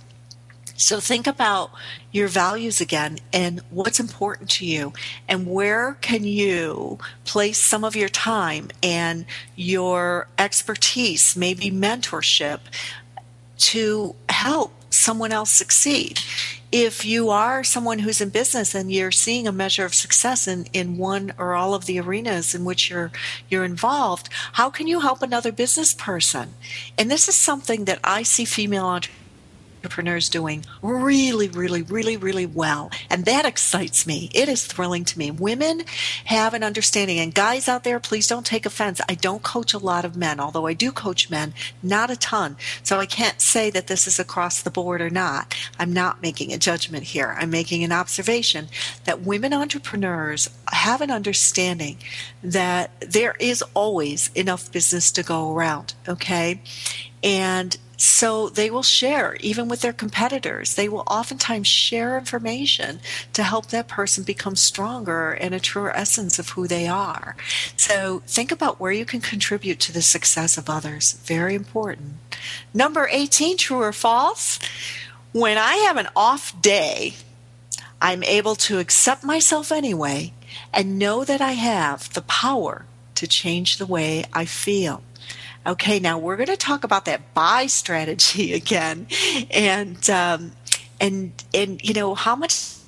So 0.81 0.99
think 0.99 1.27
about 1.27 1.73
your 2.11 2.27
values 2.27 2.81
again 2.81 3.19
and 3.35 3.61
what's 3.69 4.01
important 4.01 4.49
to 4.53 4.65
you 4.65 4.95
and 5.29 5.47
where 5.47 5.99
can 6.01 6.25
you 6.25 6.99
place 7.27 7.59
some 7.59 7.85
of 7.85 7.95
your 7.95 8.09
time 8.09 8.71
and 8.83 9.27
your 9.57 10.27
expertise, 10.39 11.37
maybe 11.37 11.71
mentorship 11.71 12.61
to 13.59 14.17
help 14.31 14.73
someone 14.89 15.33
else 15.33 15.51
succeed. 15.51 16.19
If 16.73 17.05
you 17.05 17.29
are 17.29 17.63
someone 17.63 17.99
who's 17.99 18.23
in 18.23 18.31
business 18.31 18.75
and 18.75 18.91
you're 18.91 19.13
seeing 19.13 19.47
a 19.47 19.53
measure 19.53 19.85
of 19.85 19.95
success 19.95 20.49
in, 20.49 20.65
in 20.73 20.97
one 20.97 21.35
or 21.37 21.55
all 21.55 21.75
of 21.75 21.85
the 21.85 22.01
arenas 22.01 22.55
in 22.55 22.65
which 22.65 22.89
you're 22.89 23.13
you're 23.51 23.65
involved, 23.65 24.31
how 24.55 24.71
can 24.71 24.87
you 24.87 25.01
help 25.01 25.21
another 25.21 25.53
business 25.53 25.93
person? 25.93 26.55
And 26.97 27.11
this 27.11 27.29
is 27.29 27.35
something 27.35 27.85
that 27.85 28.01
I 28.03 28.23
see 28.23 28.47
female 28.47 28.87
entrepreneurs 28.87 29.20
entrepreneurs 29.81 30.29
doing 30.29 30.63
really, 30.83 31.49
really, 31.49 31.81
really, 31.81 32.19
really 32.19 32.45
well. 32.45 32.91
And 33.09 33.25
that 33.25 33.47
excites 33.47 34.07
me. 34.07 34.31
It 34.35 34.47
is 34.47 34.67
thrilling 34.67 35.07
to 35.07 35.19
me. 35.19 35.31
Women 35.31 35.85
have 36.27 36.53
an 36.53 36.63
understanding. 36.63 37.19
And 37.19 37.35
guys 37.35 37.67
out 37.67 37.83
there, 37.83 37.99
please 37.99 38.27
don't 38.27 38.45
take 38.45 38.67
offense. 38.67 39.01
I 39.09 39.15
don't 39.15 39.43
coach 39.43 39.73
a 39.73 39.79
lot 39.79 40.05
of 40.05 40.17
men, 40.17 40.39
although 40.39 40.67
I 40.67 40.75
do 40.75 40.93
coach 40.93 41.31
men, 41.31 41.55
not 41.83 42.11
a 42.11 42.17
ton. 42.17 42.59
So 42.83 42.99
I 42.99 43.07
can't 43.07 43.41
say 43.41 43.71
that 43.71 43.87
this 43.87 44.07
is 44.07 44.19
across 44.19 44.61
the 44.61 44.71
board 44.71 45.01
or 45.01 45.09
not. 45.09 45.55
I'm 45.79 45.95
not 45.95 46.21
making 46.21 46.53
a 46.53 46.59
judgment 46.59 47.05
here. 47.05 47.35
I'm 47.39 47.51
making 47.51 47.83
an 47.83 47.93
observation 47.93 48.69
that 49.05 49.23
women 49.23 49.55
entrepreneurs 49.55 50.51
have 50.71 51.01
an 51.01 51.11
understanding 51.11 51.97
that 52.43 52.91
there 53.01 53.35
is 53.41 53.63
always 53.73 54.31
enough 54.35 54.71
business 54.71 55.11
to 55.13 55.23
go 55.23 55.55
around. 55.55 55.95
Okay. 56.07 56.61
And 57.23 57.77
so 58.01 58.49
they 58.49 58.71
will 58.71 58.83
share, 58.83 59.37
even 59.41 59.69
with 59.69 59.83
their 59.83 59.93
competitors. 59.93 60.75
They 60.75 60.89
will 60.89 61.05
oftentimes 61.07 61.67
share 61.67 62.17
information 62.17 63.01
to 63.35 63.43
help 63.43 63.67
that 63.67 63.89
person 63.89 64.25
become 64.25 64.57
stronger 64.57 65.33
and 65.33 65.55
a 65.55 65.61
truer 65.61 65.95
essence 65.95 66.39
of 66.39 66.51
who 66.51 66.67
they 66.67 66.89
are. 66.89 67.37
So 67.77 68.23
think 68.27 68.51
about 68.51 68.81
where 68.81 68.91
you 68.91 69.05
can 69.05 69.21
contribute 69.21 69.81
to 69.81 69.93
the 69.93 70.01
success 70.01 70.57
of 70.57 70.71
others. 70.71 71.13
Very 71.25 71.55
important. 71.55 72.15
Number 72.73 73.07
18, 73.13 73.59
true 73.59 73.83
or 73.83 73.93
false? 73.93 74.59
When 75.33 75.59
I 75.59 75.75
have 75.77 75.99
an 75.99 76.09
off 76.17 76.59
day, 76.63 77.17
I'm 78.01 78.23
able 78.23 78.55
to 78.57 78.79
accept 78.79 79.25
myself 79.25 79.71
anyway 79.71 80.33
and 80.73 80.99
know 80.99 81.23
that 81.25 81.43
I 81.43 81.53
have 81.53 82.15
the 82.15 82.23
power 82.23 82.87
to 83.17 83.27
change 83.27 83.77
the 83.77 83.85
way 83.85 84.25
I 84.33 84.47
feel. 84.47 85.03
Okay, 85.67 85.99
now 85.99 86.19
we're 86.19 86.37
going 86.37 86.49
to 86.49 86.57
talk 86.57 86.85
about 86.85 87.05
that 87.05 87.35
buy 87.35 87.67
strategy 87.67 88.53
again, 88.61 89.07
and 89.51 90.09
um, 90.09 90.53
and 91.01 91.33
and 91.53 91.83
you 91.83 91.95
know 91.95 92.15
how 92.15 92.35
much 92.35 92.81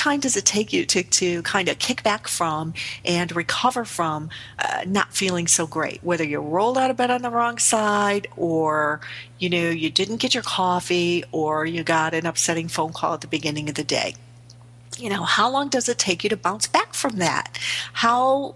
time 0.00 0.18
does 0.18 0.34
it 0.34 0.46
take 0.46 0.72
you 0.72 0.86
to, 0.86 1.02
to 1.02 1.42
kind 1.42 1.68
of 1.68 1.78
kick 1.78 2.02
back 2.02 2.26
from 2.26 2.72
and 3.04 3.36
recover 3.36 3.84
from 3.84 4.30
uh, 4.58 4.82
not 4.86 5.12
feeling 5.12 5.46
so 5.46 5.66
great? 5.66 6.02
Whether 6.02 6.24
you 6.24 6.40
rolled 6.40 6.78
out 6.78 6.90
of 6.90 6.96
bed 6.96 7.10
on 7.10 7.20
the 7.20 7.28
wrong 7.30 7.58
side, 7.58 8.26
or 8.36 9.00
you 9.38 9.50
know 9.50 9.68
you 9.68 9.90
didn't 9.90 10.16
get 10.16 10.32
your 10.32 10.42
coffee, 10.42 11.22
or 11.32 11.66
you 11.66 11.82
got 11.84 12.14
an 12.14 12.24
upsetting 12.24 12.68
phone 12.68 12.92
call 12.92 13.14
at 13.14 13.20
the 13.20 13.26
beginning 13.26 13.68
of 13.68 13.74
the 13.74 13.84
day. 13.84 14.14
You 14.96 15.10
know, 15.10 15.22
how 15.22 15.50
long 15.50 15.68
does 15.68 15.88
it 15.88 15.98
take 15.98 16.24
you 16.24 16.30
to 16.30 16.36
bounce 16.36 16.66
back 16.66 16.94
from 16.94 17.16
that? 17.16 17.58
How 17.92 18.54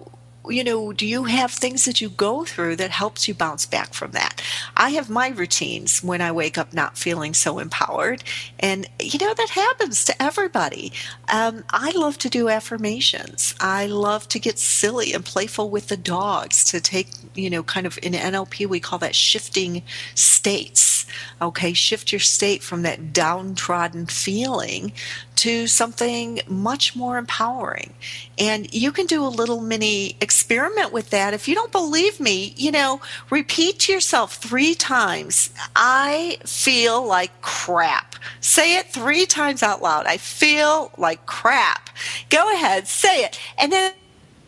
you 0.49 0.64
know, 0.64 0.92
do 0.92 1.07
you 1.07 1.24
have 1.24 1.51
things 1.53 1.84
that 1.84 2.01
you 2.01 2.09
go 2.09 2.45
through 2.45 2.76
that 2.76 2.90
helps 2.90 3.26
you 3.28 3.34
bounce 3.34 3.66
back 3.66 3.95
from 3.95 4.12
that? 4.12 4.42
I 4.76 4.90
have 4.90 5.09
my 5.09 5.28
routines 5.28 6.03
when 6.03 6.20
I 6.20 6.32
wake 6.32 6.59
up 6.59 6.72
not 6.72 6.99
feeling 6.99 7.34
so 7.34 7.59
empowered. 7.59 8.22
And, 8.59 8.88
you 9.01 9.18
know, 9.18 9.34
that 9.34 9.51
happens 9.51 10.05
to 10.05 10.22
everybody. 10.22 10.92
Um, 11.32 11.64
I 11.70 11.92
love 11.92 12.18
to 12.18 12.28
do 12.28 12.49
affirmations. 12.49 13.55
I 13.61 13.86
love 13.86 14.28
to 14.28 14.38
get 14.38 14.59
silly 14.59 15.12
and 15.12 15.24
playful 15.24 15.70
with 15.70 15.88
the 15.88 15.97
dogs 15.97 16.64
to 16.64 16.80
take, 16.80 17.09
you 17.35 17.51
know, 17.51 17.62
kind 17.62 17.87
of 17.87 17.99
in 18.03 18.12
NLP, 18.12 18.66
we 18.66 18.80
call 18.80 18.99
that 19.01 19.14
shifting 19.14 19.82
states. 20.14 21.07
Okay, 21.41 21.72
shift 21.72 22.12
your 22.12 22.20
state 22.20 22.62
from 22.62 22.82
that 22.82 23.12
downtrodden 23.12 24.07
feeling 24.07 24.93
to 25.37 25.66
something 25.66 26.41
much 26.47 26.97
more 26.97 27.18
empowering. 27.18 27.95
And 28.39 28.72
you 28.72 28.93
can 28.93 29.07
do 29.07 29.24
a 29.24 29.28
little 29.28 29.61
mini 29.61 30.16
experiment 30.20 30.93
with 30.93 31.11
that. 31.11 31.35
If 31.35 31.49
you 31.49 31.55
don't 31.55 31.72
believe 31.72 32.20
me, 32.20 32.55
you 32.57 32.72
know, 32.72 33.01
repeat 33.30 33.80
to 33.80 33.93
yourself 33.93 34.35
three 34.35 34.74
times 34.74 35.51
I 35.76 36.39
feel 36.45 37.05
like 37.07 37.43
crap. 37.43 38.16
Say 38.41 38.76
it 38.78 38.93
three 38.93 39.26
times 39.26 39.62
out 39.62 39.82
loud. 39.82 40.07
I 40.07 40.16
feel 40.16 40.93
like 40.97 41.26
crap. 41.26 41.91
Go 42.30 42.53
ahead, 42.55 42.87
say 42.89 43.24
it. 43.24 43.39
And 43.59 43.72
then 43.72 43.93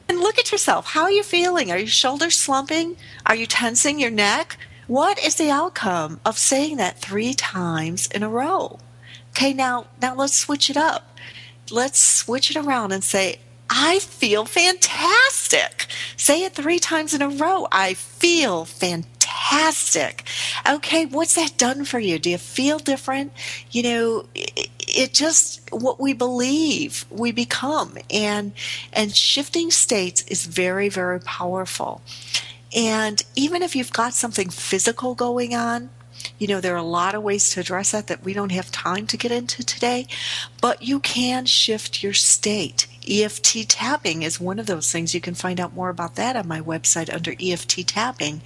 and 0.09 0.21
look 0.21 0.39
at 0.39 0.53
yourself. 0.53 0.87
How 0.87 1.03
are 1.03 1.11
you 1.11 1.23
feeling? 1.23 1.71
Are 1.71 1.79
your 1.79 1.87
shoulders 1.87 2.39
slumping? 2.39 2.97
Are 3.25 3.37
you 3.37 3.47
tensing 3.47 3.99
your 3.99 4.11
neck? 4.11 4.59
What 4.87 5.19
is 5.19 5.35
the 5.35 5.51
outcome 5.51 6.21
of 6.25 6.39
saying 6.39 6.77
that 6.77 7.01
three 7.01 7.35
times 7.35 8.07
in 8.07 8.23
a 8.23 8.29
row? 8.29 8.79
Okay, 9.31 9.53
now 9.53 9.87
now 10.01 10.15
let's 10.15 10.37
switch 10.37 10.71
it 10.71 10.77
up. 10.77 11.17
Let's 11.71 11.99
switch 11.99 12.51
it 12.51 12.57
around 12.57 12.93
and 12.93 13.03
say, 13.03 13.41
I 13.69 13.99
feel 13.99 14.45
fantastic. 14.45 15.87
Say 16.17 16.45
it 16.45 16.55
three 16.55 16.79
times 16.79 17.13
in 17.13 17.23
a 17.23 17.29
row. 17.29 17.67
I 17.73 17.95
feel 17.95 18.65
fantastic. 18.65 20.23
Okay, 20.69 21.07
what's 21.07 21.35
that 21.35 21.59
done 21.59 21.85
for 21.85 21.99
you? 21.99 22.19
Do 22.19 22.31
you 22.31 22.39
feel 22.39 22.79
different? 22.79 23.33
You 23.73 23.83
know, 23.83 24.27
it, 24.97 25.13
just 25.13 25.61
what 25.71 26.01
we 26.01 26.13
believe 26.13 27.05
we 27.11 27.33
become 27.33 27.99
and 28.11 28.53
and 28.93 29.15
shifting 29.15 29.71
states 29.71 30.23
is 30.23 30.47
very 30.47 30.89
very 30.89 31.21
powerful. 31.21 32.01
And 32.75 33.23
even 33.35 33.63
if 33.63 33.77
you've 33.77 33.93
got 33.93 34.13
something 34.13 34.51
physical 34.51 35.15
going 35.15 35.55
on, 35.55 35.91
you 36.39 36.47
know, 36.47 36.61
there 36.61 36.75
are 36.75 36.79
a 36.79 36.83
lot 36.83 37.15
of 37.15 37.23
ways 37.23 37.51
to 37.51 37.61
address 37.61 37.93
that 37.93 38.09
that 38.09 38.25
we 38.25 38.33
don't 38.33 38.53
have 38.53 38.73
time 38.73 39.07
to 39.09 39.17
get 39.17 39.31
into 39.31 39.65
today, 39.65 40.07
but 40.61 40.83
you 40.83 41.01
can 41.01 41.47
shift 41.47 42.03
your 42.03 42.13
state. 42.13 42.87
EFT 43.09 43.69
tapping 43.69 44.23
is 44.23 44.41
one 44.41 44.59
of 44.59 44.67
those 44.67 44.91
things. 44.91 45.15
You 45.15 45.21
can 45.21 45.35
find 45.35 45.61
out 45.61 45.75
more 45.75 45.89
about 45.89 46.17
that 46.17 46.37
on 46.37 46.49
my 46.49 46.61
website 46.61 47.13
under 47.13 47.35
EFT 47.41 47.87
tapping. 47.87 48.43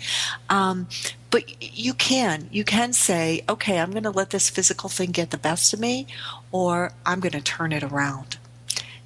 Um, 0.48 0.88
but 1.30 1.62
you 1.62 1.94
can 1.94 2.48
you 2.50 2.64
can 2.64 2.92
say, 2.92 3.44
okay, 3.48 3.78
I'm 3.78 3.92
going 3.92 4.02
to 4.02 4.10
let 4.10 4.30
this 4.30 4.50
physical 4.50 4.88
thing 4.88 5.12
get 5.12 5.30
the 5.30 5.38
best 5.38 5.72
of 5.72 5.80
me, 5.80 6.06
or 6.50 6.92
I'm 7.06 7.20
going 7.20 7.32
to 7.32 7.40
turn 7.40 7.72
it 7.72 7.82
around. 7.82 8.38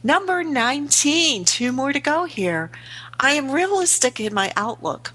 Number 0.03 0.45
19, 0.45 1.45
two 1.45 1.73
more 1.73 1.93
to 1.93 2.01
go 2.01 2.25
here. 2.25 2.71
I 3.19 3.33
am 3.33 3.51
realistic 3.51 4.21
in 4.21 4.35
my 4.35 4.53
outlook 4.57 5.13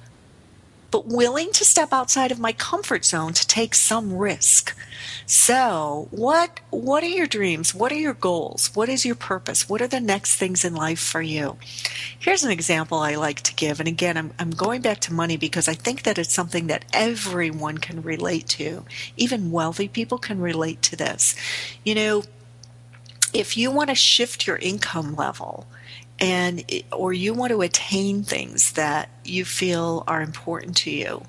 but 0.91 1.07
willing 1.07 1.51
to 1.53 1.65
step 1.65 1.93
outside 1.93 2.31
of 2.31 2.39
my 2.39 2.51
comfort 2.53 3.05
zone 3.05 3.33
to 3.33 3.47
take 3.47 3.75
some 3.75 4.15
risk. 4.15 4.75
So, 5.25 6.07
what 6.11 6.59
what 6.71 7.03
are 7.03 7.07
your 7.07 7.27
dreams? 7.27 7.73
What 7.73 7.91
are 7.91 7.97
your 7.99 8.13
goals? 8.13 8.71
What 8.75 8.89
is 8.89 9.05
your 9.05 9.15
purpose? 9.15 9.69
What 9.69 9.81
are 9.81 9.87
the 9.87 9.99
next 9.99 10.35
things 10.35 10.65
in 10.65 10.73
life 10.73 10.99
for 10.99 11.21
you? 11.21 11.57
Here's 12.17 12.43
an 12.43 12.51
example 12.51 12.97
I 12.97 13.15
like 13.15 13.41
to 13.41 13.53
give. 13.53 13.79
And 13.79 13.87
again, 13.87 14.17
I'm, 14.17 14.33
I'm 14.39 14.51
going 14.51 14.81
back 14.81 14.99
to 15.01 15.13
money 15.13 15.37
because 15.37 15.67
I 15.67 15.73
think 15.73 16.03
that 16.03 16.17
it's 16.17 16.33
something 16.33 16.67
that 16.67 16.85
everyone 16.93 17.77
can 17.77 18.01
relate 18.01 18.47
to. 18.49 18.85
Even 19.17 19.51
wealthy 19.51 19.87
people 19.87 20.17
can 20.17 20.41
relate 20.41 20.81
to 20.83 20.95
this. 20.95 21.35
You 21.85 21.95
know, 21.95 22.23
if 23.33 23.55
you 23.55 23.71
want 23.71 23.89
to 23.89 23.95
shift 23.95 24.47
your 24.47 24.57
income 24.57 25.15
level, 25.15 25.67
and 26.19 26.63
or 26.91 27.13
you 27.13 27.33
want 27.33 27.51
to 27.51 27.61
attain 27.61 28.23
things 28.23 28.73
that 28.73 29.09
you 29.23 29.45
feel 29.45 30.03
are 30.07 30.21
important 30.21 30.75
to 30.75 30.91
you 30.91 31.23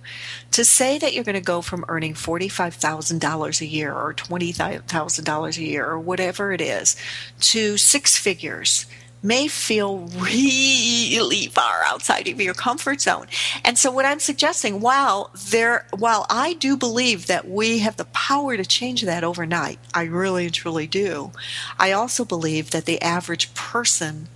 to 0.51 0.65
say 0.65 0.99
that 0.99 1.15
you're 1.15 1.25
going 1.25 1.35
to 1.35 1.41
go 1.41 1.61
from 1.61 1.85
earning 1.89 2.15
$45,000 2.15 3.61
a 3.61 3.67
year 3.67 3.95
or 3.95 4.13
$20,000 4.13 5.59
a 5.59 5.63
year 5.63 5.87
or 5.87 5.99
whatever 5.99 6.53
it 6.53 6.61
is 6.61 6.97
to 7.41 7.77
six 7.77 8.17
figures 8.17 8.87
may 9.23 9.49
feel 9.49 9.99
really 10.19 11.47
far 11.49 11.83
outside 11.85 12.27
of 12.29 12.41
your 12.41 12.55
comfort 12.55 13.01
zone. 13.01 13.27
And 13.65 13.79
so 13.79 13.91
what 13.91 14.07
I'm 14.07 14.21
suggesting, 14.21 14.81
while 14.81 15.31
there 15.51 15.87
while 15.97 16.27
I 16.31 16.55
do 16.55 16.77
believe 16.77 17.27
that 17.27 17.49
we 17.49 17.81
have 17.81 17.97
the 17.97 18.07
power 18.07 18.57
to 18.57 18.65
change 18.65 19.03
that 19.03 19.25
overnight, 19.25 19.79
I 19.93 20.05
really 20.05 20.47
and 20.47 20.55
truly 20.55 20.87
do. 20.87 21.33
I 21.79 21.93
also 21.93 22.25
believe 22.25 22.71
that 22.71 22.87
the 22.87 23.03
average 23.03 23.53
person 23.55 24.29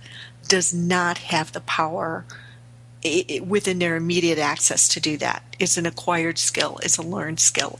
does 0.47 0.73
not 0.73 1.17
have 1.17 1.51
the 1.51 1.61
power 1.61 2.25
within 3.45 3.79
their 3.79 3.95
immediate 3.95 4.39
access 4.39 4.87
to 4.89 4.99
do 4.99 5.17
that. 5.17 5.43
It's 5.59 5.77
an 5.77 5.85
acquired 5.85 6.37
skill, 6.37 6.79
it's 6.83 6.97
a 6.97 7.03
learned 7.03 7.39
skill. 7.39 7.79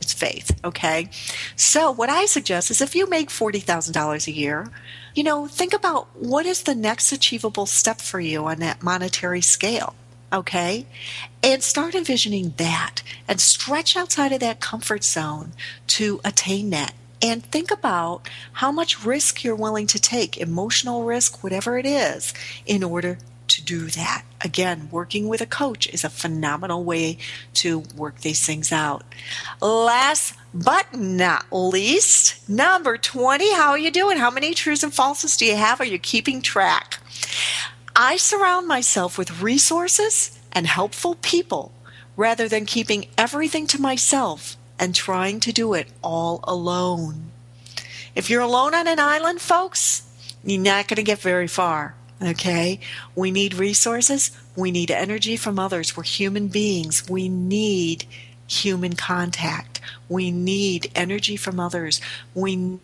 It's 0.00 0.14
faith, 0.14 0.58
okay? 0.64 1.10
So, 1.56 1.90
what 1.90 2.08
I 2.08 2.24
suggest 2.24 2.70
is 2.70 2.80
if 2.80 2.94
you 2.94 3.06
make 3.06 3.28
$40,000 3.28 4.26
a 4.26 4.32
year, 4.32 4.70
you 5.14 5.22
know, 5.22 5.46
think 5.46 5.74
about 5.74 6.08
what 6.16 6.46
is 6.46 6.62
the 6.62 6.74
next 6.74 7.12
achievable 7.12 7.66
step 7.66 8.00
for 8.00 8.18
you 8.18 8.46
on 8.46 8.60
that 8.60 8.82
monetary 8.82 9.42
scale, 9.42 9.94
okay? 10.32 10.86
And 11.42 11.62
start 11.62 11.94
envisioning 11.94 12.54
that 12.56 13.02
and 13.28 13.40
stretch 13.42 13.94
outside 13.94 14.32
of 14.32 14.40
that 14.40 14.60
comfort 14.60 15.04
zone 15.04 15.52
to 15.88 16.20
attain 16.24 16.70
that 16.70 16.94
and 17.22 17.44
think 17.44 17.70
about 17.70 18.28
how 18.54 18.72
much 18.72 19.04
risk 19.04 19.44
you're 19.44 19.54
willing 19.54 19.86
to 19.88 20.00
take, 20.00 20.36
emotional 20.36 21.04
risk, 21.04 21.42
whatever 21.42 21.78
it 21.78 21.86
is, 21.86 22.32
in 22.66 22.82
order 22.82 23.18
to 23.48 23.62
do 23.62 23.86
that. 23.88 24.24
Again, 24.42 24.88
working 24.90 25.28
with 25.28 25.40
a 25.40 25.46
coach 25.46 25.88
is 25.88 26.04
a 26.04 26.10
phenomenal 26.10 26.84
way 26.84 27.18
to 27.54 27.80
work 27.96 28.20
these 28.20 28.44
things 28.44 28.72
out. 28.72 29.04
Last 29.60 30.34
but 30.54 30.94
not 30.94 31.46
least, 31.52 32.48
number 32.48 32.96
20, 32.96 33.54
how 33.54 33.70
are 33.70 33.78
you 33.78 33.90
doing? 33.90 34.18
How 34.18 34.30
many 34.30 34.54
truths 34.54 34.82
and 34.82 34.92
falses 34.92 35.36
do 35.36 35.44
you 35.44 35.56
have? 35.56 35.80
Are 35.80 35.84
you 35.84 35.98
keeping 35.98 36.40
track? 36.40 36.98
I 37.94 38.16
surround 38.16 38.66
myself 38.66 39.18
with 39.18 39.42
resources 39.42 40.38
and 40.52 40.66
helpful 40.66 41.16
people 41.16 41.72
rather 42.16 42.48
than 42.48 42.66
keeping 42.66 43.06
everything 43.18 43.66
to 43.68 43.80
myself 43.80 44.56
and 44.80 44.94
trying 44.94 45.38
to 45.40 45.52
do 45.52 45.74
it 45.74 45.86
all 46.02 46.40
alone. 46.44 47.30
If 48.16 48.30
you're 48.30 48.40
alone 48.40 48.74
on 48.74 48.88
an 48.88 48.98
island, 48.98 49.40
folks, 49.40 50.02
you're 50.42 50.60
not 50.60 50.88
going 50.88 50.96
to 50.96 51.02
get 51.02 51.20
very 51.20 51.46
far. 51.46 51.94
Okay? 52.22 52.80
We 53.14 53.30
need 53.30 53.54
resources. 53.54 54.36
We 54.56 54.70
need 54.70 54.90
energy 54.90 55.36
from 55.36 55.58
others. 55.58 55.96
We're 55.96 56.02
human 56.02 56.48
beings. 56.48 57.08
We 57.08 57.28
need 57.28 58.04
human 58.48 58.94
contact. 58.94 59.80
We 60.08 60.30
need 60.30 60.90
energy 60.94 61.36
from 61.36 61.60
others. 61.60 62.00
We 62.34 62.78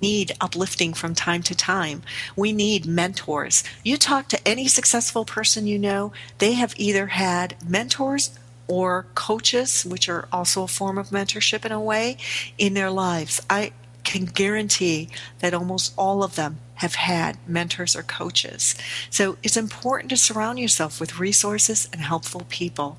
need 0.00 0.32
uplifting 0.40 0.94
from 0.94 1.14
time 1.14 1.42
to 1.42 1.54
time. 1.54 2.02
We 2.34 2.52
need 2.52 2.86
mentors. 2.86 3.62
You 3.82 3.96
talk 3.96 4.28
to 4.28 4.48
any 4.48 4.68
successful 4.68 5.24
person 5.24 5.66
you 5.66 5.78
know, 5.78 6.12
they 6.38 6.54
have 6.54 6.74
either 6.76 7.08
had 7.08 7.56
mentors 7.66 8.38
or 8.68 9.06
coaches, 9.14 9.84
which 9.84 10.08
are 10.08 10.28
also 10.32 10.62
a 10.62 10.68
form 10.68 10.98
of 10.98 11.10
mentorship 11.10 11.64
in 11.64 11.72
a 11.72 11.80
way, 11.80 12.16
in 12.58 12.74
their 12.74 12.90
lives. 12.90 13.40
I 13.48 13.72
can 14.04 14.24
guarantee 14.24 15.08
that 15.40 15.52
almost 15.52 15.92
all 15.96 16.22
of 16.22 16.36
them 16.36 16.58
have 16.76 16.94
had 16.94 17.38
mentors 17.48 17.96
or 17.96 18.02
coaches. 18.02 18.74
So 19.10 19.36
it's 19.42 19.56
important 19.56 20.10
to 20.10 20.16
surround 20.16 20.58
yourself 20.58 21.00
with 21.00 21.18
resources 21.18 21.88
and 21.92 22.02
helpful 22.02 22.46
people. 22.48 22.98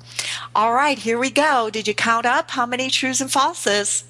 All 0.54 0.74
right, 0.74 0.98
here 0.98 1.18
we 1.18 1.30
go. 1.30 1.70
Did 1.70 1.88
you 1.88 1.94
count 1.94 2.26
up 2.26 2.50
how 2.50 2.66
many 2.66 2.90
truths 2.90 3.20
and 3.20 3.30
falses? 3.30 4.04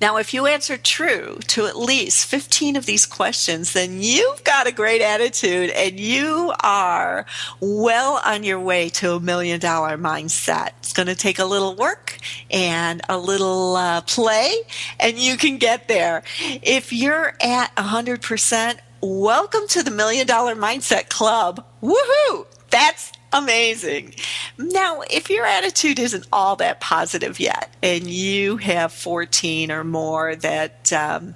Now, 0.00 0.16
if 0.16 0.32
you 0.32 0.46
answer 0.46 0.76
true 0.76 1.38
to 1.48 1.66
at 1.66 1.76
least 1.76 2.26
15 2.26 2.76
of 2.76 2.86
these 2.86 3.04
questions, 3.04 3.72
then 3.74 4.02
you've 4.02 4.42
got 4.44 4.66
a 4.66 4.72
great 4.72 5.02
attitude 5.02 5.70
and 5.70 6.00
you 6.00 6.52
are 6.62 7.26
well 7.60 8.20
on 8.24 8.42
your 8.44 8.60
way 8.60 8.88
to 8.90 9.12
a 9.12 9.20
million 9.20 9.60
dollar 9.60 9.98
mindset. 9.98 10.70
It's 10.78 10.92
going 10.92 11.08
to 11.08 11.14
take 11.14 11.38
a 11.38 11.44
little 11.44 11.74
work 11.74 12.18
and 12.50 13.02
a 13.08 13.18
little 13.18 13.76
uh, 13.76 14.00
play, 14.02 14.54
and 14.98 15.18
you 15.18 15.36
can 15.36 15.58
get 15.58 15.88
there. 15.88 16.22
If 16.40 16.92
you're 16.92 17.34
at 17.40 17.74
100%, 17.76 18.78
welcome 19.02 19.66
to 19.68 19.82
the 19.82 19.90
Million 19.90 20.26
Dollar 20.26 20.54
Mindset 20.54 21.08
Club. 21.08 21.64
Woohoo! 21.82 22.46
That's 22.70 23.12
amazing. 23.32 24.14
Now, 24.58 25.02
if 25.10 25.30
your 25.30 25.46
attitude 25.46 25.98
isn't 25.98 26.26
all 26.32 26.56
that 26.56 26.80
positive 26.80 27.40
yet, 27.40 27.74
and 27.82 28.06
you 28.06 28.56
have 28.58 28.92
14 28.92 29.70
or 29.70 29.84
more 29.84 30.36
that 30.36 30.92
um, 30.92 31.34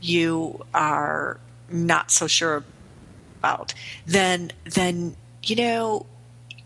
you 0.00 0.64
are 0.74 1.38
not 1.70 2.10
so 2.10 2.26
sure 2.26 2.64
about, 3.38 3.74
then 4.06 4.52
then 4.64 5.16
you 5.42 5.56
know 5.56 6.06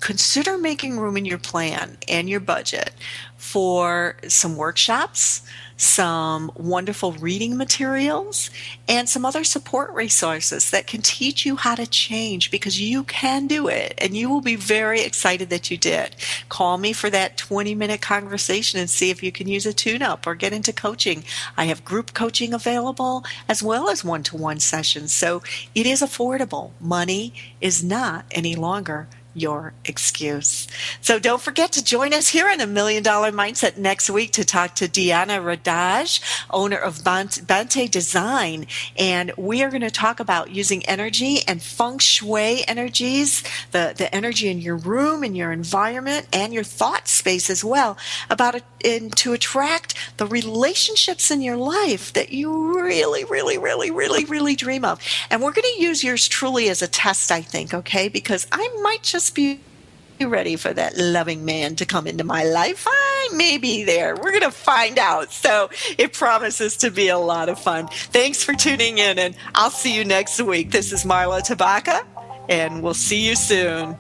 consider 0.07 0.57
making 0.57 1.01
room 1.01 1.17
in 1.17 1.25
your 1.25 1.37
plan 1.37 1.97
and 2.07 2.29
your 2.29 2.39
budget 2.39 2.93
for 3.37 4.15
some 4.29 4.57
workshops, 4.57 5.43
some 5.77 6.49
wonderful 6.55 7.11
reading 7.15 7.57
materials, 7.57 8.49
and 8.87 9.09
some 9.09 9.25
other 9.25 9.43
support 9.43 9.91
resources 9.91 10.71
that 10.71 10.87
can 10.87 11.03
teach 11.03 11.45
you 11.45 11.57
how 11.57 11.75
to 11.75 11.89
change 11.89 12.53
because 12.53 12.81
you 12.81 13.03
can 13.03 13.49
do 13.49 13.67
it 13.67 13.95
and 13.99 14.17
you 14.17 14.31
will 14.31 14.41
be 14.41 14.55
very 14.55 15.01
excited 15.01 15.51
that 15.51 15.73
you 15.73 15.77
did. 15.77 16.15
Call 16.49 16.79
me 16.79 16.93
for 16.93 17.11
that 17.11 17.37
20 17.37 17.75
minute 17.75 18.01
conversation 18.01 18.79
and 18.79 18.89
see 18.89 19.11
if 19.11 19.25
you 19.25 19.33
can 19.33 19.49
use 19.49 19.67
a 19.67 19.73
tune 19.73 20.03
up 20.03 20.25
or 20.25 20.37
get 20.37 20.53
into 20.53 20.73
coaching. 20.73 21.25
I 21.57 21.65
have 21.65 21.85
group 21.85 22.15
coaching 22.15 22.55
available 22.55 23.25
as 23.49 23.61
well 23.61 23.89
as 23.89 24.05
one 24.05 24.23
to 24.23 24.37
one 24.37 24.61
sessions. 24.61 25.13
So 25.13 25.43
it 25.75 25.85
is 25.85 26.01
affordable. 26.01 26.71
Money 26.81 27.35
is 27.61 27.83
not 27.83 28.25
any 28.31 28.55
longer 28.55 29.09
your 29.37 29.75
excuse. 29.85 30.67
So 31.01 31.19
don't 31.19 31.41
forget 31.41 31.73
to 31.73 31.85
join 31.85 32.15
us 32.15 32.29
here 32.29 32.49
on 32.49 32.61
a 32.61 32.67
Million 32.67 33.03
Dollar 33.03 33.31
Mindset 33.31 33.77
next 33.77 34.09
week 34.09 34.33
to 34.33 34.45
talk 34.45 34.75
to 34.77 34.89
Diana 34.89 35.35
Radaj, 35.35 36.21
owner 36.51 36.79
of 36.79 37.05
Bante 37.05 37.87
Design. 37.89 38.67
And 38.99 39.33
we 39.37 39.63
are 39.63 39.71
going 39.71 39.83
to 39.83 39.91
talk 39.91 40.21
about 40.21 40.51
using 40.51 40.85
energy 40.87 41.41
and 41.47 41.63
feng 41.63 41.99
shui 41.99 42.67
energies, 42.67 43.43
the, 43.73 43.95
the 43.97 44.13
energy 44.15 44.49
in 44.49 44.61
your 44.61 44.77
room, 44.77 45.23
in 45.23 45.35
your 45.35 45.53
environment, 45.53 46.27
and 46.33 46.53
your 46.53 46.65
thought 46.65 47.07
space 47.07 47.51
as 47.51 47.63
well, 47.63 47.99
about 48.31 48.57
and 48.85 49.15
to 49.17 49.33
attract 49.33 49.95
the 50.17 50.27
relationships 50.27 51.31
in 51.31 51.43
your 51.43 51.57
life 51.57 52.13
that 52.13 52.31
you 52.31 52.81
really, 52.81 53.25
really, 53.25 53.59
really, 53.59 53.91
really, 53.91 54.25
really 54.25 54.55
dream 54.55 54.85
of. 54.85 55.01
And 55.31 55.43
we're 55.43 55.53
going 55.53 55.69
to 55.77 55.83
use 55.83 56.05
yours 56.05 56.29
truly 56.29 56.69
as 56.69 56.83
a 56.83 56.89
test, 56.89 57.33
I 57.33 57.43
think, 57.43 57.75
okay? 57.75 58.09
Because 58.09 58.47
I 58.53 58.69
might 58.83 59.03
just 59.03 59.26
just 59.27 59.35
be 59.35 59.61
ready 60.25 60.55
for 60.55 60.73
that 60.73 60.97
loving 60.97 61.45
man 61.45 61.75
to 61.77 61.85
come 61.85 62.07
into 62.07 62.23
my 62.23 62.45
life. 62.45 62.87
I 62.89 63.29
may 63.35 63.59
be 63.59 63.83
there. 63.83 64.15
We're 64.15 64.31
going 64.31 64.43
to 64.43 64.53
find 64.53 64.99
out. 64.99 65.33
So 65.33 65.69
it 65.99 66.13
promises 66.13 66.77
to 66.79 66.93
be 66.93 67.09
a 67.09 67.19
lot 67.19 67.49
of 67.49 67.59
fun. 67.59 67.89
Thanks 67.89 68.45
for 68.45 68.55
tuning 68.55 68.99
in, 68.99 69.19
and 69.19 69.37
I'll 69.55 69.71
see 69.71 69.97
you 69.97 70.05
next 70.05 70.41
week. 70.41 70.71
This 70.71 70.93
is 70.93 71.05
Marla 71.05 71.41
Tabaka, 71.41 72.07
and 72.49 72.83
we'll 72.83 72.95
see 72.95 73.27
you 73.27 73.35
soon. 73.35 73.97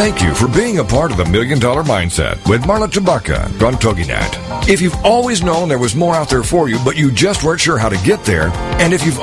Thank 0.00 0.22
you 0.22 0.34
for 0.34 0.48
being 0.48 0.78
a 0.78 0.84
part 0.84 1.10
of 1.10 1.18
the 1.18 1.26
Million 1.26 1.58
Dollar 1.58 1.82
Mindset 1.82 2.48
with 2.48 2.62
Marla 2.62 2.88
Tabaka 2.88 3.44
on 3.62 3.74
TogiNet. 3.74 4.66
If 4.66 4.80
you've 4.80 4.96
always 5.04 5.42
known 5.42 5.68
there 5.68 5.78
was 5.78 5.94
more 5.94 6.14
out 6.14 6.30
there 6.30 6.42
for 6.42 6.70
you, 6.70 6.78
but 6.86 6.96
you 6.96 7.10
just 7.10 7.44
weren't 7.44 7.60
sure 7.60 7.76
how 7.76 7.90
to 7.90 7.98
get 7.98 8.24
there, 8.24 8.48
and 8.80 8.94
if 8.94 9.04
you've 9.04 9.18